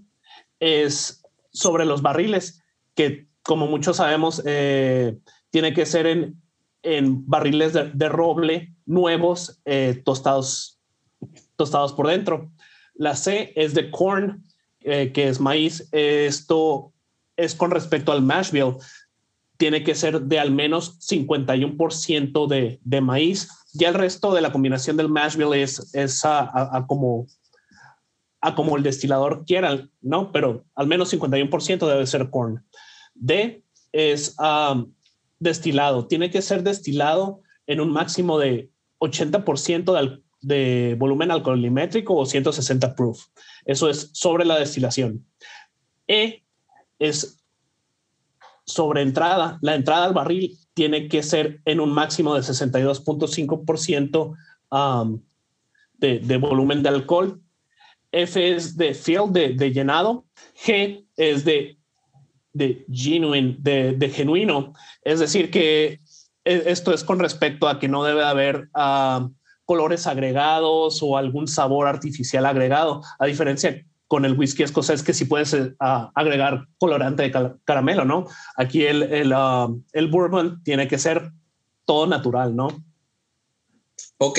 es 0.59 1.23
sobre 1.51 1.85
los 1.85 2.01
barriles, 2.01 2.63
que 2.95 3.27
como 3.41 3.67
muchos 3.67 3.97
sabemos, 3.97 4.41
eh, 4.45 5.17
tiene 5.49 5.73
que 5.73 5.85
ser 5.85 6.07
en, 6.07 6.41
en 6.83 7.27
barriles 7.27 7.73
de, 7.73 8.09
roble 8.09 8.73
nuevos, 8.85 9.61
eh, 9.65 10.01
tostados 10.05 10.79
tostados 11.55 11.93
por 11.93 12.07
dentro. 12.07 12.51
La 12.93 13.15
C 13.15 13.53
es 13.55 13.73
de 13.73 13.89
corn, 13.91 14.43
eh, 14.81 15.11
que 15.13 15.27
es 15.27 15.39
maíz. 15.39 15.87
Esto 15.91 16.93
es 17.37 17.55
con 17.55 17.71
respecto 17.71 18.11
al 18.11 18.21
mash 18.21 18.51
bill. 18.51 18.75
Tiene 19.57 19.83
que 19.83 19.95
ser 19.95 20.21
de 20.21 20.39
al 20.39 20.51
menos 20.51 20.99
51% 20.99 22.47
de, 22.47 22.79
de 22.83 23.01
maíz. 23.01 23.49
Ya 23.73 23.89
el 23.89 23.95
resto 23.95 24.33
de 24.33 24.41
la 24.41 24.51
combinación 24.51 24.97
del 24.97 25.09
mash 25.09 25.35
bill 25.35 25.53
es, 25.53 25.93
es 25.95 26.21
a, 26.25 26.85
como, 26.87 27.27
a 28.41 28.55
como 28.55 28.77
el 28.77 28.83
destilador 28.83 29.45
quiera, 29.45 29.87
¿no? 30.01 30.31
Pero 30.31 30.65
al 30.75 30.87
menos 30.87 31.13
51% 31.13 31.87
debe 31.87 32.05
ser 32.05 32.29
corn. 32.29 32.63
D 33.15 33.63
es 33.91 34.35
um, 34.39 34.91
destilado. 35.39 36.07
Tiene 36.07 36.29
que 36.29 36.41
ser 36.41 36.63
destilado 36.63 37.41
en 37.67 37.79
un 37.79 37.91
máximo 37.91 38.37
de 38.37 38.69
80% 38.99 39.93
de, 39.93 40.22
de 40.43 40.95
volumen 40.99 41.31
alcoholimétrico 41.31 42.15
o 42.15 42.25
160 42.25 42.95
proof. 42.95 43.25
Eso 43.65 43.89
es 43.89 44.09
sobre 44.13 44.45
la 44.45 44.59
destilación. 44.59 45.25
E 46.07 46.43
es 46.99 47.37
sobre 48.65 49.01
entrada. 49.01 49.57
La 49.61 49.75
entrada 49.75 50.05
al 50.05 50.13
barril 50.13 50.57
tiene 50.73 51.07
que 51.07 51.23
ser 51.23 51.61
en 51.65 51.79
un 51.79 51.91
máximo 51.91 52.35
de 52.35 52.41
62.5% 52.41 54.35
um, 54.71 55.21
de, 55.93 56.19
de, 56.19 56.37
volumen 56.37 56.83
de 56.83 56.89
alcohol. 56.89 57.41
F 58.11 58.55
es 58.55 58.77
de 58.77 58.93
field, 58.93 59.31
de, 59.31 59.71
llenado. 59.71 60.25
G 60.65 61.05
es 61.17 61.45
de, 61.45 61.77
de 62.53 62.85
genuine, 62.91 63.55
de, 63.59 63.93
de, 63.93 64.09
genuino. 64.09 64.73
Es 65.03 65.19
decir, 65.19 65.49
que 65.51 65.99
e, 66.45 66.63
esto 66.67 66.93
es 66.93 67.03
con 67.03 67.19
respecto 67.19 67.67
a 67.67 67.79
que 67.79 67.87
no 67.87 68.03
debe 68.03 68.23
haber 68.23 68.69
uh, 68.75 69.29
colores 69.73 70.05
agregados 70.05 71.01
o 71.01 71.17
algún 71.17 71.47
sabor 71.47 71.87
artificial 71.87 72.45
agregado, 72.45 73.01
a 73.17 73.25
diferencia 73.25 73.83
con 74.07 74.23
el 74.23 74.37
whisky 74.37 74.61
escocés 74.61 75.01
que 75.01 75.15
sí 75.15 75.25
puedes 75.25 75.51
eh, 75.55 75.73
agregar 75.79 76.67
colorante 76.77 77.23
de 77.23 77.31
caramelo, 77.65 78.05
¿no? 78.05 78.27
Aquí 78.55 78.85
el, 78.85 79.01
el, 79.01 79.33
ah, 79.33 79.67
el, 79.93 80.07
bourbon 80.09 80.61
tiene 80.63 80.87
que 80.87 80.99
ser 80.99 81.31
todo 81.85 82.05
natural, 82.05 82.55
¿no? 82.55 82.67
Ok, 84.19 84.37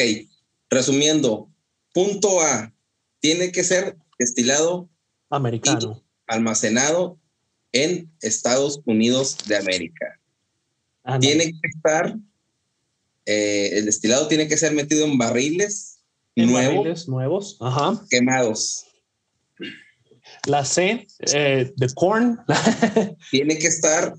resumiendo, 0.71 1.49
punto 1.93 2.41
A, 2.41 2.73
tiene 3.19 3.51
que 3.51 3.65
ser 3.65 3.97
destilado 4.17 4.89
americano, 5.31 6.01
almacenado 6.29 7.19
en 7.73 8.09
Estados 8.21 8.81
Unidos 8.85 9.37
de 9.49 9.57
América. 9.57 10.21
tiene 11.19 11.47
que 11.47 11.69
estar, 11.75 12.17
eh, 13.27 13.71
el 13.75 13.87
destilado 13.87 14.29
tiene 14.29 14.49
que 14.49 14.57
ser 14.57 14.73
metido 14.73 15.05
en 15.07 15.19
barriles 15.19 16.01
En 16.37 16.51
nuevos, 16.51 16.77
barriles 16.77 17.09
nuevos. 17.09 17.57
Ajá. 17.61 18.05
quemados. 18.11 18.87
La 20.47 20.65
C 20.65 21.07
eh, 21.33 21.73
de 21.75 21.87
corn. 21.95 22.39
Tiene 23.31 23.59
que 23.59 23.67
estar 23.67 24.15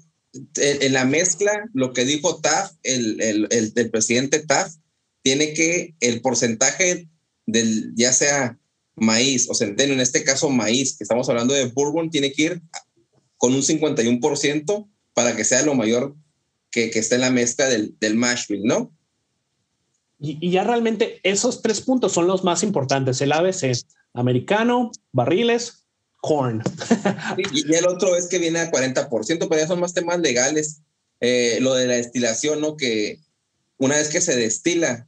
en, 0.58 0.94
la 0.94 1.06
mezcla, 1.06 1.52
lo 1.74 1.94
que 1.94 2.06
dijo 2.06 2.42
Taft, 2.42 2.76
el, 2.84 3.22
el, 3.22 3.48
el, 3.52 3.74
el 3.76 3.90
presidente 3.90 4.40
Taft, 4.40 4.78
tiene 5.22 5.54
que 5.54 5.96
el 6.02 6.22
porcentaje 6.22 7.08
del, 7.46 7.94
ya 7.96 8.14
sea 8.14 8.60
maíz 8.96 9.50
o 9.50 9.56
centeno, 9.56 9.94
en 9.94 10.00
este 10.00 10.24
caso 10.24 10.50
maíz, 10.50 10.98
que 10.98 11.04
estamos 11.04 11.28
hablando 11.30 11.54
de 11.54 11.66
bourbon, 11.66 12.10
tiene 12.10 12.32
que 12.32 12.44
ir 12.44 12.62
con 13.38 13.54
un 13.54 13.62
51% 13.62 14.90
para 15.14 15.36
que 15.36 15.44
sea 15.44 15.64
lo 15.64 15.76
mayor 15.76 16.16
que, 16.72 16.92
que 16.92 17.00
esté 17.00 17.16
en 17.16 17.22
la 17.22 17.32
mezcla 17.32 17.68
del, 17.68 17.96
del 18.00 18.16
mash 18.16 18.48
bill, 18.48 18.64
¿no? 18.64 18.95
Y, 20.26 20.50
ya 20.50 20.64
realmente 20.64 21.20
esos 21.24 21.62
tres 21.62 21.82
puntos 21.82 22.14
son 22.14 22.28
los 22.28 22.44
más 22.44 22.64
importantes. 22.64 23.22
El 23.22 23.32
ABC, 23.32 23.72
americano, 24.14 24.92
barriles, 25.12 25.86
corn. 26.22 26.64
y, 27.54 27.74
el 27.74 27.88
otro 27.88 28.16
es 28.16 28.28
que 28.28 28.40
viene 28.40 28.60
a 28.60 28.72
40%, 28.72 29.48
pero 29.48 29.58
ya 29.58 29.68
son 29.68 29.80
más 29.80 29.94
temas 29.94 30.20
legales. 30.20 30.82
Eh, 31.22 31.60
lo 31.62 31.76
de 31.76 31.88
la 31.88 31.96
destilación, 31.96 32.62
¿no? 32.62 32.76
Que 32.76 33.20
una 33.78 33.96
vez 33.96 34.10
que 34.10 34.22
se 34.22 34.36
destila 34.36 35.08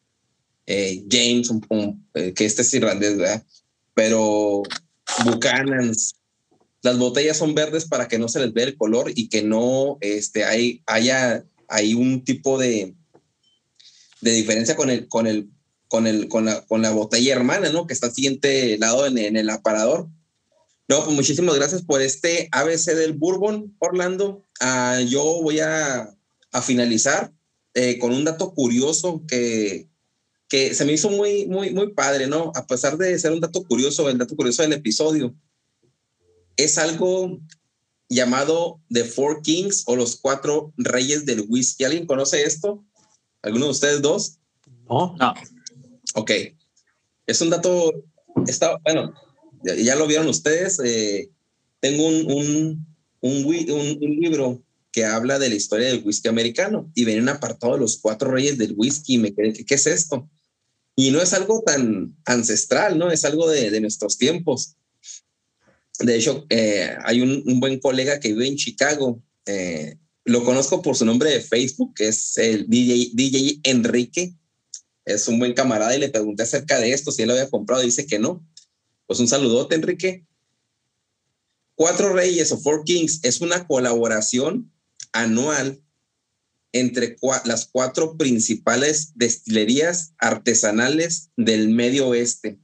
eh, 0.65 1.03
James, 1.09 1.49
um, 1.49 1.59
um, 1.67 2.01
eh, 2.13 2.33
que 2.33 2.45
este 2.45 2.61
es 2.61 2.73
irlandés, 2.73 3.17
¿verdad? 3.17 3.43
Pero 3.93 4.63
Buchanan's, 5.25 6.15
las 6.81 6.97
botellas 6.97 7.35
son 7.35 7.53
verdes 7.53 7.83
para 7.83 8.07
que 8.07 8.19
no 8.19 8.29
se 8.29 8.39
les 8.39 8.53
vea 8.53 8.67
el 8.67 8.77
color 8.77 9.11
y 9.13 9.27
que 9.27 9.43
no 9.43 9.97
este, 9.99 10.45
hay, 10.45 10.81
haya 10.85 11.43
hay 11.67 11.93
un 11.93 12.23
tipo 12.23 12.57
de, 12.57 12.95
de 14.21 14.31
diferencia 14.31 14.77
con 14.77 14.89
el, 14.89 15.09
con 15.09 15.27
el 15.27 15.49
con, 15.89 16.07
el, 16.07 16.29
con, 16.29 16.45
la, 16.45 16.65
con 16.65 16.81
la 16.81 16.91
botella 16.91 17.33
hermana, 17.33 17.69
¿no? 17.69 17.85
Que 17.85 17.93
está 17.93 18.07
al 18.07 18.13
siguiente 18.13 18.77
lado 18.77 19.07
en, 19.07 19.17
en, 19.17 19.35
el 19.35 19.49
aparador. 19.49 20.07
No, 20.87 21.03
pues 21.03 21.15
muchísimas 21.15 21.55
gracias 21.55 21.81
por 21.81 22.01
este 22.01 22.47
ABC 22.53 22.93
del 22.93 23.13
Bourbon, 23.13 23.75
Orlando. 23.79 24.45
Uh, 24.61 25.01
yo 25.05 25.41
voy 25.41 25.59
a, 25.59 26.13
a 26.51 26.61
finalizar 26.61 27.33
eh, 27.79 27.99
con 27.99 28.11
un 28.11 28.23
dato 28.23 28.55
curioso 28.55 29.21
que, 29.27 29.87
que 30.49 30.73
se 30.73 30.83
me 30.83 30.93
hizo 30.93 31.11
muy, 31.11 31.45
muy, 31.45 31.69
muy 31.69 31.93
padre, 31.93 32.25
¿no? 32.25 32.51
A 32.55 32.65
pesar 32.65 32.97
de 32.97 33.19
ser 33.19 33.31
un 33.31 33.39
dato 33.39 33.63
curioso, 33.65 34.09
el 34.09 34.17
dato 34.17 34.35
curioso 34.35 34.63
del 34.63 34.73
episodio, 34.73 35.35
es 36.55 36.79
algo 36.79 37.39
llamado 38.09 38.81
The 38.89 39.03
Four 39.03 39.43
Kings 39.43 39.83
o 39.85 39.95
los 39.95 40.15
cuatro 40.15 40.73
reyes 40.75 41.27
del 41.27 41.45
whisky. 41.47 41.83
¿Alguien 41.83 42.07
conoce 42.07 42.41
esto? 42.41 42.83
¿Alguno 43.43 43.65
de 43.65 43.71
ustedes 43.71 44.01
dos? 44.01 44.39
No, 44.89 45.15
no. 45.19 45.35
Ok. 46.15 46.31
Es 47.27 47.41
un 47.41 47.51
dato, 47.51 47.93
está, 48.47 48.75
bueno, 48.85 49.13
ya, 49.63 49.75
ya 49.75 49.95
lo 49.95 50.07
vieron 50.07 50.27
ustedes. 50.27 50.79
Eh, 50.83 51.29
tengo 51.79 52.07
un, 52.07 52.25
un, 52.25 52.87
un, 53.21 53.45
un, 53.45 53.97
un, 54.01 54.15
libro 54.19 54.63
que 54.91 55.05
habla 55.05 55.39
de 55.39 55.49
la 55.49 55.55
historia 55.55 55.87
del 55.87 56.03
whisky 56.03 56.27
americano 56.27 56.91
y 56.95 57.05
viene 57.05 57.21
un 57.21 57.29
apartado 57.29 57.73
de 57.73 57.79
los 57.79 57.97
cuatro 57.97 58.31
reyes 58.31 58.57
del 58.57 58.73
whisky 58.75 59.15
y 59.15 59.17
me 59.19 59.33
quedé, 59.33 59.53
¿qué, 59.53 59.65
¿qué, 59.65 59.75
es 59.75 59.87
esto? 59.87 60.29
Y 60.95 61.11
no 61.11 61.21
es 61.21 61.33
algo 61.33 61.61
tan 61.65 62.15
ancestral, 62.25 62.97
¿no? 62.97 63.11
Es 63.11 63.23
algo 63.25 63.49
de, 63.49 63.69
de 63.69 63.81
nuestros 63.81 64.17
tiempos. 64.17 64.75
De 65.99 66.15
hecho, 66.15 66.45
eh, 66.49 66.95
hay 67.05 67.21
un, 67.21 67.43
un, 67.45 67.59
buen 67.59 67.79
colega 67.79 68.19
que 68.19 68.29
vive 68.29 68.47
en 68.47 68.55
Chicago. 68.55 69.21
Eh, 69.45 69.97
lo 70.25 70.43
conozco 70.43 70.81
por 70.81 70.95
su 70.95 71.05
nombre 71.05 71.29
de 71.29 71.41
Facebook, 71.41 71.93
que 71.95 72.07
es 72.07 72.37
el 72.37 72.67
DJ, 72.67 73.11
DJ 73.13 73.59
Enrique 73.63 74.35
es 75.07 75.27
un 75.29 75.39
buen 75.39 75.53
camarada 75.53 75.95
y 75.95 75.99
le 75.99 76.09
pregunté 76.09 76.43
acerca 76.43 76.79
de 76.79 76.91
esto, 76.91 77.11
si 77.11 77.21
él 77.21 77.29
lo 77.29 77.33
había 77.33 77.49
comprado, 77.49 77.81
dice 77.81 78.05
que 78.05 78.19
no. 78.19 78.45
Pues 79.05 79.21
un 79.21 79.27
saludote, 79.27 79.75
Enrique. 79.75 80.25
Cuatro 81.75 82.11
Reyes 82.11 82.51
o 82.51 82.57
Four 82.57 82.83
Kings 82.83 83.21
es 83.23 83.39
una 83.39 83.65
colaboración 83.67 84.69
anual 85.21 85.81
entre 86.71 87.15
cu 87.15 87.31
las 87.45 87.65
cuatro 87.65 88.17
principales 88.17 89.13
destilerías 89.15 90.13
artesanales 90.17 91.29
del 91.37 91.69
medio 91.69 92.09
oeste. 92.09 92.59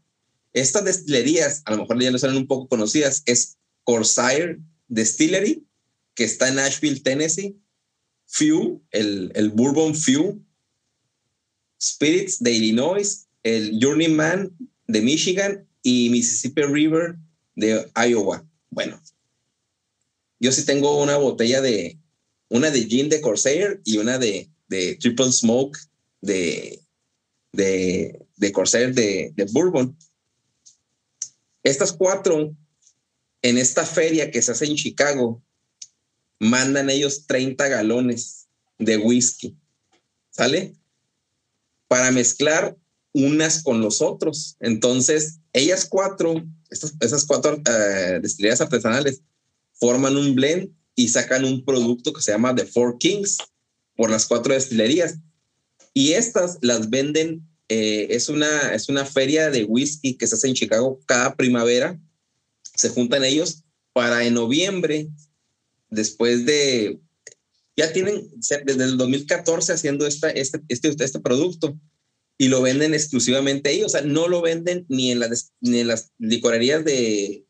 Estas 0.53 0.85
destilerías, 0.85 1.63
a 1.65 1.71
lo 1.71 1.77
mejor 1.79 2.01
ya 2.01 2.11
no 2.11 2.19
son 2.19 2.37
un 2.37 2.47
poco 2.47 2.67
conocidas, 2.67 3.23
es 3.25 3.57
Corsair 3.83 4.59
Distillery, 4.87 5.65
que 6.15 6.25
está 6.25 6.49
en 6.49 6.55
Nashville, 6.55 6.99
Tennessee, 6.99 7.57
Few, 8.27 8.83
el, 8.91 9.31
el 9.35 9.49
Bourbon 9.49 9.95
Few, 9.95 10.43
Spirits 11.81 12.41
de 12.41 12.51
Illinois, 12.51 13.27
el 13.41 13.79
Journeyman 13.81 14.55
de 14.87 15.01
Michigan 15.01 15.67
y 15.81 16.09
Mississippi 16.09 16.61
River 16.63 17.15
de 17.55 17.89
Iowa. 17.95 18.47
Bueno, 18.69 19.01
yo 20.39 20.51
sí 20.51 20.65
tengo 20.65 21.01
una 21.01 21.17
botella 21.17 21.61
de, 21.61 21.99
una 22.53 22.69
de 22.69 22.85
gin 22.85 23.09
de 23.09 23.19
Corsair 23.19 23.81
y 23.83 23.97
una 23.97 24.17
de, 24.17 24.49
de 24.67 24.95
Triple 24.95 25.31
Smoke 25.31 25.77
de, 26.21 26.79
de, 27.51 28.19
de 28.37 28.51
Corsair 28.51 28.93
de, 28.93 29.33
de 29.35 29.45
Bourbon. 29.51 29.97
Estas 31.63 31.91
cuatro, 31.91 32.55
en 33.41 33.57
esta 33.57 33.85
feria 33.85 34.29
que 34.29 34.41
se 34.41 34.51
hace 34.51 34.65
en 34.65 34.75
Chicago, 34.75 35.41
mandan 36.39 36.89
ellos 36.89 37.25
30 37.25 37.67
galones 37.67 38.47
de 38.77 38.97
whisky. 38.97 39.57
¿Sale? 40.29 40.75
para 41.93 42.09
mezclar 42.09 42.75
unas 43.13 43.61
con 43.61 43.79
los 43.79 44.01
otros. 44.01 44.57
Entonces, 44.59 45.37
ellas 45.53 45.85
cuatro, 45.87 46.43
esas 46.71 47.23
cuatro 47.27 47.57
uh, 47.57 48.19
destilerías 48.19 48.61
artesanales, 48.61 49.21
forman 49.73 50.17
un 50.17 50.33
blend 50.33 50.71
y 50.95 51.07
sacan 51.09 51.45
un 51.45 51.65
producto 51.65 52.13
que 52.13 52.21
se 52.21 52.31
llama 52.31 52.55
The 52.55 52.65
Four 52.65 52.97
Kings 52.97 53.37
por 53.95 54.09
las 54.09 54.25
cuatro 54.25 54.53
destilerías. 54.53 55.17
Y 55.93 56.13
estas 56.13 56.57
las 56.61 56.89
venden 56.89 57.47
eh, 57.69 58.07
es, 58.09 58.29
una, 58.29 58.73
es 58.73 58.89
una 58.89 59.05
feria 59.05 59.49
de 59.49 59.63
whisky 59.63 60.15
que 60.15 60.27
se 60.27 60.35
hace 60.35 60.47
en 60.47 60.53
Chicago 60.55 60.99
cada 61.05 61.35
primavera. 61.35 61.99
Se 62.75 62.89
juntan 62.89 63.23
ellos 63.23 63.63
para 63.93 64.25
en 64.25 64.33
noviembre, 64.33 65.09
después 65.89 66.45
de, 66.45 66.99
ya 67.77 67.93
tienen 67.93 68.29
desde 68.65 68.83
el 68.83 68.97
2014 68.97 69.73
haciendo 69.73 70.05
esta, 70.05 70.29
este, 70.29 70.61
este, 70.67 70.95
este 71.03 71.19
producto 71.19 71.77
y 72.37 72.47
lo 72.47 72.61
venden 72.61 72.93
exclusivamente 72.93 73.69
ahí. 73.69 73.83
O 73.83 73.89
sea, 73.89 74.01
no 74.01 74.27
lo 74.27 74.41
venden 74.41 74.85
ni 74.89 75.11
en, 75.11 75.21
ni 75.61 75.79
en 75.79 75.87
las 75.87 76.11
licorerías 76.17 76.83
de, 76.83 77.45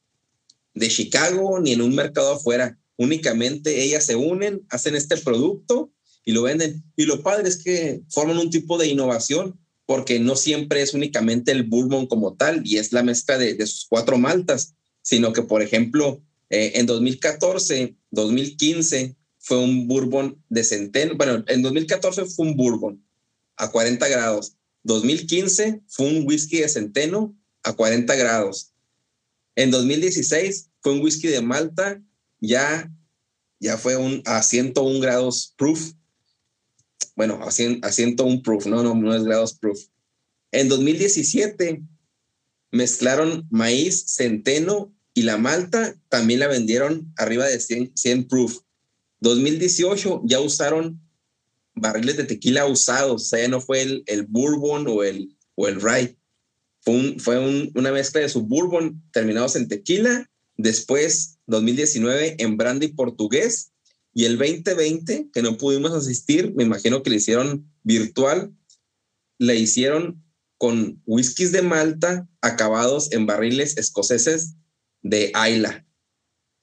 de 0.74 0.88
Chicago 0.90 1.60
ni 1.60 1.74
en 1.74 1.82
un 1.82 1.96
mercado 1.96 2.34
afuera. 2.34 2.78
Únicamente 2.98 3.84
ellas 3.84 4.06
se 4.06 4.16
unen, 4.16 4.66
hacen 4.70 4.96
este 4.96 5.18
producto 5.18 5.92
y 6.26 6.32
lo 6.32 6.44
venden. 6.44 6.84
Y 6.96 7.06
lo 7.06 7.22
padre 7.22 7.50
es 7.50 7.58
que 7.58 8.02
forman 8.10 8.38
un 8.38 8.50
tipo 8.50 8.78
de 8.78 8.88
innovación 8.88 9.60
porque 9.86 10.20
no 10.20 10.36
siempre 10.36 10.82
es 10.82 10.94
únicamente 10.94 11.52
el 11.52 11.64
bourbon 11.64 12.08
como 12.08 12.36
tal 12.36 12.62
y 12.66 12.78
es 12.78 12.94
la 12.94 13.04
mezcla 13.04 13.38
de, 13.38 13.66
sus 13.66 13.86
cuatro 13.90 14.18
maltas, 14.18 14.76
sino 15.02 15.34
que, 15.34 15.42
por 15.42 15.62
ejemplo, 15.62 16.24
eh, 16.50 16.74
en 16.76 16.86
2014, 16.86 17.96
2015 18.12 19.16
fue 19.40 19.58
un 19.58 19.88
bourbon 19.88 20.42
de 20.50 20.64
centeno. 20.64 21.16
Bueno, 21.16 21.44
en 21.48 21.62
2014 21.62 22.26
fue 22.26 22.48
un 22.48 22.56
bourbon 22.56 23.04
a 23.58 23.70
40 23.72 24.08
grados. 24.08 24.56
2015 24.84 25.82
fue 25.88 26.08
un 26.08 26.26
whisky 26.26 26.60
de 26.60 26.70
centeno 26.70 27.36
a 27.64 27.74
40 27.74 28.16
grados. 28.16 28.74
En 29.56 29.72
2016 29.72 30.70
fue 30.82 30.94
un 30.94 31.02
whisky 31.02 31.28
de 31.28 31.42
Malta, 31.42 32.02
ya, 32.44 32.92
ya 33.60 33.78
fue 33.78 33.96
un, 33.96 34.22
a 34.26 34.44
101 34.44 35.00
grados 35.00 35.54
proof. 35.58 35.94
Bueno, 37.16 37.40
a, 37.42 37.52
101 37.52 38.42
proof, 38.44 38.66
no, 38.66 38.84
no, 38.84 38.94
no 38.94 39.16
es 39.16 39.24
grados 39.24 39.58
proof. 39.58 39.80
En 40.52 40.68
2017 40.68 41.82
mezclaron 42.72 43.48
maíz, 43.50 44.06
centeno 44.08 44.94
y 45.14 45.24
la 45.24 45.38
malta, 45.38 45.96
también 46.10 46.40
la 46.42 46.48
vendieron 46.48 47.14
arriba 47.18 47.48
de 47.48 47.60
100, 47.60 47.94
100 47.96 48.28
proof. 48.28 48.60
2018 49.22 50.24
ya 50.26 50.40
usaron 50.40 51.00
barriles 51.76 52.18
de 52.18 52.26
tequila 52.26 52.66
usados, 52.66 53.22
o 53.22 53.26
sea, 53.26 53.40
ya 53.40 53.48
no 53.48 53.62
fue 53.62 53.82
el, 53.82 54.04
el 54.08 54.24
bourbon 54.24 54.86
o 54.88 55.04
el, 55.04 55.38
o 55.56 55.68
el 55.68 55.80
rye. 55.80 56.18
Fue, 56.82 57.70
una 57.76 57.94
mezcla 57.94 58.20
de 58.20 58.28
suburban 58.28 59.02
terminados 59.14 59.56
en 59.56 59.70
tequila, 59.70 60.30
después 60.58 61.40
2019 61.48 62.36
en 62.40 62.58
brandy 62.58 62.90
portugués 62.90 63.72
y 64.14 64.26
el 64.26 64.38
2020 64.38 65.30
que 65.34 65.42
no 65.42 65.58
pudimos 65.58 65.92
asistir, 65.92 66.54
me 66.56 66.64
imagino 66.64 67.04
que 67.04 67.10
le 67.10 67.18
hicieron 67.18 67.72
virtual, 67.84 68.54
le 69.40 69.56
hicieron 69.56 70.24
con 70.58 71.02
whiskies 71.06 71.52
de 71.52 71.62
Malta 71.62 72.28
acabados 72.42 73.12
en 73.12 73.26
barriles 73.26 73.78
escoceses 73.78 74.56
de 75.02 75.32
Ayla. 75.34 75.86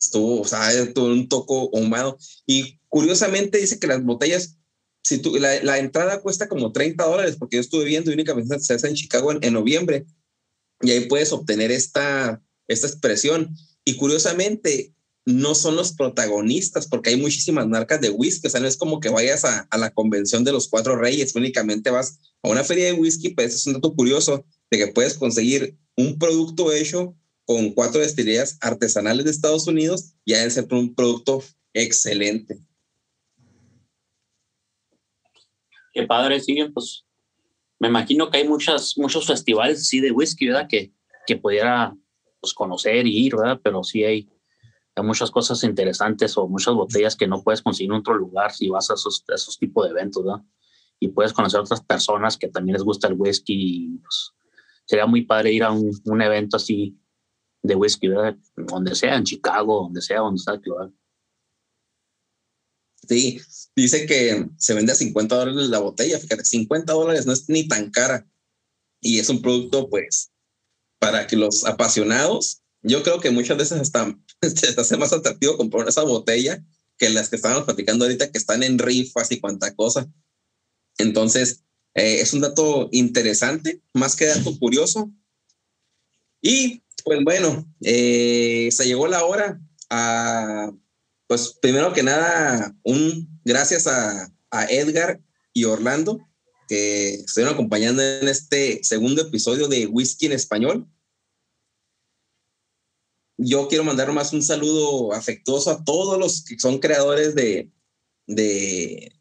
Estuvo, 0.00 0.40
o 0.40 0.44
sea, 0.46 0.92
tuvo 0.94 1.06
un 1.06 1.28
toco 1.28 1.70
ahumado. 1.76 2.16
Y 2.46 2.78
curiosamente 2.88 3.58
dice 3.58 3.78
que 3.78 3.86
las 3.86 4.02
botellas 4.02 4.60
si 5.02 5.18
tú, 5.18 5.36
la, 5.36 5.78
entrada 5.78 6.20
cuesta 6.20 6.48
como 6.48 6.72
30 6.72 7.04
dólares, 7.04 7.36
porque 7.38 7.56
yo 7.56 7.60
estuve 7.60 7.84
viendo 7.84 8.10
y 8.10 8.14
únicamente 8.14 8.58
se 8.60 8.74
hace 8.74 8.88
en 8.88 8.94
Chicago 8.94 9.32
en, 9.32 9.52
noviembre, 9.52 10.06
y 10.82 10.90
ahí 10.90 11.06
puedes 11.06 11.32
obtener 11.32 11.70
esta, 11.70 12.42
esta 12.68 12.86
expresión. 12.86 13.54
Y 13.84 13.96
curiosamente, 13.96 14.94
no 15.26 15.54
son 15.54 15.76
los 15.76 15.92
protagonistas, 15.92 16.86
porque 16.86 17.10
hay 17.10 17.16
muchísimas 17.16 17.66
marcas 17.66 18.00
de 18.00 18.10
whisky, 18.10 18.46
o 18.46 18.50
sea, 18.50 18.60
no 18.60 18.66
es 18.66 18.76
como 18.76 19.00
que 19.00 19.08
vayas 19.08 19.44
a, 19.44 19.68
la 19.76 19.90
convención 19.90 20.44
de 20.44 20.52
los 20.52 20.68
cuatro 20.68 20.96
reyes, 20.96 21.34
únicamente 21.34 21.90
vas 21.90 22.18
a 22.42 22.48
una 22.48 22.64
feria 22.64 22.86
de 22.86 22.92
whisky, 22.94 23.30
pues 23.30 23.54
es 23.54 23.66
un 23.66 23.74
dato 23.74 23.94
curioso 23.94 24.44
de 24.70 24.78
que 24.78 24.86
puedes 24.88 25.14
conseguir 25.14 25.76
un 25.96 26.18
producto 26.18 26.72
hecho 26.72 27.14
con 27.44 27.72
cuatro 27.72 28.00
destilerías 28.00 28.58
artesanales 28.60 29.24
de 29.24 29.30
Estados 29.30 29.66
Unidos 29.66 30.14
y 30.24 30.34
ha 30.34 30.42
de 30.42 30.50
ser 30.50 30.66
un 30.72 30.94
producto 30.94 31.42
excelente. 31.74 32.60
Qué 35.92 36.04
padre, 36.04 36.40
sí, 36.40 36.56
pues 36.72 37.04
me 37.78 37.88
imagino 37.88 38.30
que 38.30 38.38
hay 38.38 38.48
muchas, 38.48 38.96
muchos 38.96 39.26
festivales 39.26 39.86
sí 39.88 40.00
de 40.00 40.12
whisky, 40.12 40.46
¿verdad? 40.46 40.68
Que, 40.68 40.92
que 41.26 41.36
pudiera 41.36 41.96
pues, 42.40 42.54
conocer 42.54 43.06
y 43.06 43.26
ir, 43.26 43.36
¿verdad? 43.36 43.60
Pero 43.62 43.82
sí 43.82 44.04
hay, 44.04 44.28
muchas 45.02 45.30
cosas 45.30 45.64
interesantes 45.64 46.36
o 46.36 46.46
muchas 46.46 46.74
botellas 46.74 47.16
que 47.16 47.26
no 47.26 47.42
puedes 47.42 47.62
conseguir 47.62 47.90
en 47.90 48.00
otro 48.00 48.14
lugar 48.14 48.52
si 48.52 48.68
vas 48.68 48.90
a 48.90 48.94
esos, 48.94 49.58
tipos 49.58 49.84
de 49.84 49.92
eventos, 49.92 50.22
¿verdad? 50.22 50.44
Y 50.98 51.08
puedes 51.08 51.32
conocer 51.32 51.58
a 51.58 51.62
otras 51.62 51.80
personas 51.80 52.36
que 52.36 52.48
también 52.48 52.74
les 52.74 52.82
gusta 52.82 53.08
el 53.08 53.14
whisky. 53.14 53.54
Y, 53.54 53.98
pues, 53.98 54.32
sería 54.84 55.06
muy 55.06 55.24
padre 55.24 55.52
ir 55.52 55.64
a 55.64 55.70
un, 55.70 55.90
un, 56.04 56.20
evento 56.20 56.58
así 56.58 56.98
de 57.62 57.76
whisky, 57.76 58.08
¿verdad? 58.08 58.36
Donde 58.54 58.94
sea, 58.94 59.16
en 59.16 59.24
Chicago, 59.24 59.84
donde 59.84 60.02
sea, 60.02 60.18
donde 60.18 60.38
sea, 60.38 60.54
¿verdad? 60.54 60.92
Sí, 63.08 63.40
dice 63.74 64.06
que 64.06 64.46
se 64.56 64.74
vende 64.74 64.92
a 64.92 64.94
50 64.94 65.34
dólares 65.34 65.68
la 65.68 65.78
botella. 65.78 66.18
Fíjate, 66.18 66.44
50 66.44 66.92
dólares 66.92 67.26
no 67.26 67.32
es 67.32 67.48
ni 67.48 67.66
tan 67.66 67.90
cara. 67.90 68.26
Y 69.00 69.18
es 69.18 69.28
un 69.30 69.40
producto, 69.40 69.88
pues, 69.88 70.30
para 71.00 71.26
que 71.26 71.34
los 71.34 71.66
apasionados, 71.66 72.62
yo 72.82 73.02
creo 73.02 73.18
que 73.18 73.30
muchas 73.30 73.58
veces 73.58 73.80
hasta 73.80 74.16
se 74.42 74.80
hace 74.80 74.96
más 74.96 75.12
atractivo 75.12 75.56
comprar 75.56 75.88
esa 75.88 76.02
botella 76.02 76.64
que 76.96 77.10
las 77.10 77.28
que 77.28 77.36
estábamos 77.36 77.64
platicando 77.64 78.04
ahorita, 78.04 78.30
que 78.30 78.38
están 78.38 78.62
en 78.62 78.78
rifas 78.78 79.32
y 79.32 79.40
cuanta 79.40 79.74
cosa. 79.74 80.08
Entonces, 80.98 81.64
eh, 81.94 82.20
es 82.20 82.32
un 82.32 82.40
dato 82.40 82.88
interesante, 82.92 83.80
más 83.94 84.14
que 84.14 84.26
dato 84.26 84.56
curioso. 84.58 85.10
Y 86.40 86.82
pues 87.02 87.24
bueno, 87.24 87.66
eh, 87.80 88.68
se 88.70 88.86
llegó 88.86 89.08
la 89.08 89.24
hora 89.24 89.60
a 89.88 90.70
pues 91.26 91.56
primero 91.62 91.92
que 91.92 92.02
nada, 92.02 92.74
un 92.82 93.40
gracias 93.44 93.86
a, 93.86 94.32
Edgar 94.68 95.20
y 95.52 95.62
Orlando 95.62 96.18
que 96.70 97.14
estuvieron 97.14 97.54
acompañando 97.54 98.00
en 98.00 98.28
este 98.28 98.78
segundo 98.84 99.22
episodio 99.22 99.66
de 99.66 99.88
Whisky 99.88 100.26
en 100.26 100.32
Español. 100.32 100.86
Yo 103.36 103.66
quiero 103.66 103.82
mandar 103.82 104.12
más 104.12 104.32
un 104.32 104.40
saludo 104.40 105.12
afectuoso 105.12 105.72
a 105.72 105.82
todos 105.82 106.16
los 106.16 106.44
que 106.44 106.56
son 106.60 106.78
creadores 106.78 107.34
de, 107.34 107.72
de 108.28 109.12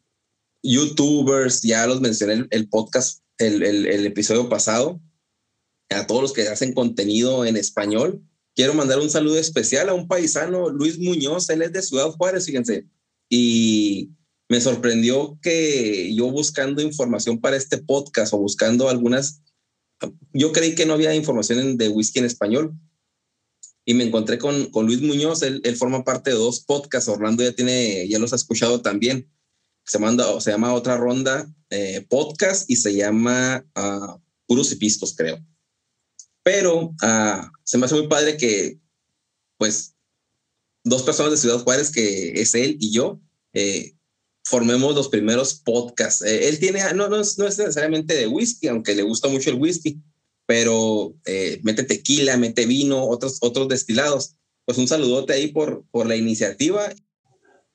YouTubers, 0.62 1.62
ya 1.62 1.88
los 1.88 2.00
mencioné 2.00 2.34
el, 2.34 2.48
el 2.52 2.68
podcast, 2.68 3.24
el, 3.38 3.64
el 3.64 4.06
episodio 4.06 4.48
pasado, 4.48 5.00
a 5.88 6.06
todos 6.06 6.22
los 6.22 6.32
que 6.32 6.46
hacen 6.46 6.72
contenido 6.72 7.44
en 7.44 7.56
español. 7.56 8.22
Quiero 8.54 8.74
mandar 8.74 9.00
un 9.00 9.10
saludo 9.10 9.38
especial 9.38 9.88
a 9.88 9.94
un 9.94 10.06
paisano, 10.06 10.68
Luis 10.68 11.00
Muñoz, 11.00 11.50
él 11.50 11.62
es 11.62 11.72
de 11.72 11.82
Ciudad 11.82 12.12
Juárez, 12.12 12.46
fíjense, 12.46 12.86
y 13.28 14.10
me 14.50 14.60
sorprendió 14.60 15.38
que 15.40 16.12
yo 16.12 16.28
buscando 16.28 16.82
información 16.82 17.40
para 17.40 17.56
este 17.56 17.78
podcast 17.78 18.34
o 18.34 18.38
buscando 18.38 18.88
algunas, 18.88 19.42
yo 20.32 20.50
creí 20.50 20.74
que 20.74 20.86
no 20.86 20.94
había 20.94 21.14
información 21.14 21.76
de 21.76 21.88
whisky 21.88 22.18
en 22.18 22.24
español 22.24 22.74
y 23.84 23.94
me 23.94 24.02
encontré 24.02 24.38
con, 24.38 24.66
con 24.70 24.86
Luis 24.86 25.00
Muñoz, 25.02 25.42
él, 25.42 25.60
él, 25.62 25.76
forma 25.76 26.02
parte 26.02 26.30
de 26.30 26.36
dos 26.36 26.64
podcasts, 26.64 27.08
Orlando 27.08 27.44
ya 27.44 27.52
tiene, 27.52 28.08
ya 28.08 28.18
los 28.18 28.32
ha 28.32 28.36
escuchado 28.36 28.82
también, 28.82 29.30
se, 29.84 30.00
manda, 30.00 30.40
se 30.40 30.50
llama 30.50 30.74
Otra 30.74 30.96
Ronda 30.96 31.48
eh, 31.70 32.04
Podcast 32.10 32.68
y 32.68 32.74
se 32.74 32.92
llama 32.92 33.64
uh, 33.76 34.20
Puros 34.46 34.72
y 34.72 34.76
Pistos, 34.76 35.14
creo. 35.16 35.38
Pero 36.42 36.86
uh, 36.86 37.50
se 37.62 37.78
me 37.78 37.86
hace 37.86 37.94
muy 37.94 38.08
padre 38.08 38.36
que, 38.36 38.80
pues, 39.58 39.94
dos 40.82 41.04
personas 41.04 41.30
de 41.30 41.38
Ciudad 41.38 41.62
Juárez, 41.62 41.92
que 41.92 42.32
es 42.32 42.52
él 42.56 42.78
y 42.80 42.90
yo, 42.90 43.20
eh, 43.52 43.94
formemos 44.50 44.96
los 44.96 45.08
primeros 45.08 45.54
podcasts. 45.54 46.22
Eh, 46.22 46.48
él 46.48 46.58
tiene, 46.58 46.80
no, 46.94 47.08
no, 47.08 47.20
es, 47.20 47.38
no 47.38 47.46
es 47.46 47.56
necesariamente 47.56 48.14
de 48.14 48.26
whisky, 48.26 48.66
aunque 48.66 48.96
le 48.96 49.02
gusta 49.02 49.28
mucho 49.28 49.48
el 49.50 49.60
whisky, 49.60 49.98
pero 50.44 51.14
eh, 51.24 51.60
mete 51.62 51.84
tequila, 51.84 52.36
mete 52.36 52.66
vino, 52.66 53.06
otros, 53.08 53.38
otros 53.40 53.68
destilados. 53.68 54.34
Pues 54.64 54.76
un 54.76 54.88
saludote 54.88 55.32
ahí 55.32 55.48
por, 55.48 55.84
por 55.92 56.06
la 56.06 56.16
iniciativa. 56.16 56.92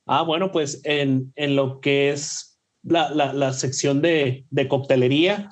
Ah, 0.06 0.22
bueno, 0.24 0.52
pues 0.52 0.82
en, 0.84 1.32
en 1.36 1.56
lo 1.56 1.80
que 1.80 2.12
es 2.12 2.60
la, 2.84 3.10
la, 3.10 3.34
la 3.34 3.54
sección 3.54 4.02
de, 4.02 4.46
de 4.50 4.68
coctelería, 4.68 5.50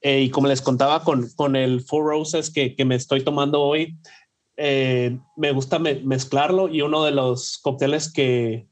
eh, 0.00 0.22
y 0.22 0.30
como 0.30 0.48
les 0.48 0.60
contaba 0.60 1.04
con, 1.04 1.30
con 1.36 1.56
el 1.56 1.80
Four 1.80 2.06
Roses 2.06 2.50
que, 2.50 2.76
que 2.76 2.84
me 2.84 2.96
estoy 2.96 3.22
tomando 3.24 3.62
hoy, 3.62 3.96
eh, 4.56 5.18
me 5.36 5.52
gusta 5.52 5.78
mezclarlo 5.78 6.68
y 6.68 6.82
uno 6.82 7.04
de 7.04 7.12
los 7.12 7.58
cócteles 7.58 8.12
que, 8.12 8.67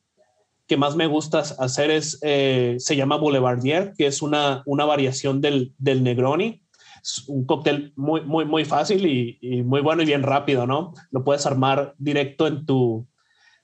que 0.67 0.77
más 0.77 0.97
me 0.97 1.07
gusta 1.07 1.39
hacer 1.39 1.91
es, 1.91 2.19
eh, 2.23 2.77
se 2.79 2.97
llama 2.97 3.17
Boulevardier, 3.17 3.95
que 3.97 4.07
es 4.07 4.23
una, 4.23 4.63
una 4.67 4.85
variación 4.85 5.41
del, 5.41 5.73
del 5.79 6.03
Negroni. 6.03 6.63
Es 7.03 7.25
un 7.29 7.47
cóctel 7.47 7.93
muy, 7.95 8.23
muy, 8.23 8.45
muy 8.45 8.65
fácil 8.65 9.07
y, 9.07 9.39
y, 9.41 9.63
muy 9.63 9.81
bueno 9.81 10.03
y 10.03 10.07
bien 10.07 10.23
rápido, 10.23 10.67
¿no? 10.67 10.93
Lo 11.11 11.23
puedes 11.23 11.47
armar 11.47 11.95
directo 11.99 12.47
en 12.49 12.67
tu, 12.67 13.07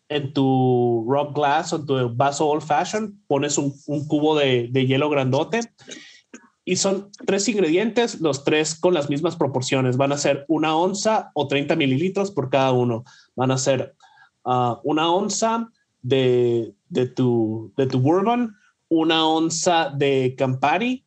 en 0.09 0.33
tu 0.33 1.05
rock 1.09 1.35
glass 1.35 1.73
o 1.73 1.77
en 1.77 1.87
tu 1.87 2.15
vaso 2.15 2.49
old 2.49 2.63
fashion, 2.63 3.21
pones 3.27 3.59
un, 3.59 3.75
un 3.87 4.07
cubo 4.07 4.37
de, 4.37 4.69
de 4.71 4.87
hielo 4.87 5.11
grandote 5.11 5.61
y 6.65 6.77
son 6.77 7.11
tres 7.27 7.49
ingredientes, 7.49 8.21
los 8.21 8.45
tres 8.45 8.79
con 8.79 8.95
las 8.95 9.11
mismas 9.11 9.37
proporciones. 9.37 9.97
Van 9.97 10.13
a 10.13 10.19
ser 10.19 10.45
una 10.47 10.77
onza 10.77 11.33
o 11.35 11.49
30 11.49 11.75
mililitros 11.75 12.31
por 12.31 12.51
cada 12.51 12.71
uno. 12.71 13.05
Van 13.35 13.51
a 13.51 13.59
ser 13.59 13.97
uh, 14.45 14.77
una 14.85 15.11
onza 15.11 15.69
de, 16.03 16.75
de, 16.89 17.07
tu, 17.07 17.73
de 17.77 17.87
tu 17.87 18.01
bourbon, 18.01 18.55
una 18.89 19.27
onza 19.27 19.91
de 19.97 20.35
Campari 20.37 21.05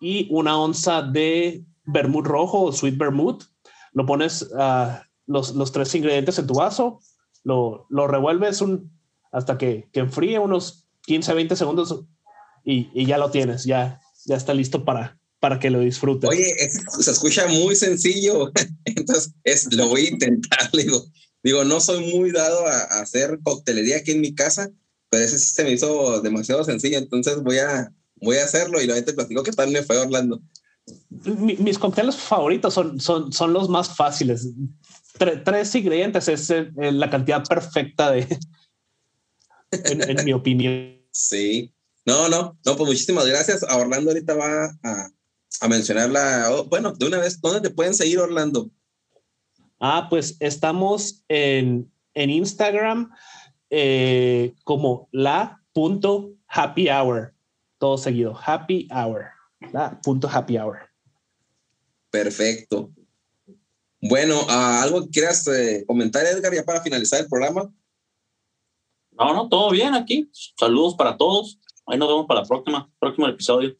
y 0.00 0.28
una 0.30 0.58
onza 0.58 1.02
de 1.02 1.64
vermut 1.84 2.26
rojo 2.26 2.62
o 2.62 2.72
sweet 2.72 2.96
vermouth. 2.96 3.44
Lo 3.92 4.06
pones 4.06 4.42
uh, 4.42 4.98
los, 5.26 5.54
los, 5.54 5.72
tres 5.72 5.94
ingredientes 5.94 6.38
en 6.38 6.46
tu 6.46 6.54
vaso, 6.54 7.00
lo, 7.44 7.86
lo 7.88 8.06
revuelves 8.06 8.60
un, 8.60 8.90
hasta 9.32 9.58
que, 9.58 9.88
que 9.92 10.00
enfríe 10.00 10.38
unos 10.38 10.86
15, 11.02 11.34
20 11.34 11.56
segundos 11.56 12.04
y, 12.64 12.90
y 12.94 13.06
ya 13.06 13.18
lo 13.18 13.30
tienes, 13.30 13.64
ya, 13.64 14.00
ya 14.24 14.36
está 14.36 14.54
listo 14.54 14.84
para, 14.84 15.18
para 15.40 15.58
que 15.58 15.70
lo 15.70 15.80
disfrutes. 15.80 16.28
Oye, 16.28 16.54
se 16.58 17.10
escucha 17.10 17.46
muy 17.48 17.76
sencillo, 17.76 18.50
entonces 18.84 19.32
es, 19.44 19.72
lo 19.74 19.88
voy 19.88 20.06
a 20.06 20.10
intentar, 20.10 20.70
digo, 20.72 21.04
digo, 21.46 21.62
no 21.64 21.78
soy 21.80 22.12
muy 22.12 22.32
dado 22.32 22.66
a, 22.66 22.80
hacer 23.00 23.38
coctelería 23.44 23.98
aquí 23.98 24.10
en 24.10 24.20
mi 24.20 24.34
casa, 24.34 24.68
pero 25.08 25.24
ese 25.24 25.38
sí 25.38 25.54
se 25.54 25.62
me 25.62 25.70
hizo 25.70 26.20
demasiado 26.20 26.64
sencillo, 26.64 26.98
entonces 26.98 27.40
voy 27.40 27.58
a, 27.58 27.92
voy 28.16 28.38
a 28.38 28.44
hacerlo 28.44 28.82
y 28.82 28.86
luego 28.86 29.04
te 29.04 29.12
platico 29.12 29.44
que 29.44 29.52
tal 29.52 29.70
me 29.70 29.84
fue 29.84 29.96
Orlando. 29.96 30.42
mis 31.24 31.78
cócteles 31.78 32.16
favoritos 32.16 32.74
son, 32.74 32.98
son, 32.98 33.32
son 33.32 33.52
los 33.52 33.68
más 33.68 33.94
fáciles. 33.94 34.48
tres 35.44 35.72
ingredientes 35.76 36.26
es 36.26 36.50
eh, 36.50 36.68
la 36.74 37.08
cantidad 37.08 37.44
perfecta 37.44 38.10
de, 38.10 38.26
en, 39.70 40.18
en 40.18 40.24
mi 40.24 40.32
opinión. 40.32 41.00
Sí, 41.12 41.72
no, 42.04 42.28
no, 42.28 42.58
no, 42.64 42.76
pues 42.76 42.88
muchísimas 42.88 43.26
gracias. 43.26 43.62
A 43.62 43.76
Orlando 43.76 44.10
ahorita 44.10 44.34
va 44.34 44.64
a, 44.82 45.10
a 45.60 45.68
mencionarla. 45.68 46.48
Oh, 46.50 46.64
bueno, 46.64 46.92
de 46.92 47.06
una 47.06 47.18
vez, 47.18 47.40
¿dónde 47.40 47.68
te 47.68 47.74
pueden 47.74 47.94
seguir, 47.94 48.18
Orlando? 48.18 48.68
Ah, 49.78 50.06
pues 50.08 50.36
estamos 50.40 51.24
en, 51.28 51.90
en 52.14 52.30
Instagram 52.30 53.12
eh, 53.70 54.54
como 54.64 55.08
la 55.12 55.62
punto 55.72 56.32
happy 56.48 56.88
hour, 56.88 57.34
todo 57.78 57.98
seguido, 57.98 58.38
happy 58.46 58.88
hour, 58.90 59.26
la 59.72 60.00
punto 60.00 60.28
happy 60.28 60.56
hour. 60.56 60.78
Perfecto. 62.10 62.90
Bueno, 64.00 64.40
uh, 64.42 64.82
¿algo 64.82 65.02
que 65.02 65.10
quieras 65.10 65.46
eh, 65.48 65.84
comentar, 65.86 66.24
Edgar, 66.24 66.54
ya 66.54 66.64
para 66.64 66.80
finalizar 66.80 67.20
el 67.20 67.28
programa? 67.28 67.70
No, 69.10 69.34
no, 69.34 69.48
todo 69.48 69.70
bien 69.70 69.94
aquí. 69.94 70.30
Saludos 70.58 70.94
para 70.94 71.16
todos. 71.16 71.58
Ahí 71.86 71.98
nos 71.98 72.08
vemos 72.08 72.26
para 72.26 72.40
la 72.40 72.46
próxima, 72.46 72.90
próximo 72.98 73.26
episodio. 73.28 73.76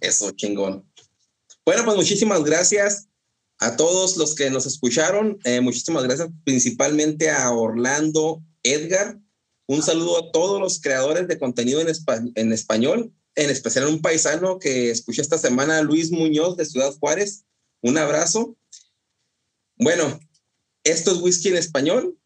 Eso, 0.00 0.30
chingón. 0.32 0.84
Bueno, 1.64 1.84
pues 1.84 1.96
muchísimas 1.96 2.42
gracias 2.42 3.08
a 3.62 3.76
todos 3.76 4.16
los 4.16 4.34
que 4.34 4.50
nos 4.50 4.66
escucharon. 4.66 5.38
Eh, 5.44 5.60
muchísimas 5.60 6.02
gracias 6.02 6.28
principalmente 6.44 7.30
a 7.30 7.50
Orlando 7.52 8.42
Edgar. 8.64 9.20
Un 9.66 9.82
saludo 9.82 10.18
a 10.18 10.32
todos 10.32 10.60
los 10.60 10.80
creadores 10.80 11.28
de 11.28 11.38
contenido 11.38 11.80
en, 11.80 11.88
español, 12.52 13.12
en 13.36 13.50
especial 13.50 13.84
a 13.84 13.88
un 13.88 14.02
paisano 14.02 14.58
que 14.58 14.90
escuché 14.90 15.22
esta 15.22 15.38
semana, 15.38 15.80
Luis 15.82 16.10
Muñoz 16.10 16.56
de 16.56 16.66
Ciudad 16.66 16.92
Juárez. 16.98 17.44
Un 17.80 17.98
abrazo. 17.98 18.56
Bueno, 19.76 20.18
esto 20.82 21.12
es 21.12 21.18
Whisky 21.18 21.50
en 21.50 21.56
Español, 21.56 22.18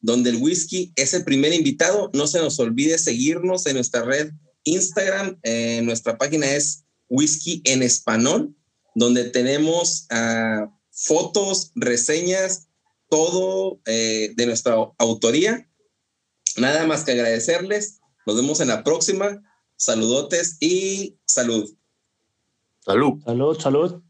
donde 0.00 0.30
el 0.30 0.36
whisky 0.36 0.92
es 0.96 1.12
el 1.12 1.24
primer 1.24 1.52
invitado. 1.52 2.10
No 2.14 2.26
se 2.26 2.38
nos 2.38 2.58
olvide 2.58 2.96
seguirnos 2.96 3.66
en 3.66 3.74
nuestra 3.74 4.02
red 4.02 4.32
Instagram. 4.64 5.38
Eh, 5.42 5.82
nuestra 5.82 6.16
página 6.16 6.50
es 6.50 6.84
Whisky 7.10 7.60
en 7.64 7.82
Español, 7.82 8.54
donde 8.94 9.24
tenemos 9.24 10.06
uh, 10.10 10.77
fotos, 11.04 11.72
reseñas, 11.74 12.68
todo 13.08 13.80
eh, 13.86 14.32
de 14.36 14.46
nuestra 14.46 14.74
autoría. 14.98 15.68
Nada 16.56 16.86
más 16.86 17.04
que 17.04 17.12
agradecerles. 17.12 18.00
Nos 18.26 18.36
vemos 18.36 18.60
en 18.60 18.68
la 18.68 18.82
próxima. 18.82 19.42
Saludotes 19.76 20.56
y 20.60 21.16
salud. 21.24 21.70
Salud. 22.80 23.22
Salud, 23.24 23.60
salud. 23.60 24.02